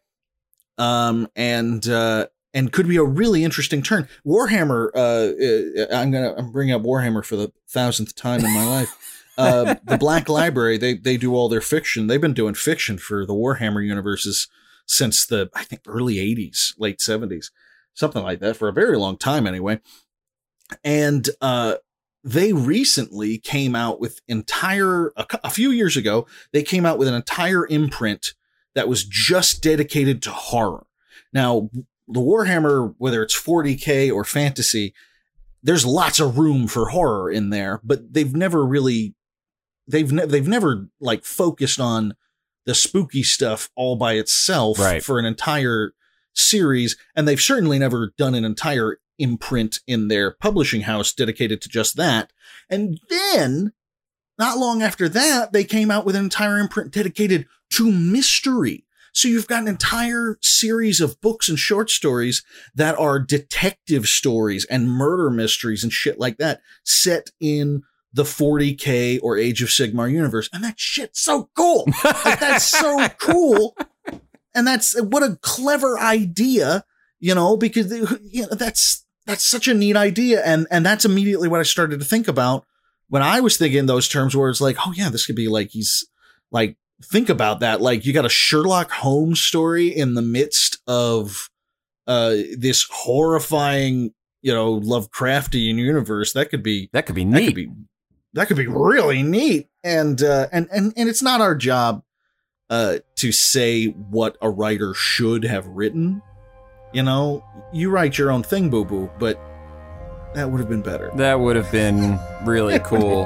um 0.77 1.27
and 1.35 1.87
uh 1.87 2.27
and 2.53 2.71
could 2.71 2.87
be 2.87 2.97
a 2.97 3.03
really 3.03 3.43
interesting 3.43 3.81
turn 3.81 4.07
warhammer 4.25 4.89
uh 4.93 5.81
uh, 5.81 5.97
i'm 6.01 6.11
gonna 6.11 6.33
i'm 6.37 6.51
bringing 6.51 6.75
up 6.75 6.81
warhammer 6.81 7.23
for 7.23 7.35
the 7.35 7.51
thousandth 7.69 8.15
time 8.15 8.43
in 8.43 8.53
my 8.53 8.65
life 8.65 8.93
uh, 9.37 9.75
the 9.83 9.97
Black 9.97 10.29
Library, 10.29 10.77
they 10.77 10.93
they 10.93 11.17
do 11.17 11.35
all 11.35 11.49
their 11.49 11.61
fiction. 11.61 12.07
They've 12.07 12.21
been 12.21 12.33
doing 12.33 12.53
fiction 12.53 12.97
for 12.97 13.25
the 13.25 13.33
Warhammer 13.33 13.85
universes 13.85 14.47
since 14.85 15.25
the 15.25 15.49
I 15.53 15.63
think 15.63 15.81
early 15.87 16.15
'80s, 16.15 16.73
late 16.77 16.99
'70s, 16.99 17.51
something 17.93 18.23
like 18.23 18.39
that, 18.39 18.57
for 18.57 18.67
a 18.67 18.73
very 18.73 18.97
long 18.97 19.17
time 19.17 19.47
anyway. 19.47 19.79
And 20.83 21.29
uh, 21.41 21.75
they 22.23 22.53
recently 22.53 23.37
came 23.37 23.75
out 23.75 23.99
with 23.99 24.19
entire 24.27 25.11
a, 25.15 25.25
a 25.43 25.49
few 25.49 25.71
years 25.71 25.95
ago. 25.95 26.25
They 26.51 26.63
came 26.63 26.85
out 26.85 26.97
with 26.97 27.07
an 27.07 27.13
entire 27.13 27.67
imprint 27.67 28.33
that 28.73 28.87
was 28.87 29.03
just 29.03 29.61
dedicated 29.61 30.21
to 30.23 30.31
horror. 30.31 30.85
Now, 31.33 31.69
the 32.07 32.19
Warhammer, 32.19 32.95
whether 32.97 33.23
it's 33.23 33.39
40k 33.39 34.13
or 34.13 34.23
fantasy, 34.23 34.93
there's 35.63 35.85
lots 35.85 36.19
of 36.19 36.37
room 36.37 36.67
for 36.67 36.89
horror 36.89 37.31
in 37.31 37.49
there, 37.49 37.79
but 37.83 38.13
they've 38.13 38.35
never 38.35 38.65
really 38.65 39.15
they've 39.87 40.11
ne- 40.11 40.25
they've 40.25 40.47
never 40.47 40.87
like 40.99 41.23
focused 41.23 41.79
on 41.79 42.15
the 42.65 42.75
spooky 42.75 43.23
stuff 43.23 43.69
all 43.75 43.95
by 43.95 44.13
itself 44.13 44.79
Right. 44.79 45.03
for 45.03 45.19
an 45.19 45.25
entire 45.25 45.93
series, 46.33 46.97
and 47.15 47.27
they've 47.27 47.41
certainly 47.41 47.79
never 47.79 48.13
done 48.17 48.35
an 48.35 48.43
entire 48.45 48.97
imprint 49.17 49.79
in 49.87 50.07
their 50.09 50.31
publishing 50.31 50.81
house 50.81 51.13
dedicated 51.13 51.61
to 51.61 51.69
just 51.69 51.95
that. 51.95 52.31
And 52.69 52.99
then, 53.09 53.71
not 54.37 54.57
long 54.57 54.81
after 54.81 55.07
that, 55.07 55.53
they 55.53 55.63
came 55.63 55.89
out 55.89 56.05
with 56.05 56.15
an 56.15 56.23
entire 56.25 56.57
imprint 56.59 56.91
dedicated 56.91 57.45
to 57.71 57.89
mystery. 57.91 58.85
So 59.13 59.29
you've 59.29 59.47
got 59.47 59.61
an 59.61 59.69
entire 59.69 60.37
series 60.41 60.99
of 60.99 61.21
books 61.21 61.47
and 61.47 61.57
short 61.57 61.89
stories 61.89 62.43
that 62.73 62.99
are 62.99 63.17
detective 63.17 64.09
stories 64.09 64.65
and 64.65 64.91
murder 64.91 65.29
mysteries 65.29 65.83
and 65.83 65.93
shit 65.93 66.19
like 66.19 66.37
that 66.39 66.59
set 66.83 67.29
in 67.39 67.83
the 68.15 68.23
40k 68.23 69.19
or 69.21 69.37
Age 69.37 69.61
of 69.61 69.67
Sigmar 69.67 70.09
universe. 70.09 70.49
And 70.53 70.63
that 70.63 70.79
shit's 70.79 71.19
so 71.19 71.49
cool. 71.55 71.85
Like, 72.03 72.39
that's 72.39 72.63
so 72.63 73.07
cool. 73.19 73.75
And 74.55 74.65
that's 74.65 74.99
what 75.01 75.21
a 75.21 75.37
clever 75.41 75.99
idea, 75.99 76.85
you 77.19 77.35
know, 77.35 77.57
because 77.57 77.91
you 77.91 78.43
know, 78.43 78.55
that's 78.55 79.05
that's 79.25 79.43
such 79.43 79.67
a 79.67 79.73
neat 79.73 79.97
idea. 79.97 80.41
And 80.45 80.65
and 80.71 80.85
that's 80.85 81.03
immediately 81.03 81.49
what 81.49 81.59
I 81.59 81.63
started 81.63 81.99
to 81.99 82.05
think 82.05 82.29
about 82.29 82.65
when 83.09 83.21
I 83.21 83.41
was 83.41 83.57
thinking 83.57 83.85
those 83.85 84.07
terms 84.07 84.33
where 84.35 84.49
it's 84.49 84.61
like, 84.61 84.77
oh 84.87 84.93
yeah, 84.95 85.09
this 85.09 85.25
could 85.25 85.35
be 85.35 85.49
like 85.49 85.71
he's 85.71 86.07
like 86.51 86.77
think 87.03 87.27
about 87.27 87.59
that. 87.59 87.81
Like 87.81 88.05
you 88.05 88.13
got 88.13 88.25
a 88.25 88.29
Sherlock 88.29 88.91
Holmes 88.91 89.41
story 89.41 89.89
in 89.89 90.13
the 90.13 90.21
midst 90.21 90.77
of 90.87 91.49
uh 92.07 92.35
this 92.57 92.87
horrifying, 92.89 94.13
you 94.41 94.53
know, 94.53 94.79
Lovecraftian 94.79 95.75
universe. 95.75 96.31
That 96.31 96.49
could 96.49 96.63
be 96.63 96.89
That 96.93 97.05
could 97.07 97.15
be 97.15 97.25
that 97.25 97.31
neat. 97.31 97.45
could 97.47 97.55
be 97.55 97.71
that 98.35 98.47
could 98.47 98.57
be 98.57 98.67
really 98.67 99.23
neat. 99.23 99.69
And 99.83 100.21
uh 100.21 100.47
and 100.51 100.67
and 100.71 100.93
and 100.95 101.09
it's 101.09 101.21
not 101.21 101.41
our 101.41 101.55
job 101.55 102.03
uh 102.69 102.97
to 103.15 103.31
say 103.31 103.85
what 103.87 104.37
a 104.41 104.49
writer 104.49 104.93
should 104.93 105.43
have 105.45 105.65
written. 105.67 106.21
You 106.93 107.03
know, 107.03 107.43
you 107.73 107.89
write 107.89 108.17
your 108.17 108.31
own 108.31 108.43
thing, 108.43 108.69
boo 108.69 108.85
boo, 108.85 109.09
but 109.19 109.39
That 110.35 110.51
would 110.51 110.59
have 110.59 110.69
been 110.69 110.81
better. 110.81 111.11
That 111.15 111.39
would 111.39 111.55
have 111.55 111.71
been 111.71 112.19
really 112.43 112.79
cool. 112.83 113.25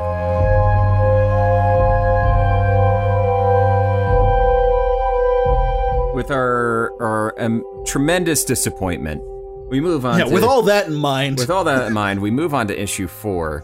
With 6.14 6.32
our 6.32 6.92
our 7.02 7.34
um, 7.40 7.64
tremendous 7.86 8.44
disappointment, 8.44 9.22
we 9.70 9.80
move 9.80 10.06
on. 10.06 10.20
Yeah, 10.20 10.26
to, 10.26 10.32
with 10.34 10.44
all 10.44 10.64
that 10.64 10.88
in 10.88 10.96
mind. 10.96 11.38
with 11.38 11.50
all 11.50 11.64
that 11.64 11.88
in 11.88 11.94
mind, 12.06 12.20
we 12.22 12.30
move 12.32 12.54
on 12.54 12.68
to 12.68 12.82
issue 12.82 13.08
four, 13.08 13.64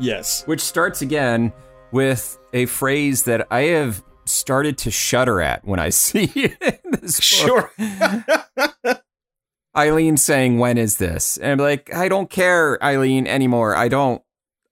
yes. 0.00 0.42
which 0.46 0.60
starts 0.60 1.02
again 1.02 1.52
with 1.92 2.38
a 2.52 2.66
phrase 2.66 3.24
that 3.24 3.46
I 3.50 3.60
have 3.62 4.02
started 4.26 4.76
to 4.78 4.90
shudder 4.90 5.40
at 5.40 5.64
when 5.64 5.78
I 5.80 5.88
see 6.04 6.30
it 6.34 6.56
in 6.84 6.90
this. 7.00 7.18
Sure. 7.20 7.70
Eileen 9.76 10.16
saying, 10.16 10.58
"When 10.58 10.76
is 10.78 10.96
this?" 10.96 11.36
And 11.36 11.52
I'm 11.52 11.58
like, 11.58 11.94
"I 11.94 12.08
don't 12.08 12.28
care, 12.30 12.82
Eileen, 12.82 13.26
anymore. 13.26 13.76
I 13.76 13.88
don't. 13.88 14.22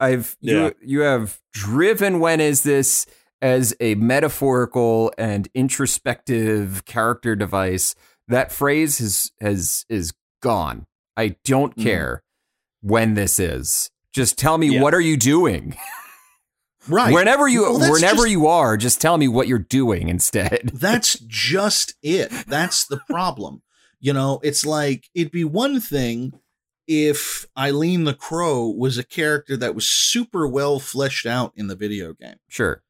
I've 0.00 0.36
Yeah. 0.40 0.54
you 0.66 0.74
you 0.82 1.00
have 1.00 1.40
driven 1.52 2.18
when 2.20 2.40
is 2.40 2.62
this 2.64 3.06
as 3.40 3.74
a 3.80 3.94
metaphorical 3.96 5.12
and 5.16 5.48
introspective 5.54 6.84
character 6.86 7.36
device. 7.36 7.94
That 8.28 8.50
phrase 8.52 8.98
has 8.98 9.30
has 9.40 9.84
is 9.88 10.12
gone. 10.42 10.86
I 11.16 11.36
don't 11.44 11.76
Mhm. 11.76 11.82
care 11.82 12.22
when 12.82 13.14
this 13.14 13.38
is. 13.38 13.90
Just 14.16 14.38
tell 14.38 14.56
me 14.56 14.68
Yeah. 14.76 14.80
what 14.80 14.94
are 14.94 15.00
you 15.00 15.18
doing? 15.18 15.76
right. 16.88 17.12
Whenever 17.12 17.46
you 17.46 17.62
Well, 17.64 17.90
whenever 17.92 18.22
just- 18.22 18.30
you 18.30 18.46
are, 18.46 18.78
just 18.78 18.98
tell 18.98 19.18
me 19.18 19.28
what 19.28 19.46
you're 19.46 19.58
doing 19.58 20.08
instead. 20.08 20.70
That's 20.74 21.18
just 21.18 21.92
it. 22.02 22.30
That's 22.46 22.86
the 22.86 22.98
problem. 23.10 23.62
You 24.00 24.14
know, 24.14 24.40
it's 24.42 24.64
like 24.64 25.10
it'd 25.14 25.32
be 25.32 25.44
one 25.44 25.80
thing 25.80 26.32
if 26.86 27.44
Eileen 27.58 28.04
the 28.04 28.14
Crow 28.14 28.68
was 28.70 28.96
a 28.96 29.04
character 29.04 29.54
that 29.58 29.74
was 29.74 29.86
super 29.86 30.48
well 30.48 30.78
fleshed 30.80 31.26
out 31.26 31.52
in 31.54 31.66
the 31.66 31.76
video 31.76 32.14
game. 32.14 32.36
Sure. 32.48 32.82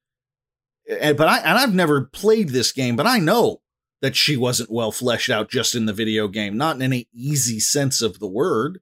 And 0.89 1.17
but 1.17 1.27
I 1.27 1.39
and 1.39 1.59
I've 1.59 1.75
never 1.75 2.03
played 2.03 2.51
this 2.51 2.71
game, 2.71 2.95
but 2.95 3.07
I 3.09 3.19
know 3.19 3.63
that 4.01 4.15
she 4.15 4.37
wasn't 4.37 4.71
well 4.71 4.93
fleshed 4.93 5.29
out 5.31 5.51
just 5.51 5.75
in 5.75 5.87
the 5.87 5.93
video 5.93 6.29
game, 6.29 6.57
not 6.57 6.77
in 6.77 6.83
any 6.83 7.09
easy 7.13 7.59
sense 7.59 8.01
of 8.01 8.21
the 8.21 8.29
word. 8.29 8.79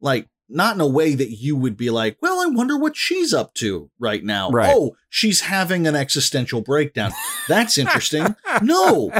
Like 0.00 0.28
not 0.48 0.74
in 0.74 0.80
a 0.80 0.86
way 0.86 1.14
that 1.14 1.30
you 1.30 1.56
would 1.56 1.76
be 1.76 1.90
like, 1.90 2.16
well, 2.22 2.40
I 2.40 2.46
wonder 2.46 2.76
what 2.78 2.96
she's 2.96 3.34
up 3.34 3.54
to 3.54 3.90
right 3.98 4.24
now. 4.24 4.50
Right. 4.50 4.74
Oh, 4.74 4.96
she's 5.08 5.42
having 5.42 5.86
an 5.86 5.94
existential 5.94 6.62
breakdown. 6.62 7.12
That's 7.48 7.76
interesting. 7.76 8.34
no, 8.62 9.12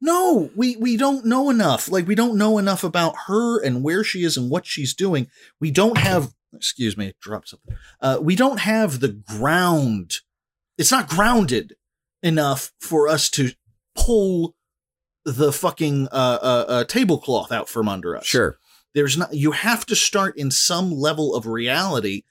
no, 0.00 0.50
we 0.54 0.76
we 0.76 0.96
don't 0.96 1.24
know 1.24 1.50
enough. 1.50 1.90
Like 1.90 2.06
we 2.06 2.14
don't 2.14 2.38
know 2.38 2.58
enough 2.58 2.84
about 2.84 3.14
her 3.26 3.62
and 3.62 3.82
where 3.82 4.04
she 4.04 4.22
is 4.22 4.36
and 4.36 4.50
what 4.50 4.66
she's 4.66 4.94
doing. 4.94 5.28
We 5.60 5.70
don't 5.70 5.98
have. 5.98 6.32
Excuse 6.54 6.96
me, 6.96 7.12
drop 7.20 7.46
something. 7.46 7.76
Uh, 8.00 8.18
we 8.20 8.34
don't 8.34 8.60
have 8.60 9.00
the 9.00 9.08
ground. 9.08 10.14
It's 10.78 10.92
not 10.92 11.08
grounded 11.08 11.74
enough 12.22 12.72
for 12.80 13.08
us 13.08 13.28
to 13.30 13.50
pull 13.94 14.54
the 15.24 15.52
fucking 15.52 16.06
uh, 16.12 16.38
uh, 16.40 16.64
uh, 16.68 16.84
tablecloth 16.84 17.50
out 17.50 17.68
from 17.68 17.88
under 17.88 18.16
us. 18.16 18.24
Sure. 18.24 18.58
There's 18.96 19.18
not. 19.18 19.34
You 19.34 19.50
have 19.50 19.84
to 19.86 19.94
start 19.94 20.38
in 20.38 20.50
some 20.50 20.90
level 20.90 21.34
of 21.34 21.46
reality 21.46 22.22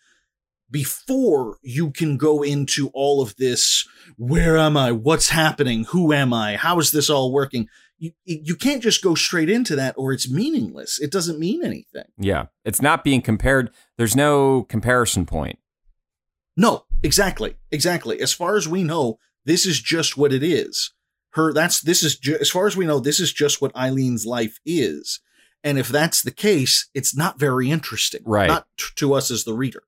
before 0.72 1.58
you 1.62 1.92
can 1.92 2.18
go 2.18 2.42
into 2.42 2.90
all 2.92 3.22
of 3.22 3.36
this. 3.36 3.88
Where 4.18 4.58
am 4.58 4.76
I? 4.76 4.92
What's 4.92 5.30
happening? 5.30 5.84
Who 5.90 6.12
am 6.12 6.34
I? 6.34 6.56
How 6.56 6.80
is 6.80 6.90
this 6.90 7.08
all 7.08 7.32
working? 7.32 7.70
You 8.00 8.14
you 8.24 8.56
can't 8.56 8.82
just 8.82 9.04
go 9.04 9.14
straight 9.14 9.48
into 9.48 9.76
that, 9.76 9.94
or 9.96 10.12
it's 10.12 10.28
meaningless. 10.28 11.00
It 11.00 11.12
doesn't 11.12 11.38
mean 11.38 11.64
anything. 11.64 12.06
Yeah. 12.18 12.48
It's 12.64 12.82
not 12.82 13.04
being 13.04 13.22
compared. 13.22 13.70
There's 14.00 14.16
no 14.16 14.64
comparison 14.64 15.28
point. 15.28 15.60
No, 16.58 16.86
exactly, 17.04 17.58
exactly. 17.72 18.20
As 18.22 18.34
far 18.34 18.56
as 18.56 18.68
we 18.68 18.84
know, 18.84 19.20
this 19.46 19.68
is 19.68 19.80
just 19.80 20.18
what 20.18 20.34
it 20.34 20.42
is. 20.42 20.94
Her. 21.34 21.54
That's 21.54 21.82
this 21.82 22.02
is 22.02 22.18
ju- 22.18 22.40
as 22.42 22.50
far 22.50 22.66
as 22.66 22.76
we 22.76 22.88
know. 22.88 23.00
This 23.00 23.20
is 23.20 23.32
just 23.32 23.62
what 23.62 23.72
Eileen's 23.76 24.26
life 24.26 24.60
is. 24.66 25.20
And 25.66 25.78
if 25.80 25.90
that's 25.90 26.22
the 26.22 26.32
case, 26.32 26.88
it's 26.94 27.18
not 27.18 27.38
very 27.40 27.70
interesting, 27.72 28.22
Right. 28.24 28.48
Not 28.48 28.68
t- 28.78 28.86
to 28.98 29.14
us 29.16 29.32
as 29.32 29.44
the 29.44 29.54
reader. 29.54 29.84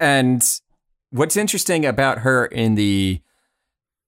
And 0.00 0.42
what's 1.10 1.36
interesting 1.36 1.86
about 1.86 2.18
her 2.18 2.44
in 2.44 2.74
the 2.74 3.22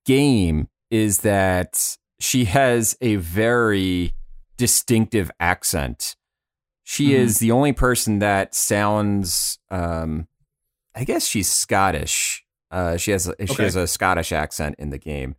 game 0.05 0.69
is 0.91 1.19
that 1.21 1.97
she 2.19 2.45
has 2.47 2.97
a 3.01 3.17
very 3.17 4.13
distinctive 4.57 5.31
accent. 5.41 6.17
She 6.85 7.11
Mhm. 7.11 7.15
is 7.15 7.39
the 7.39 7.53
only 7.53 7.73
person 7.73 8.19
that 8.19 8.55
sounds 8.55 9.59
um 9.71 10.27
I 10.95 11.05
guess 11.05 11.27
she's 11.27 11.51
Scottish. 11.51 12.45
Uh 12.71 12.97
she 12.97 13.13
has 13.13 13.29
a, 13.29 13.35
she 13.47 13.53
Okay. 13.55 13.63
has 13.65 13.77
a 13.77 13.87
Scottish 13.87 14.33
accent 14.33 14.75
in 14.79 14.91
the 14.91 14.99
game. 14.99 15.37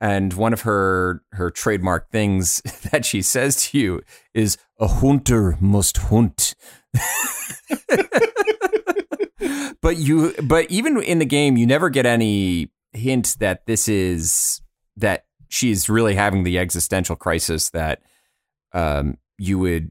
And 0.00 0.32
one 0.32 0.52
of 0.52 0.62
her 0.62 1.22
her 1.32 1.50
trademark 1.50 2.10
things 2.10 2.60
that 2.90 3.04
she 3.04 3.22
says 3.22 3.70
to 3.70 3.78
you 3.78 4.02
is 4.34 4.56
a 4.78 4.86
hunter 4.88 5.56
must 5.60 5.96
hunt. 5.98 6.54
but 9.80 9.96
you 9.96 10.34
but 10.42 10.70
even 10.70 11.02
in 11.02 11.18
the 11.18 11.24
game 11.24 11.56
you 11.56 11.66
never 11.66 11.88
get 11.88 12.04
any 12.06 12.70
hint 12.92 13.36
that 13.38 13.64
this 13.66 13.88
is 13.88 14.60
that 14.96 15.24
she's 15.48 15.88
really 15.88 16.14
having 16.14 16.42
the 16.42 16.58
existential 16.58 17.14
crisis 17.14 17.70
that 17.70 18.02
um 18.72 19.16
you 19.38 19.58
would 19.58 19.90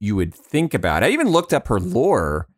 you 0.00 0.16
would 0.16 0.34
think 0.34 0.74
about. 0.74 1.04
I 1.04 1.10
even 1.10 1.28
looked 1.28 1.52
up 1.52 1.68
her 1.68 1.78
lore 1.78 2.48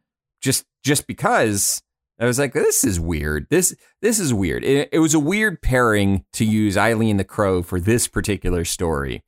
just 0.41 0.65
just 0.85 1.07
because 1.07 1.83
I 2.23 2.27
was 2.27 2.39
like 2.39 2.53
this 2.53 2.85
is 2.85 3.01
weird. 3.01 3.49
This 3.51 3.75
this 4.01 4.19
is 4.21 4.33
weird. 4.33 4.65
It, 4.65 4.89
it 4.93 5.01
was 5.01 5.13
a 5.15 5.19
weird 5.19 5.61
pairing 5.61 6.25
to 6.35 6.45
use 6.45 6.77
Eileen 6.77 7.17
the 7.17 7.25
Crow 7.25 7.63
for 7.63 7.81
this 7.81 8.07
particular 8.07 8.65
story. 8.65 9.25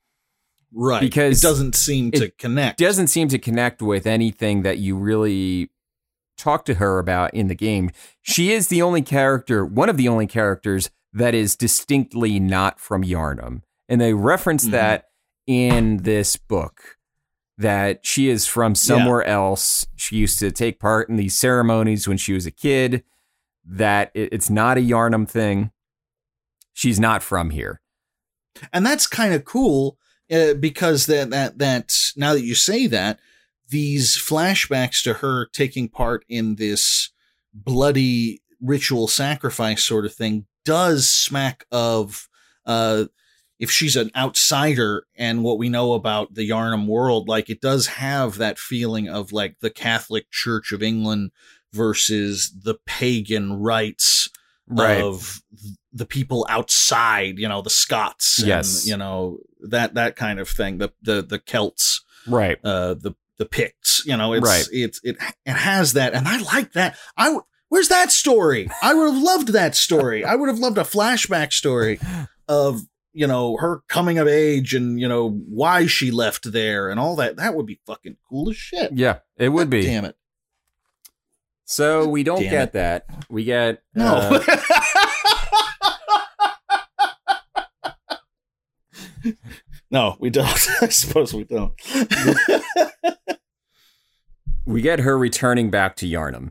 Right. 0.73 1.01
Because 1.01 1.43
it 1.43 1.47
doesn't 1.47 1.75
seem 1.75 2.11
to 2.13 2.31
connect. 2.31 2.79
doesn't 2.79 3.09
seem 3.09 3.29
to 3.29 3.39
connect 3.39 3.83
with 3.83 4.07
anything 4.07 4.63
that 4.63 4.79
you 4.79 4.97
really 4.97 5.71
talk 6.37 6.65
to 6.65 6.75
her 6.75 6.99
about 6.99 7.33
in 7.35 7.49
the 7.49 7.55
game. 7.55 7.91
She 8.23 8.53
is 8.53 8.69
the 8.69 8.83
only 8.83 9.03
character, 9.03 9.65
one 9.65 9.89
of 9.89 9.97
the 9.97 10.09
only 10.09 10.27
characters 10.27 10.91
that 11.13 11.35
is 11.35 11.55
distinctly 11.55 12.41
not 12.41 12.81
from 12.81 13.05
Yharnam. 13.05 13.63
And 13.89 14.01
they 14.01 14.15
reference 14.15 14.67
Mhm. 14.67 14.71
that 14.73 15.05
in 15.47 15.99
this 15.99 16.37
book 16.37 16.94
that 17.59 18.05
she 18.05 18.29
is 18.29 18.47
from 18.47 18.75
somewhere 18.75 19.23
else. 19.25 19.87
She 19.97 20.17
used 20.17 20.39
to 20.41 20.51
take 20.51 20.81
part 20.81 21.09
in 21.09 21.17
these 21.17 21.37
ceremonies 21.37 22.09
when 22.09 22.17
she 22.19 22.33
was 22.33 22.47
a 22.47 22.51
kid, 22.51 23.05
that 23.65 24.11
it- 24.15 24.33
it's 24.33 24.51
not 24.51 24.77
a 24.77 24.81
Yharnam 24.81 25.29
thing. 25.29 25.71
She's 26.73 26.99
not 26.99 27.23
from 27.23 27.51
here. 27.51 27.81
and 28.73 28.85
that's 28.87 29.07
kind 29.09 29.35
of 29.35 29.45
cool 29.45 29.99
uh, 30.31 30.55
because 30.55 31.07
that 31.07 31.31
that 31.31 31.59
that 31.59 31.93
now 32.17 32.33
that 32.35 32.43
you 32.45 32.55
say 32.55 32.87
that 32.87 33.19
these 33.69 34.17
flashbacks 34.17 35.03
to 35.03 35.15
her 35.15 35.47
taking 35.47 35.89
part 35.89 36.25
in 36.29 36.55
this 36.57 37.11
bloody 37.53 38.41
ritual 38.61 39.09
sacrifice 39.09 39.83
sort 39.83 40.05
of 40.05 40.15
thing 40.15 40.47
does 40.65 41.09
smack 41.09 41.65
of 41.73 42.29
uh 42.67 43.05
if 43.59 43.71
she's 43.71 43.97
an 43.97 44.11
outsider 44.17 45.07
and 45.17 45.43
what 45.45 45.59
we 45.59 45.69
know 45.69 45.93
about 45.93 46.35
the 46.35 46.49
Yharnam 46.49 46.87
world 46.87 47.29
like 47.29 47.49
it 47.49 47.61
does 47.61 47.87
have 47.87 48.37
that 48.39 48.59
feeling 48.59 49.09
of 49.09 49.33
like 49.33 49.61
the 49.61 49.71
Catholic 49.71 50.31
Church 50.31 50.73
of 50.73 50.83
England 50.83 51.31
versus 51.73 52.53
the 52.63 52.75
pagan 52.87 53.53
rites 53.55 54.29
of 55.07 55.43
the 55.93 56.07
people 56.07 56.47
outside, 56.49 57.39
you 57.39 57.49
know, 57.49 57.61
the 57.63 57.71
Scots, 57.71 58.39
and, 58.39 58.49
Yes. 58.49 58.87
you 58.87 58.97
know 58.97 59.39
that 59.61 59.95
that 59.95 60.17
kind 60.17 60.41
of 60.41 60.49
thing, 60.49 60.79
the 60.79 60.93
the 61.03 61.23
the 61.23 61.39
Celts, 61.39 62.03
right. 62.27 62.59
uh, 62.65 62.95
the 62.95 63.13
the 63.39 63.45
Picts, 63.45 64.03
you 64.07 64.17
know, 64.17 64.33
it's 64.33 64.47
Right. 64.47 64.65
it's 64.73 65.01
it 65.05 65.17
it 65.45 65.53
has 65.53 65.93
that, 65.95 66.15
and 66.15 66.27
I 66.29 66.39
like 66.39 66.73
that. 66.73 66.97
I 67.17 67.25
w- 67.25 67.43
where's 67.69 67.89
that 67.89 68.11
story? 68.13 68.71
I 68.83 68.95
would 68.95 69.13
have 69.13 69.23
loved 69.23 69.49
that 69.49 69.75
story. 69.77 70.25
I 70.25 70.35
would 70.35 70.49
have 70.49 70.59
loved 70.59 70.79
a 70.79 70.83
flashback 70.85 71.53
story 71.53 71.99
of 72.49 72.83
you 73.15 73.27
know 73.27 73.57
her 73.59 73.81
coming 73.89 74.19
of 74.19 74.29
age 74.29 74.75
and 74.75 75.01
you 75.01 75.09
know 75.09 75.31
why 75.31 75.87
she 75.87 76.11
left 76.11 76.53
there 76.53 76.91
and 76.91 77.01
all 77.01 77.17
that. 77.17 77.37
That 77.37 77.55
would 77.55 77.65
be 77.67 77.81
fucking 77.87 78.17
cool 78.29 78.51
as 78.51 78.57
shit. 78.57 78.93
Yeah, 78.93 79.21
it 79.37 79.49
would 79.51 79.71
be. 79.71 79.83
Damn 79.83 80.05
it. 80.05 80.17
So 81.65 82.07
we 82.07 82.23
don't 82.25 82.41
Damn 82.43 82.51
get 82.51 82.69
it. 82.69 82.73
that. 82.75 83.07
We 83.31 83.45
get 83.45 83.83
No. 83.95 84.17
uh, 84.17 84.57
no, 89.91 90.17
we 90.19 90.31
don't. 90.31 90.47
I 90.83 90.89
suppose 90.89 91.33
we 91.35 91.45
don't. 91.45 91.73
we 94.67 94.81
get 94.83 95.01
her 95.01 95.17
returning 95.17 95.71
back 95.71 95.97
to 95.97 96.07
Yharnam. 96.07 96.51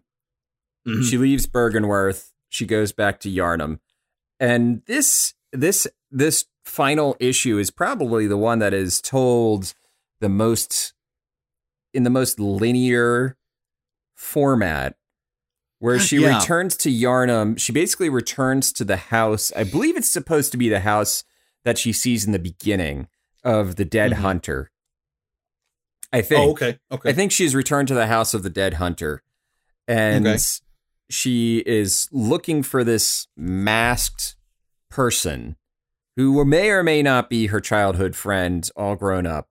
Mhm. 0.87 1.03
She 1.09 1.17
leaves 1.17 1.47
Byrgenwerth. 1.47 2.31
She 2.49 2.65
goes 2.65 2.91
back 2.91 3.19
to 3.21 3.29
Yharnam, 3.29 3.79
and 4.39 4.81
this 4.85 5.33
this 5.51 5.87
this 6.11 6.45
final 6.63 7.15
issue 7.19 7.57
is 7.57 7.69
probably 7.71 8.27
the 8.27 8.37
one 8.37 8.59
that 8.59 8.73
is 8.73 9.01
told 9.01 9.73
the 10.19 10.29
most 10.29 10.93
in 11.93 12.03
the 12.03 12.09
most 12.09 12.39
linear 12.39 13.37
format 14.15 14.95
where 15.79 15.99
she 15.99 16.17
Yeah. 16.17 16.39
returns 16.39 16.77
to 16.77 16.89
Yharnam. 16.89 17.59
She 17.59 17.71
basically 17.71 18.09
returns 18.09 18.71
to 18.73 18.85
the 18.85 18.95
house. 18.97 19.51
I 19.55 19.63
believe 19.63 19.97
it's 19.97 20.09
supposed 20.09 20.51
to 20.53 20.57
be 20.57 20.69
the 20.69 20.79
house 20.79 21.23
that 21.65 21.77
she 21.77 21.91
sees 21.93 22.25
in 22.25 22.31
the 22.31 22.39
beginning 22.39 23.07
of 23.43 23.75
the 23.75 23.85
dead 23.85 24.11
Mhm. 24.13 24.15
hunter. 24.15 24.71
I 26.11 26.21
think. 26.21 26.39
Oh, 26.47 26.51
okay. 26.51 26.79
Okay. 26.91 27.09
I 27.09 27.13
think 27.13 27.31
she's 27.31 27.53
returned 27.53 27.87
to 27.89 27.93
the 27.95 28.07
house 28.07 28.33
of 28.33 28.43
the 28.43 28.49
dead 28.49 28.75
hunter. 28.75 29.23
And 29.87 30.25
Okay. 30.27 30.37
she 31.09 31.59
is 31.65 32.07
looking 32.11 32.63
for 32.63 32.83
this 32.83 33.27
masked 33.35 34.35
person 34.89 35.57
who 36.15 36.43
may 36.45 36.69
or 36.69 36.83
may 36.83 37.01
not 37.01 37.29
be 37.29 37.47
her 37.47 37.59
childhood 37.59 38.15
friend, 38.15 38.69
all 38.75 38.95
grown 38.95 39.25
up, 39.25 39.49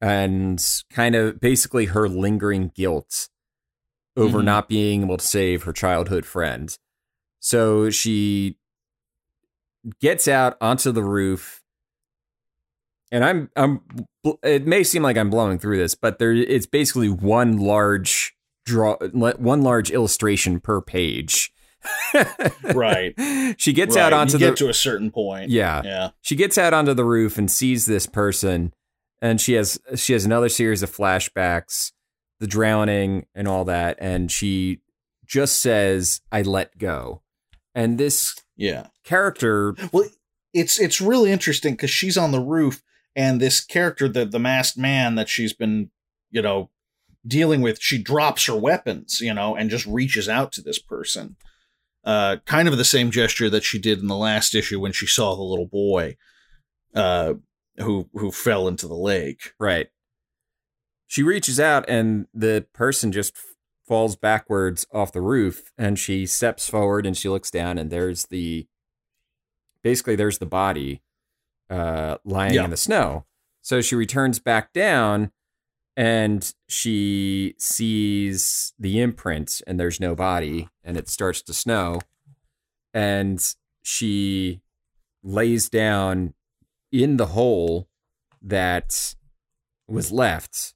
and 0.00 0.64
kind 0.90 1.14
of 1.14 1.40
basically 1.40 1.86
her 1.86 2.08
lingering 2.08 2.72
guilt 2.74 3.28
over 4.16 4.40
Mhm. 4.40 4.44
not 4.44 4.68
being 4.68 5.02
able 5.04 5.16
to 5.16 5.26
save 5.26 5.62
her 5.62 5.72
childhood 5.72 6.26
friend. 6.26 6.76
So 7.40 7.90
she 7.90 8.58
gets 10.00 10.28
out 10.28 10.56
onto 10.60 10.92
the 10.92 11.02
roof 11.02 11.60
and 13.10 13.24
I'm 13.24 13.50
I'm 13.56 13.80
it 14.42 14.66
may 14.66 14.84
seem 14.84 15.02
like 15.02 15.16
I'm 15.16 15.30
blowing 15.30 15.58
through 15.58 15.78
this, 15.78 15.94
but 15.94 16.18
there 16.18 16.32
it's 16.32 16.66
basically 16.66 17.08
one 17.08 17.56
large 17.58 18.34
draw 18.64 18.96
one 19.12 19.62
large 19.62 19.90
illustration 19.90 20.60
per 20.60 20.80
page. 20.80 21.52
Right. 22.74 23.14
She 23.58 23.72
gets 23.72 23.96
Right, 23.96 24.02
out 24.02 24.12
onto 24.12 24.34
you 24.34 24.38
the 24.38 24.46
get 24.50 24.56
to 24.58 24.68
a 24.68 24.74
certain 24.74 25.10
point. 25.10 25.50
yeah. 25.50 25.82
Yeah. 25.84 26.10
She 26.22 26.36
gets 26.36 26.56
out 26.58 26.72
onto 26.74 26.94
the 26.94 27.04
roof 27.04 27.38
and 27.38 27.50
sees 27.50 27.86
this 27.86 28.06
person 28.06 28.72
and 29.20 29.40
she 29.40 29.52
has 29.54 29.78
she 29.96 30.12
has 30.14 30.24
another 30.24 30.48
series 30.48 30.82
of 30.82 30.90
flashbacks, 30.94 31.92
the 32.40 32.46
drowning 32.46 33.26
and 33.34 33.46
all 33.46 33.64
that 33.66 33.96
and 34.00 34.30
she 34.32 34.80
just 35.26 35.60
says 35.60 36.20
I 36.30 36.42
let 36.42 36.78
go. 36.78 37.22
And 37.74 37.98
this 37.98 38.36
Yeah. 38.56 38.86
character 39.04 39.74
Well, 39.92 40.08
it's 40.54 40.78
it's 40.80 41.00
really 41.00 41.30
interesting 41.30 41.74
because 41.74 41.90
she's 41.90 42.16
on 42.18 42.30
the 42.32 42.40
roof, 42.40 42.82
and 43.16 43.40
this 43.40 43.60
character, 43.64 44.08
the 44.08 44.24
the 44.24 44.38
masked 44.40 44.76
man 44.78 45.14
that 45.16 45.28
she's 45.28 45.52
been, 45.52 45.90
you 46.30 46.42
know, 46.42 46.70
dealing 47.26 47.60
with, 47.62 47.80
she 47.80 48.02
drops 48.02 48.46
her 48.46 48.56
weapons, 48.56 49.20
you 49.20 49.32
know, 49.32 49.54
and 49.56 49.70
just 49.70 49.86
reaches 49.86 50.28
out 50.28 50.52
to 50.52 50.60
this 50.62 50.78
person. 50.78 51.36
Uh, 52.04 52.36
kind 52.46 52.66
of 52.68 52.76
the 52.76 52.84
same 52.84 53.10
gesture 53.10 53.48
that 53.48 53.62
she 53.62 53.78
did 53.78 54.00
in 54.00 54.08
the 54.08 54.16
last 54.16 54.54
issue 54.54 54.80
when 54.80 54.92
she 54.92 55.06
saw 55.06 55.36
the 55.36 55.42
little 55.42 55.66
boy, 55.68 56.16
uh, 56.94 57.34
who 57.78 58.08
who 58.14 58.30
fell 58.32 58.66
into 58.68 58.88
the 58.88 58.94
lake. 58.94 59.52
Right. 59.60 59.88
She 61.06 61.22
reaches 61.22 61.60
out 61.60 61.84
and 61.88 62.26
the 62.34 62.66
person 62.72 63.12
just 63.12 63.36
falls 63.86 64.16
backwards 64.16 64.86
off 64.92 65.12
the 65.12 65.20
roof 65.20 65.70
and 65.76 65.98
she 65.98 66.24
steps 66.26 66.68
forward 66.68 67.04
and 67.06 67.16
she 67.16 67.28
looks 67.28 67.50
down 67.50 67.76
and 67.78 67.90
there's 67.90 68.24
the 68.26 68.66
basically 69.82 70.16
there's 70.16 70.38
the 70.38 70.46
body 70.46 71.02
uh 71.68 72.16
lying 72.24 72.54
Yeah. 72.54 72.64
in 72.64 72.70
the 72.70 72.76
snow. 72.76 73.26
So 73.60 73.80
she 73.80 73.94
returns 73.94 74.38
back 74.38 74.72
down 74.72 75.30
and 75.96 76.54
she 76.68 77.54
sees 77.58 78.72
the 78.78 79.00
imprint 79.00 79.60
and 79.66 79.78
there's 79.78 80.00
no 80.00 80.14
body 80.14 80.68
and 80.82 80.96
it 80.96 81.08
starts 81.08 81.42
to 81.42 81.52
snow 81.52 82.00
and 82.94 83.54
she 83.82 84.60
lays 85.22 85.68
down 85.68 86.34
in 86.90 87.16
the 87.16 87.26
hole 87.26 87.88
that 88.40 89.14
was 89.86 90.10
left 90.10 90.74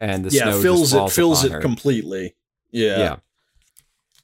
and 0.00 0.24
the 0.24 0.34
yeah, 0.34 0.44
snow 0.44 0.62
fills 0.62 0.94
it 0.94 1.10
fills 1.10 1.44
it 1.44 1.52
her. 1.52 1.60
completely. 1.60 2.34
Yeah. 2.70 2.98
yeah 2.98 3.16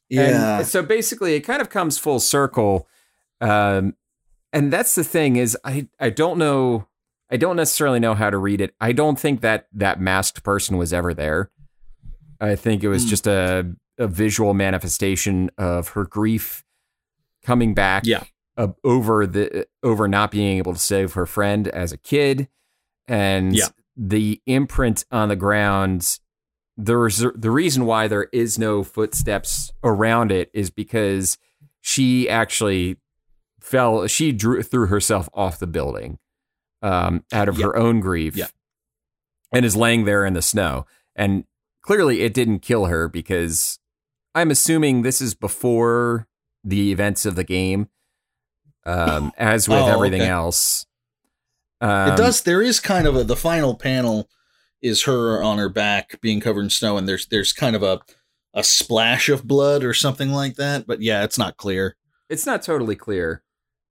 Yeah. 0.08 0.58
and 0.58 0.66
so 0.66 0.82
basically, 0.82 1.34
it 1.34 1.40
kind 1.40 1.60
of 1.60 1.70
comes 1.70 1.98
full 1.98 2.20
circle. 2.20 2.86
Um, 3.40 3.96
and 4.52 4.72
that's 4.72 4.94
the 4.94 5.04
thing 5.04 5.36
is, 5.36 5.56
I 5.64 5.88
I 5.98 6.10
don't 6.10 6.38
know, 6.38 6.86
I 7.30 7.36
don't 7.36 7.56
necessarily 7.56 8.00
know 8.00 8.14
how 8.14 8.30
to 8.30 8.38
read 8.38 8.60
it. 8.60 8.74
I 8.80 8.92
don't 8.92 9.18
think 9.18 9.40
that 9.40 9.66
that 9.72 10.00
masked 10.00 10.42
person 10.44 10.76
was 10.76 10.92
ever 10.92 11.14
there. 11.14 11.50
I 12.40 12.54
think 12.56 12.82
it 12.84 12.88
was 12.88 13.04
Hmm. 13.04 13.08
just 13.08 13.26
a 13.26 13.74
a 13.96 14.08
visual 14.08 14.54
manifestation 14.54 15.50
of 15.56 15.88
her 15.90 16.04
grief 16.04 16.64
coming 17.44 17.74
back. 17.74 18.04
Yeah. 18.06 18.24
uh, 18.56 18.68
over 18.84 19.26
the 19.26 19.66
over 19.82 20.06
not 20.06 20.30
being 20.30 20.58
able 20.58 20.72
to 20.74 20.78
save 20.78 21.14
her 21.14 21.26
friend 21.26 21.66
as 21.68 21.90
a 21.92 21.96
kid, 21.96 22.48
and 23.08 23.54
Yeah. 23.56 23.66
the 23.96 24.40
imprint 24.46 25.04
on 25.10 25.28
the 25.28 25.36
ground 25.36 26.18
the 26.76 26.96
res- 26.96 27.24
the 27.36 27.50
reason 27.52 27.84
why 27.86 28.08
there 28.08 28.28
is 28.32 28.58
no 28.58 28.82
footsteps 28.82 29.72
around 29.84 30.32
it 30.32 30.50
is 30.52 30.70
because 30.70 31.38
she 31.80 32.28
actually 32.28 32.96
fell 33.60 34.06
she 34.08 34.32
drew 34.32 34.60
threw 34.62 34.86
herself 34.86 35.28
off 35.34 35.58
the 35.60 35.66
building 35.68 36.18
um, 36.84 37.24
out 37.32 37.48
of 37.48 37.58
Yeah. 37.58 37.66
her 37.66 37.76
own 37.76 38.00
grief 38.00 38.36
Yeah. 38.36 38.46
and 39.52 39.64
is 39.64 39.76
laying 39.76 40.04
there 40.04 40.24
in 40.26 40.34
the 40.34 40.42
snow 40.42 40.86
and 41.16 41.44
clearly 41.82 42.20
it 42.22 42.34
didn't 42.34 42.60
kill 42.60 42.86
her 42.86 43.08
because 43.08 43.78
i'm 44.34 44.50
assuming 44.50 45.02
this 45.02 45.20
is 45.20 45.34
before 45.34 46.26
the 46.62 46.90
events 46.92 47.24
of 47.26 47.36
the 47.36 47.44
game 47.44 47.88
um, 48.86 49.32
as 49.38 49.68
with 49.68 49.78
Oh, 49.78 49.86
everything 49.94 50.22
okay. 50.22 50.30
else 50.30 50.86
um, 51.80 52.12
it 52.12 52.16
does. 52.16 52.40
There 52.42 52.62
is 52.62 52.80
kind 52.80 53.06
of 53.06 53.14
a 53.16 53.24
the 53.24 53.36
final 53.36 53.74
panel 53.74 54.28
is 54.80 55.02
her 55.04 55.42
on 55.42 55.58
her 55.58 55.68
back 55.68 56.18
being 56.22 56.40
covered 56.40 56.62
in 56.62 56.70
snow, 56.70 56.96
and 56.96 57.06
there's 57.08 57.26
there's 57.26 57.52
kind 57.52 57.74
of 57.76 57.82
a 57.82 58.00
a 58.54 58.62
splash 58.64 59.28
of 59.28 59.44
blood 59.46 59.84
or 59.84 59.92
something 59.92 60.30
like 60.30 60.54
that. 60.56 60.86
But 60.86 61.02
yeah, 61.02 61.24
it's 61.24 61.36
not 61.38 61.56
clear. 61.58 61.96
it's 62.30 62.46
not 62.46 62.62
totally 62.62 62.96
clear 62.96 63.42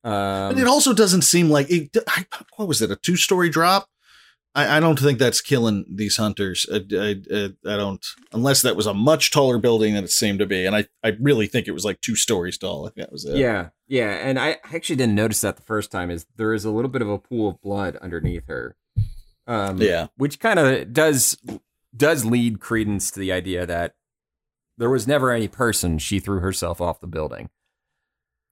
um, 0.04 0.54
But 0.54 0.58
it 0.60 0.68
also 0.68 0.94
doesn't 0.94 1.22
seem 1.24 1.50
like 1.50 1.70
it. 1.70 1.96
I, 2.08 2.26
what 2.58 2.68
was 2.68 2.82
it? 2.82 2.92
A 2.92 2.96
two 2.96 3.16
story 3.16 3.50
drop? 3.50 3.88
I, 4.56 4.78
I 4.78 4.80
don't 4.80 5.00
think 5.00 5.18
that's 5.18 5.42
killing 5.42 5.84
these 5.90 6.18
hunters. 6.18 6.68
I, 6.72 6.86
I, 6.96 7.16
I, 7.34 7.46
I 7.74 7.78
don't, 7.78 8.06
unless 8.34 8.62
that 8.62 8.76
was 8.76 8.86
a 8.86 8.94
much 8.94 9.32
taller 9.32 9.58
building 9.58 9.96
than 9.96 10.04
it 10.04 10.12
seemed 10.12 10.38
to 10.40 10.46
be. 10.46 10.64
And 10.66 10.76
I, 10.76 10.86
I 11.04 11.14
really 11.20 11.48
think 11.48 11.68
it 11.68 11.72
was 11.72 11.86
like 11.86 12.02
two 12.02 12.16
stories 12.16 12.58
tall. 12.60 12.86
I 12.86 12.90
think 12.90 13.08
that 13.08 13.12
was 13.12 13.26
it. 13.26 13.38
Yeah, 13.38 13.70
yeah, 13.88 14.12
and 14.12 14.38
I 14.38 14.58
actually 14.72 14.98
didn't 14.98 15.16
notice 15.16 15.42
that 15.42 15.56
the 15.56 15.64
first 15.64 15.90
time. 15.92 16.12
Is 16.12 16.28
there 16.36 16.54
is 16.54 16.66
a 16.66 16.72
little 16.72 16.92
bit 16.92 17.02
of 17.02 17.10
a 17.10 17.18
pool 17.18 17.50
of 17.50 17.62
blood 17.62 17.96
underneath 17.98 18.46
her, 18.48 18.76
um, 19.48 19.82
Yeah. 19.82 20.08
which 20.18 20.40
kind 20.40 20.60
of 20.60 20.94
does 20.94 21.36
does 21.96 22.24
lead 22.26 22.60
credence 22.60 23.10
to 23.12 23.20
the 23.20 23.32
idea 23.32 23.66
that 23.66 23.96
there 24.78 24.90
was 24.90 25.08
never 25.08 25.32
any 25.32 25.48
person 25.48 25.98
she 25.98 26.20
threw 26.20 26.40
herself 26.42 26.80
off 26.82 27.00
the 27.00 27.08
building. 27.08 27.50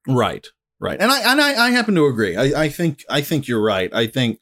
Right. 0.07 0.47
Right. 0.81 0.99
And 0.99 1.11
I 1.11 1.31
and 1.31 1.39
I, 1.39 1.67
I 1.67 1.69
happen 1.69 1.93
to 1.93 2.07
agree. 2.07 2.35
I, 2.35 2.63
I 2.63 2.69
think 2.69 3.05
I 3.07 3.21
think 3.21 3.47
you're 3.47 3.61
right. 3.61 3.93
I 3.93 4.07
think 4.07 4.39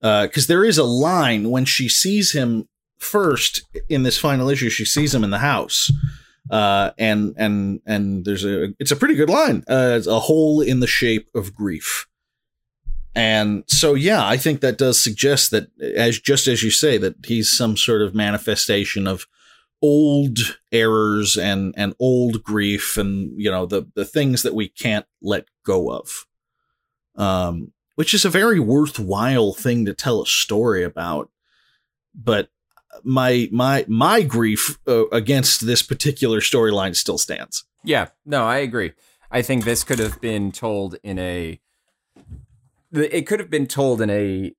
because 0.00 0.48
there 0.48 0.64
is 0.64 0.76
a 0.76 0.84
line 0.84 1.50
when 1.50 1.64
she 1.64 1.88
sees 1.88 2.32
him 2.32 2.68
first 2.98 3.62
in 3.88 4.02
this 4.02 4.18
final 4.18 4.48
issue, 4.48 4.70
she 4.70 4.84
sees 4.84 5.14
him 5.14 5.22
in 5.22 5.30
the 5.30 5.38
house. 5.38 5.90
Uh, 6.50 6.90
and 6.98 7.34
and 7.36 7.80
and 7.86 8.24
there's 8.24 8.44
a 8.44 8.74
it's 8.80 8.90
a 8.90 8.96
pretty 8.96 9.14
good 9.14 9.30
line. 9.30 9.62
Uh, 9.68 9.94
it's 9.96 10.06
a 10.08 10.18
hole 10.18 10.60
in 10.60 10.80
the 10.80 10.86
shape 10.86 11.28
of 11.34 11.54
grief. 11.54 12.08
And 13.14 13.62
so 13.68 13.94
yeah, 13.94 14.26
I 14.26 14.36
think 14.36 14.60
that 14.60 14.78
does 14.78 15.00
suggest 15.00 15.52
that 15.52 15.68
as 15.80 16.18
just 16.18 16.48
as 16.48 16.62
you 16.62 16.70
say 16.70 16.98
that 16.98 17.14
he's 17.24 17.56
some 17.56 17.76
sort 17.76 18.02
of 18.02 18.14
manifestation 18.14 19.06
of 19.06 19.26
old 19.80 20.38
errors 20.72 21.36
and 21.36 21.74
and 21.76 21.94
old 21.98 22.42
grief 22.42 22.96
and 22.96 23.32
you 23.40 23.50
know 23.50 23.66
the 23.66 23.86
the 23.94 24.04
things 24.04 24.42
that 24.42 24.54
we 24.54 24.68
can't 24.68 25.06
let 25.22 25.46
go 25.64 25.90
of. 25.90 26.26
Um 27.16 27.72
which 27.98 28.14
is 28.14 28.24
a 28.24 28.30
very 28.30 28.60
worthwhile 28.60 29.52
thing 29.52 29.84
to 29.84 29.92
tell 29.92 30.22
a 30.22 30.26
story 30.26 30.84
about. 30.84 31.30
But 32.14 32.48
my 33.02 33.48
my 33.50 33.84
my 33.88 34.22
grief 34.22 34.78
uh, 34.86 35.08
against 35.08 35.66
this 35.66 35.82
particular 35.82 36.40
storyline 36.40 36.94
still 36.94 37.18
stands. 37.18 37.64
Yeah, 37.82 38.08
no, 38.24 38.44
I 38.44 38.58
agree. 38.58 38.92
I 39.30 39.42
think 39.42 39.64
this 39.64 39.84
could 39.84 39.98
have 39.98 40.20
been 40.20 40.52
told 40.52 40.96
in 41.02 41.18
a 41.18 41.60
it 42.92 43.26
could 43.26 43.40
have 43.40 43.50
been 43.50 43.66
told 43.66 44.00
in 44.00 44.10
a 44.10 44.54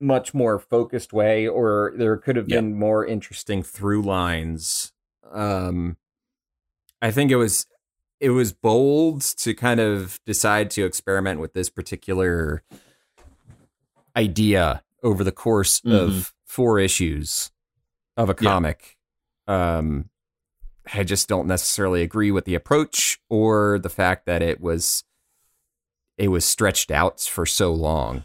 much 0.00 0.32
more 0.32 0.58
focused 0.58 1.12
way 1.12 1.46
or 1.46 1.92
there 1.96 2.16
could 2.16 2.36
have 2.36 2.48
Yeah. 2.48 2.56
been 2.56 2.74
more 2.78 3.04
interesting 3.06 3.62
through 3.62 4.02
lines. 4.02 4.92
Um 5.30 5.96
I 7.02 7.10
think 7.10 7.30
it 7.30 7.36
was 7.36 7.66
it 8.18 8.30
was 8.30 8.52
bold 8.52 9.22
to 9.22 9.54
kind 9.54 9.80
of 9.80 10.20
decide 10.26 10.70
to 10.72 10.84
experiment 10.84 11.40
with 11.40 11.52
this 11.54 11.70
particular 11.70 12.62
idea 14.16 14.82
over 15.02 15.24
the 15.24 15.32
course 15.32 15.80
of 15.84 16.34
four 16.44 16.78
issues 16.78 17.50
of 18.16 18.28
a 18.28 18.34
Mm-hmm. 18.34 18.44
Yeah. 18.44 18.50
comic. 18.50 18.96
Um 19.46 20.10
I 20.92 21.04
just 21.04 21.28
don't 21.28 21.46
necessarily 21.46 22.02
agree 22.02 22.30
with 22.32 22.46
the 22.46 22.54
approach 22.56 23.20
or 23.28 23.78
the 23.78 23.88
fact 23.90 24.26
that 24.26 24.42
it 24.42 24.60
was 24.60 25.04
it 26.18 26.28
was 26.28 26.44
stretched 26.44 26.90
out 26.90 27.20
for 27.20 27.46
so 27.46 27.72
long. 27.72 28.24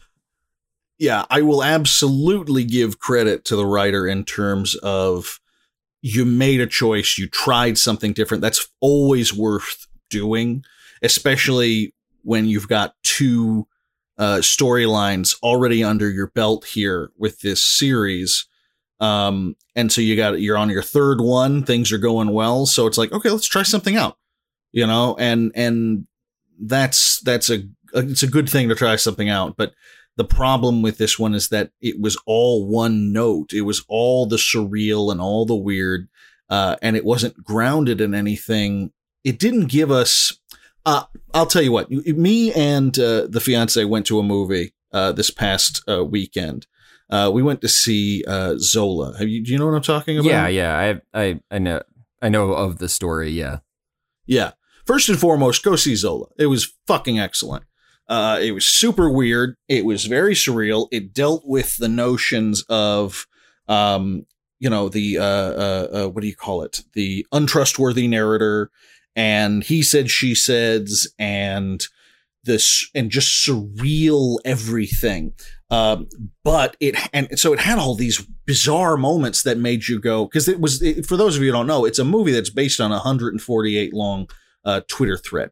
Yeah, 0.97 1.25
I 1.29 1.41
will 1.41 1.63
absolutely 1.63 2.63
give 2.63 2.99
credit 2.99 3.45
to 3.45 3.55
the 3.55 3.65
writer 3.65 4.07
in 4.07 4.23
terms 4.23 4.75
of 4.75 5.39
you 6.01 6.23
made 6.23 6.61
a 6.61 6.67
choice, 6.67 7.17
you 7.17 7.27
tried 7.27 7.77
something 7.77 8.13
different. 8.13 8.41
That's 8.41 8.69
always 8.79 9.33
worth 9.33 9.87
doing, 10.09 10.63
especially 11.01 11.93
when 12.21 12.45
you've 12.45 12.67
got 12.67 12.93
two 13.03 13.67
uh, 14.17 14.37
storylines 14.37 15.35
already 15.41 15.83
under 15.83 16.09
your 16.09 16.27
belt 16.27 16.65
here 16.65 17.11
with 17.17 17.41
this 17.41 17.63
series. 17.63 18.47
Um, 18.99 19.55
and 19.75 19.91
so 19.91 19.99
you 19.99 20.15
got 20.15 20.39
you're 20.39 20.57
on 20.57 20.69
your 20.69 20.83
third 20.83 21.19
one, 21.19 21.63
things 21.63 21.91
are 21.91 21.97
going 21.97 22.31
well, 22.31 22.65
so 22.65 22.87
it's 22.87 22.97
like, 22.97 23.11
okay, 23.11 23.29
let's 23.29 23.47
try 23.47 23.63
something 23.63 23.97
out. 23.97 24.17
You 24.71 24.87
know, 24.87 25.15
and 25.19 25.51
and 25.55 26.07
that's 26.59 27.19
that's 27.21 27.49
a 27.49 27.63
it's 27.93 28.23
a 28.23 28.27
good 28.27 28.49
thing 28.49 28.69
to 28.69 28.75
try 28.75 28.95
something 28.95 29.29
out, 29.29 29.57
but 29.57 29.73
the 30.17 30.23
problem 30.23 30.81
with 30.81 30.97
this 30.97 31.19
one 31.19 31.33
is 31.33 31.49
that 31.49 31.71
it 31.81 31.99
was 31.99 32.17
all 32.25 32.67
one 32.67 33.11
note. 33.11 33.51
It 33.53 33.61
was 33.61 33.83
all 33.87 34.25
the 34.25 34.37
surreal 34.37 35.11
and 35.11 35.19
all 35.19 35.45
the 35.45 35.55
weird, 35.55 36.07
uh, 36.49 36.77
and 36.81 36.95
it 36.95 37.03
wasn't 37.03 37.43
grounded 37.43 37.99
in 37.99 38.15
anything. 38.15 38.91
It 39.23 39.39
didn't 39.39 39.67
give 39.67 39.91
us. 39.91 40.39
Uh, 40.85 41.03
I'll 41.33 41.47
tell 41.47 41.63
you 41.63 41.71
what. 41.71 41.89
Me 41.89 42.53
and 42.53 42.97
uh, 42.97 43.27
the 43.27 43.41
fiance 43.41 43.83
went 43.83 44.05
to 44.05 44.19
a 44.19 44.23
movie 44.23 44.73
uh, 44.93 45.11
this 45.11 45.31
past 45.31 45.83
uh, 45.89 46.05
weekend. 46.05 46.67
Uh, 47.09 47.29
we 47.33 47.43
went 47.43 47.61
to 47.61 47.67
see 47.67 48.23
Zola. 48.57 49.17
Have 49.17 49.27
you? 49.27 49.43
Do 49.43 49.51
you 49.51 49.59
know 49.59 49.65
what 49.65 49.75
I'm 49.75 49.81
talking 49.81 50.17
about? 50.17 50.29
Yeah, 50.29 50.47
yeah. 50.47 50.99
I 51.13 51.21
I 51.21 51.39
I 51.51 51.59
know 51.59 51.81
I 52.21 52.29
know 52.29 52.53
of 52.53 52.77
the 52.77 52.87
story. 52.89 53.31
Yeah, 53.31 53.59
yeah. 54.25 54.51
First 54.85 55.09
and 55.09 55.19
foremost, 55.19 55.63
go 55.63 55.75
see 55.75 55.95
Zola. 55.95 56.27
It 56.37 56.45
was 56.45 56.73
fucking 56.87 57.19
excellent. 57.19 57.65
Uh, 58.07 58.39
it 58.41 58.51
was 58.51 58.65
super 58.65 59.09
weird. 59.09 59.55
It 59.67 59.85
was 59.85 60.05
very 60.05 60.33
surreal. 60.33 60.87
It 60.91 61.13
dealt 61.13 61.43
with 61.45 61.77
the 61.77 61.87
notions 61.87 62.63
of, 62.69 63.25
um, 63.67 64.25
you 64.59 64.69
know, 64.69 64.89
the 64.89 65.17
uh, 65.17 65.23
uh, 65.23 65.87
uh, 65.91 66.07
what 66.09 66.21
do 66.21 66.27
you 66.27 66.35
call 66.35 66.61
it? 66.61 66.83
The 66.93 67.25
untrustworthy 67.31 68.07
narrator, 68.07 68.69
and 69.15 69.63
he 69.63 69.81
said, 69.81 70.09
she 70.11 70.35
says, 70.35 71.07
and 71.17 71.85
this, 72.43 72.89
and 72.93 73.09
just 73.09 73.45
surreal 73.45 74.37
everything. 74.45 75.33
Um, 75.71 76.07
but 76.43 76.77
it, 76.79 76.95
and 77.11 77.39
so 77.39 77.53
it 77.53 77.59
had 77.59 77.79
all 77.79 77.95
these 77.95 78.23
bizarre 78.45 78.97
moments 78.97 79.41
that 79.43 79.57
made 79.57 79.87
you 79.87 79.99
go, 79.99 80.25
because 80.25 80.47
it 80.47 80.59
was, 80.59 80.81
it, 80.83 81.07
for 81.07 81.17
those 81.17 81.35
of 81.35 81.41
you 81.41 81.47
who 81.47 81.53
don't 81.53 81.67
know, 81.67 81.85
it's 81.85 81.97
a 81.97 82.05
movie 82.05 82.31
that's 82.31 82.51
based 82.51 82.79
on 82.79 82.91
a 82.91 82.95
148 82.95 83.93
long 83.93 84.29
uh, 84.63 84.81
Twitter 84.87 85.17
thread. 85.17 85.51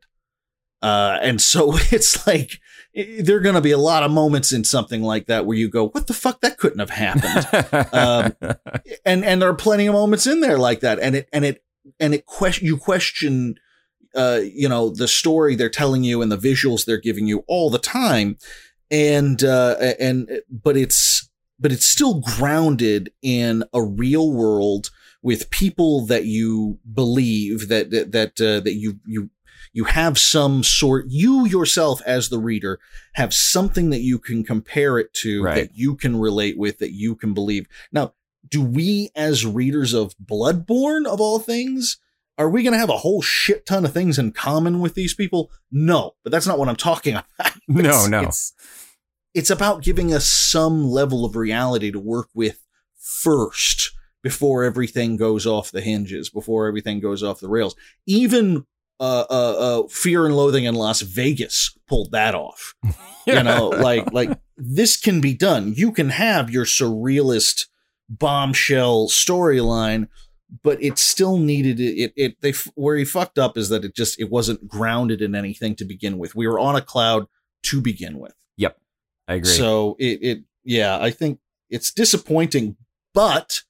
Uh, 0.83 1.17
and 1.21 1.41
so 1.41 1.71
it's 1.91 2.27
like 2.27 2.59
there 2.93 3.37
are 3.37 3.41
going 3.41 3.55
to 3.55 3.61
be 3.61 3.71
a 3.71 3.77
lot 3.77 4.03
of 4.03 4.11
moments 4.11 4.51
in 4.51 4.63
something 4.63 5.01
like 5.01 5.25
that 5.25 5.45
where 5.45 5.57
you 5.57 5.69
go, 5.69 5.87
"What 5.87 6.07
the 6.07 6.13
fuck? 6.13 6.41
That 6.41 6.57
couldn't 6.57 6.79
have 6.79 6.91
happened." 6.91 7.89
um, 7.93 8.35
and 9.05 9.25
and 9.25 9.41
there 9.41 9.49
are 9.49 9.55
plenty 9.55 9.87
of 9.87 9.93
moments 9.93 10.27
in 10.27 10.41
there 10.41 10.59
like 10.59 10.81
that, 10.81 10.99
and 10.99 11.15
it 11.15 11.29
and 11.33 11.45
it 11.45 11.63
and 11.99 12.13
it 12.13 12.25
question 12.25 12.67
you 12.67 12.77
question, 12.77 13.55
uh, 14.13 14.41
you 14.43 14.69
know, 14.69 14.89
the 14.89 15.07
story 15.07 15.55
they're 15.55 15.69
telling 15.69 16.03
you 16.03 16.21
and 16.21 16.31
the 16.31 16.37
visuals 16.37 16.85
they're 16.85 16.97
giving 16.97 17.25
you 17.25 17.43
all 17.47 17.69
the 17.69 17.79
time, 17.79 18.37
and 18.91 19.43
uh, 19.43 19.75
and 19.99 20.41
but 20.49 20.77
it's 20.77 21.29
but 21.59 21.71
it's 21.71 21.87
still 21.87 22.19
grounded 22.19 23.11
in 23.21 23.63
a 23.73 23.81
real 23.81 24.31
world 24.31 24.91
with 25.23 25.49
people 25.49 26.05
that 26.05 26.25
you 26.25 26.77
believe 26.93 27.69
that 27.69 27.89
that 27.89 28.11
that, 28.11 28.41
uh, 28.41 28.59
that 28.59 28.73
you 28.73 28.99
you 29.07 29.29
you 29.73 29.85
have 29.85 30.19
some 30.19 30.63
sort, 30.63 31.07
you 31.09 31.45
yourself 31.45 32.01
as 32.05 32.29
the 32.29 32.39
reader 32.39 32.79
have 33.15 33.33
something 33.33 33.89
that 33.89 34.01
you 34.01 34.19
can 34.19 34.43
compare 34.43 34.99
it 34.99 35.13
to 35.15 35.43
right. 35.43 35.55
that 35.55 35.75
you 35.75 35.95
can 35.95 36.19
relate 36.19 36.57
with, 36.57 36.77
that 36.77 36.93
you 36.93 37.15
can 37.15 37.33
believe. 37.33 37.67
Now, 37.91 38.13
do 38.47 38.61
we 38.61 39.09
as 39.15 39.45
readers 39.45 39.93
of 39.93 40.15
Bloodborne 40.23 41.07
of 41.07 41.19
all 41.19 41.39
things, 41.39 41.97
are 42.37 42.49
we 42.49 42.61
going 42.61 42.73
to 42.73 42.79
have 42.79 42.89
a 42.89 42.97
whole 42.97 43.21
shit 43.21 43.65
ton 43.65 43.83
of 43.83 43.93
things 43.93 44.19
in 44.19 44.31
common 44.31 44.79
with 44.79 44.93
these 44.93 45.15
people? 45.15 45.51
No, 45.71 46.13
but 46.23 46.31
that's 46.31 46.47
not 46.47 46.59
what 46.59 46.69
I'm 46.69 46.75
talking 46.75 47.15
about. 47.37 47.53
no, 47.67 48.05
no. 48.05 48.21
It's, 48.21 48.53
it's 49.33 49.49
about 49.49 49.81
giving 49.81 50.13
us 50.13 50.27
some 50.27 50.85
level 50.85 51.25
of 51.25 51.35
reality 51.35 51.91
to 51.91 51.99
work 51.99 52.29
with 52.35 52.63
first 52.99 53.91
before 54.21 54.63
everything 54.63 55.17
goes 55.17 55.45
off 55.45 55.71
the 55.71 55.81
hinges, 55.81 56.29
before 56.29 56.67
everything 56.67 56.99
goes 56.99 57.23
off 57.23 57.39
the 57.39 57.49
rails. 57.49 57.75
Even 58.05 58.65
uh, 58.99 59.25
uh, 59.29 59.55
uh, 59.57 59.87
Fear 59.87 60.25
and 60.25 60.35
Loathing 60.35 60.65
in 60.65 60.75
Las 60.75 61.01
Vegas 61.01 61.77
pulled 61.87 62.11
that 62.11 62.35
off. 62.35 62.75
you 63.25 63.41
know, 63.43 63.67
like 63.69 64.11
like 64.13 64.39
this 64.57 64.97
can 64.97 65.21
be 65.21 65.33
done. 65.33 65.73
You 65.75 65.91
can 65.91 66.09
have 66.09 66.49
your 66.49 66.65
surrealist 66.65 67.67
bombshell 68.09 69.07
storyline, 69.07 70.07
but 70.63 70.81
it 70.81 70.97
still 70.97 71.37
needed 71.37 71.79
it. 71.79 71.97
It, 71.97 72.13
it 72.15 72.41
they 72.41 72.53
where 72.75 72.95
he 72.95 73.05
fucked 73.05 73.37
up 73.37 73.57
is 73.57 73.69
that 73.69 73.85
it 73.85 73.95
just 73.95 74.19
it 74.19 74.29
wasn't 74.29 74.67
grounded 74.67 75.21
in 75.21 75.35
anything 75.35 75.75
to 75.77 75.85
begin 75.85 76.17
with. 76.17 76.35
We 76.35 76.47
were 76.47 76.59
on 76.59 76.75
a 76.75 76.81
cloud 76.81 77.27
to 77.63 77.81
begin 77.81 78.19
with. 78.19 78.35
Yep, 78.57 78.77
I 79.27 79.35
agree. 79.35 79.51
So 79.51 79.95
it 79.99 80.19
it 80.21 80.43
yeah, 80.63 80.97
I 80.99 81.11
think 81.11 81.39
it's 81.69 81.91
disappointing, 81.91 82.77
but 83.13 83.61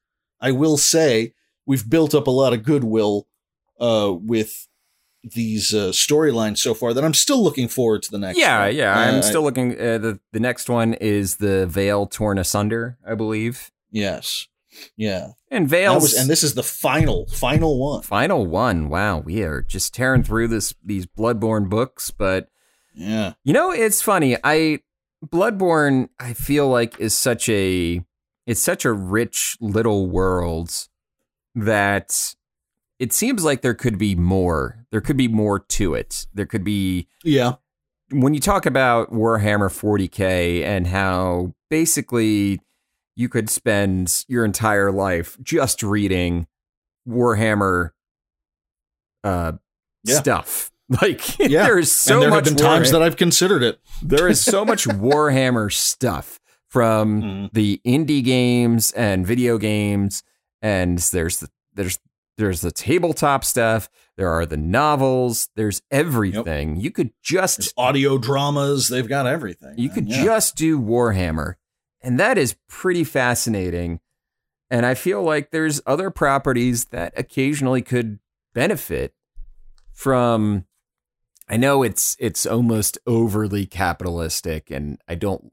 I 0.41 0.51
will 0.51 0.78
say 0.78 1.34
we've 1.65 1.89
built 1.89 2.13
up 2.13 2.28
a 2.28 2.32
lot 2.32 2.53
of 2.53 2.63
goodwill 2.63 3.28
uh, 3.80 4.13
with 4.13 4.67
these 5.24 5.74
uh, 5.74 5.89
storylines 5.89 6.57
so 6.57 6.74
far 6.74 6.93
that 6.93 7.03
I'm 7.03 7.13
still 7.13 7.41
looking 7.41 7.67
forward 7.67 8.03
to 8.03 8.11
the 8.11 8.17
next. 8.17 8.38
Yeah, 8.38 8.65
one. 8.65 8.76
yeah, 8.76 8.97
I'm 8.97 9.19
uh, 9.19 9.21
still 9.21 9.41
looking. 9.41 9.74
Uh, 9.74 9.97
the 9.97 10.19
the 10.32 10.39
next 10.39 10.69
one 10.69 10.93
is 10.95 11.38
the 11.38 11.65
Veil 11.65 12.05
torn 12.05 12.38
asunder, 12.38 12.97
I 13.07 13.15
believe. 13.15 13.71
Yes, 13.91 14.47
yeah, 14.97 15.30
and 15.49 15.67
Veil, 15.67 15.93
and 15.95 16.30
this 16.30 16.43
is 16.43 16.55
the 16.55 16.63
final, 16.63 17.28
final 17.28 17.80
one. 17.80 18.01
Final 18.01 18.45
one. 18.45 18.89
Wow, 18.89 19.19
we 19.19 19.43
are 19.43 19.61
just 19.61 19.93
tearing 19.93 20.24
through 20.24 20.49
this 20.49 20.74
these 20.84 21.05
Bloodborne 21.05 21.69
books, 21.69 22.11
but 22.11 22.49
yeah, 22.93 23.34
you 23.43 23.53
know, 23.53 23.71
it's 23.71 24.01
funny. 24.01 24.38
I 24.43 24.80
Bloodborne, 25.26 26.09
I 26.19 26.34
feel 26.34 26.67
like 26.67 26.99
is 26.99 27.15
such 27.15 27.47
a 27.49 28.03
it's 28.45 28.61
such 28.61 28.84
a 28.84 28.91
rich 28.91 29.57
little 29.61 30.07
world 30.07 30.88
that 31.55 32.36
it 33.03 33.11
seems 33.11 33.43
like 33.43 33.61
there 33.61 33.73
could 33.73 33.97
be 33.97 34.15
more. 34.15 34.85
There 34.89 35.01
could 35.01 35.17
be 35.17 35.27
more 35.27 35.59
to 35.59 35.93
it. 35.93 36.25
There 36.33 36.45
could 36.45 36.63
be 36.63 37.09
Yeah. 37.21 37.55
When 38.11 38.33
you 38.33 38.39
talk 38.39 38.65
about 38.65 39.11
Warhammer 39.11 39.67
40K 39.67 40.63
and 40.63 40.87
how 40.87 41.53
basically 41.69 42.61
you 43.17 43.27
could 43.27 43.49
spend 43.49 44.23
your 44.29 44.45
entire 44.45 44.89
life 44.89 45.37
just 45.43 45.83
reading 45.83 46.47
Warhammer 47.05 47.89
uh 49.25 49.53
yeah. 50.05 50.19
stuff. 50.19 50.69
Like 51.01 51.39
yeah. 51.39 51.47
there 51.63 51.79
is 51.79 51.91
so 51.91 52.15
and 52.15 52.23
there 52.23 52.29
much 52.29 52.45
have 52.45 52.57
been 52.57 52.63
times 52.63 52.91
that 52.91 53.01
I've 53.01 53.15
considered 53.15 53.63
it. 53.63 53.79
there 54.03 54.27
is 54.27 54.43
so 54.43 54.63
much 54.63 54.85
Warhammer 54.85 55.71
stuff 55.71 56.39
from 56.69 57.21
mm. 57.21 57.49
the 57.53 57.81
indie 57.85 58.23
games 58.23 58.91
and 58.91 59.25
video 59.25 59.57
games 59.57 60.23
and 60.61 60.99
there's 60.99 61.39
the, 61.39 61.49
there's 61.73 61.97
there's 62.38 62.61
the 62.61 62.71
tabletop 62.71 63.45
stuff. 63.45 63.89
There 64.17 64.29
are 64.29 64.45
the 64.45 64.57
novels. 64.57 65.49
There's 65.55 65.81
everything. 65.91 66.75
Yep. 66.75 66.84
You 66.84 66.91
could 66.91 67.11
just 67.21 67.57
there's 67.59 67.73
audio 67.77 68.17
dramas. 68.17 68.88
They've 68.88 69.07
got 69.07 69.27
everything. 69.27 69.75
You 69.77 69.89
man. 69.89 69.95
could 69.95 70.09
yeah. 70.09 70.23
just 70.23 70.55
do 70.55 70.79
Warhammer, 70.79 71.55
and 72.01 72.19
that 72.19 72.38
is 72.38 72.55
pretty 72.67 73.03
fascinating. 73.03 73.99
And 74.69 74.86
I 74.86 74.95
feel 74.95 75.21
like 75.21 75.51
there's 75.51 75.81
other 75.86 76.09
properties 76.09 76.86
that 76.86 77.13
occasionally 77.15 77.81
could 77.81 78.19
benefit 78.53 79.13
from. 79.91 80.65
I 81.49 81.57
know 81.57 81.84
it's 81.84 82.15
it's 82.19 82.45
almost 82.45 82.97
overly 83.05 83.65
capitalistic, 83.65 84.71
and 84.71 84.97
I 85.07 85.15
don't 85.15 85.51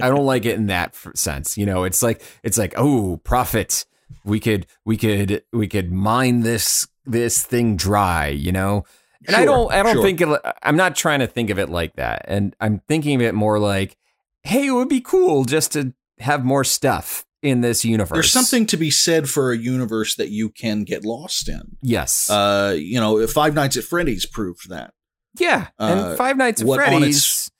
I 0.00 0.10
don't 0.10 0.26
like 0.26 0.44
it 0.44 0.56
in 0.56 0.66
that 0.66 0.94
sense. 1.14 1.58
You 1.58 1.66
know, 1.66 1.84
it's 1.84 2.02
like 2.02 2.22
it's 2.44 2.58
like 2.58 2.74
oh 2.76 3.16
profit 3.24 3.84
we 4.24 4.40
could 4.40 4.66
we 4.84 4.96
could 4.96 5.44
we 5.52 5.68
could 5.68 5.92
mine 5.92 6.40
this 6.40 6.86
this 7.04 7.44
thing 7.44 7.76
dry, 7.76 8.28
you 8.28 8.52
know. 8.52 8.84
And 9.26 9.34
sure, 9.34 9.42
I 9.42 9.44
don't 9.44 9.72
I 9.72 9.82
don't 9.82 9.94
sure. 9.94 10.02
think 10.02 10.20
it, 10.20 10.40
I'm 10.62 10.76
not 10.76 10.96
trying 10.96 11.20
to 11.20 11.26
think 11.26 11.50
of 11.50 11.58
it 11.58 11.68
like 11.68 11.96
that. 11.96 12.24
And 12.26 12.54
I'm 12.60 12.80
thinking 12.88 13.16
of 13.16 13.22
it 13.22 13.34
more 13.34 13.58
like, 13.58 13.96
hey, 14.42 14.66
it 14.66 14.72
would 14.72 14.88
be 14.88 15.00
cool 15.00 15.44
just 15.44 15.72
to 15.72 15.94
have 16.18 16.44
more 16.44 16.64
stuff 16.64 17.24
in 17.42 17.60
this 17.60 17.84
universe. 17.84 18.16
There's 18.16 18.32
something 18.32 18.66
to 18.66 18.76
be 18.76 18.90
said 18.90 19.28
for 19.28 19.52
a 19.52 19.56
universe 19.56 20.16
that 20.16 20.28
you 20.30 20.50
can 20.50 20.84
get 20.84 21.04
lost 21.04 21.48
in. 21.48 21.76
Yes. 21.82 22.28
Uh, 22.30 22.76
you 22.78 23.00
know, 23.00 23.26
Five 23.26 23.54
Nights 23.54 23.76
at 23.76 23.84
Freddy's 23.84 24.26
proved 24.26 24.68
that. 24.68 24.92
Yeah. 25.38 25.68
And 25.78 26.00
uh, 26.00 26.16
Five 26.16 26.36
Nights 26.36 26.60
at 26.60 26.66
Freddy's 26.66 27.50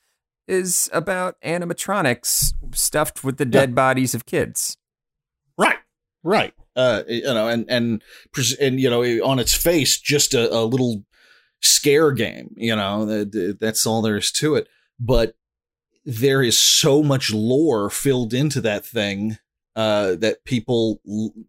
is 0.46 0.90
about 0.92 1.40
animatronics 1.42 2.52
stuffed 2.74 3.22
with 3.22 3.36
the 3.36 3.44
dead 3.44 3.70
yeah. 3.70 3.74
bodies 3.74 4.14
of 4.14 4.26
kids. 4.26 4.76
Right. 6.22 6.54
Uh, 6.76 7.02
you 7.08 7.22
know, 7.22 7.48
and 7.48 7.64
and 7.68 8.02
and 8.60 8.80
you 8.80 8.88
know, 8.88 9.02
on 9.24 9.38
its 9.38 9.54
face, 9.54 9.98
just 9.98 10.34
a, 10.34 10.54
a 10.54 10.62
little 10.64 11.04
scare 11.60 12.12
game. 12.12 12.54
You 12.56 12.76
know, 12.76 13.04
that, 13.06 13.58
that's 13.60 13.86
all 13.86 14.02
there 14.02 14.16
is 14.16 14.30
to 14.32 14.54
it. 14.54 14.68
But 14.98 15.34
there 16.04 16.42
is 16.42 16.58
so 16.58 17.02
much 17.02 17.32
lore 17.32 17.90
filled 17.90 18.32
into 18.32 18.60
that 18.60 18.86
thing 18.86 19.38
uh, 19.76 20.14
that 20.16 20.44
people 20.44 21.00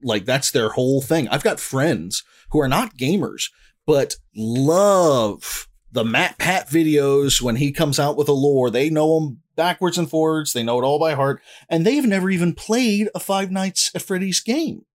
like 0.02 0.26
that's 0.26 0.52
their 0.52 0.70
whole 0.70 1.02
thing. 1.02 1.28
I've 1.30 1.44
got 1.44 1.60
friends 1.60 2.24
who 2.50 2.60
are 2.60 2.68
not 2.68 2.98
gamers 2.98 3.50
but 3.86 4.16
love 4.36 5.68
the 5.92 6.04
MatPat 6.04 6.70
videos 6.70 7.42
when 7.42 7.58
he 7.58 7.72
comes 7.72 8.00
out 8.00 8.16
with 8.16 8.30
a 8.30 8.34
lore. 8.34 8.70
They 8.70 8.90
know 8.90 9.18
him 9.20 9.42
backwards 9.56 9.98
and 9.98 10.10
forwards. 10.10 10.54
They 10.54 10.64
know 10.64 10.80
it 10.80 10.84
all 10.84 11.00
by 11.00 11.14
heart, 11.14 11.42
and 11.70 11.86
they've 11.86 12.06
never 12.06 12.30
even 12.30 12.54
played 12.54 13.10
a 13.14 13.20
Five 13.20 13.52
Nights 13.52 13.92
at 13.96 14.02
Freddy's 14.02 14.40
game. 14.40 14.86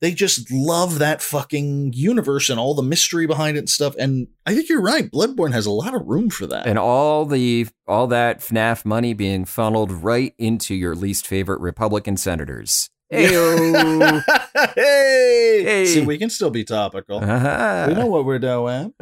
They 0.00 0.12
just 0.12 0.50
love 0.50 0.98
that 0.98 1.20
fucking 1.20 1.92
universe 1.92 2.48
and 2.48 2.58
all 2.58 2.74
the 2.74 2.82
mystery 2.82 3.26
behind 3.26 3.56
it 3.56 3.60
and 3.60 3.68
stuff. 3.68 3.94
And 3.98 4.28
I 4.46 4.54
think 4.54 4.70
you're 4.70 4.80
right. 4.80 5.10
Bloodborne 5.10 5.52
has 5.52 5.66
a 5.66 5.70
lot 5.70 5.94
of 5.94 6.06
room 6.06 6.30
for 6.30 6.46
that. 6.46 6.66
And 6.66 6.78
all 6.78 7.26
the 7.26 7.68
all 7.86 8.06
that 8.06 8.40
FNAF 8.40 8.86
money 8.86 9.12
being 9.12 9.44
funneled 9.44 9.92
right 9.92 10.34
into 10.38 10.74
your 10.74 10.94
least 10.94 11.26
favorite 11.26 11.60
Republican 11.60 12.16
senators. 12.16 12.88
hey, 14.76 15.64
hey, 15.64 15.86
see, 15.86 16.06
we 16.06 16.16
can 16.16 16.30
still 16.30 16.50
be 16.50 16.64
topical. 16.64 17.18
Uh-huh. 17.18 17.86
We 17.88 17.94
know 17.94 18.06
what 18.06 18.24
we're 18.24 18.38
doing. 18.38 18.94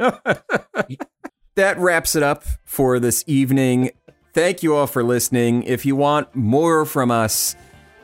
that 1.55 1.77
wraps 1.77 2.15
it 2.15 2.23
up 2.23 2.43
for 2.65 2.99
this 2.99 3.23
evening. 3.27 3.91
Thank 4.39 4.63
you 4.63 4.73
all 4.73 4.87
for 4.87 5.03
listening. 5.03 5.63
If 5.63 5.85
you 5.85 5.97
want 5.97 6.33
more 6.33 6.85
from 6.85 7.11
us, 7.11 7.57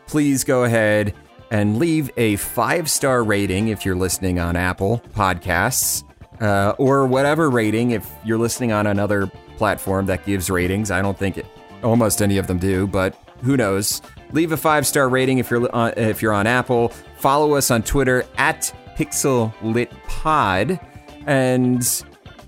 please 0.06 0.44
go 0.44 0.66
ahead 0.66 1.14
and 1.50 1.80
leave 1.80 2.12
a 2.18 2.36
five 2.36 2.90
star 2.90 3.24
rating 3.24 3.70
if 3.70 3.86
you're 3.86 3.96
listening 3.96 4.38
on 4.38 4.58
Apple 4.58 5.02
Podcasts 5.14 6.04
uh, 6.42 6.74
or 6.78 7.08
whatever 7.08 7.50
rating 7.50 7.92
if 7.92 8.12
you're 8.26 8.38
listening 8.38 8.74
on 8.74 8.86
another 8.86 9.28
platform 9.56 10.08
that 10.08 10.26
gives 10.26 10.50
ratings. 10.50 10.92
I 10.92 11.02
don't 11.02 11.18
think 11.18 11.38
it, 11.38 11.46
almost 11.82 12.22
any 12.22 12.38
of 12.38 12.48
them 12.48 12.58
do, 12.60 12.86
but 12.86 13.18
who 13.42 13.56
knows? 13.56 14.02
Leave 14.34 14.52
a 14.52 14.58
five 14.58 14.86
star 14.86 15.08
rating 15.08 15.38
if 15.38 15.50
you're 15.50 15.74
on, 15.74 15.94
if 15.96 16.22
you're 16.22 16.34
on 16.34 16.48
Apple. 16.48 16.90
Follow 17.18 17.54
us 17.54 17.72
on 17.72 17.82
Twitter 17.82 18.26
at 18.38 18.76
PixelLitPod, 18.98 20.86
and 21.28 22.04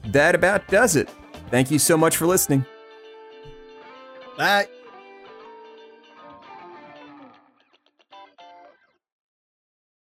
that 0.07 0.35
about 0.35 0.67
does 0.67 0.97
it. 0.97 1.09
Thank 1.49 1.71
you 1.71 1.79
so 1.79 1.95
much 1.95 2.17
for 2.17 2.27
listening. 2.27 2.65
来 4.37 4.67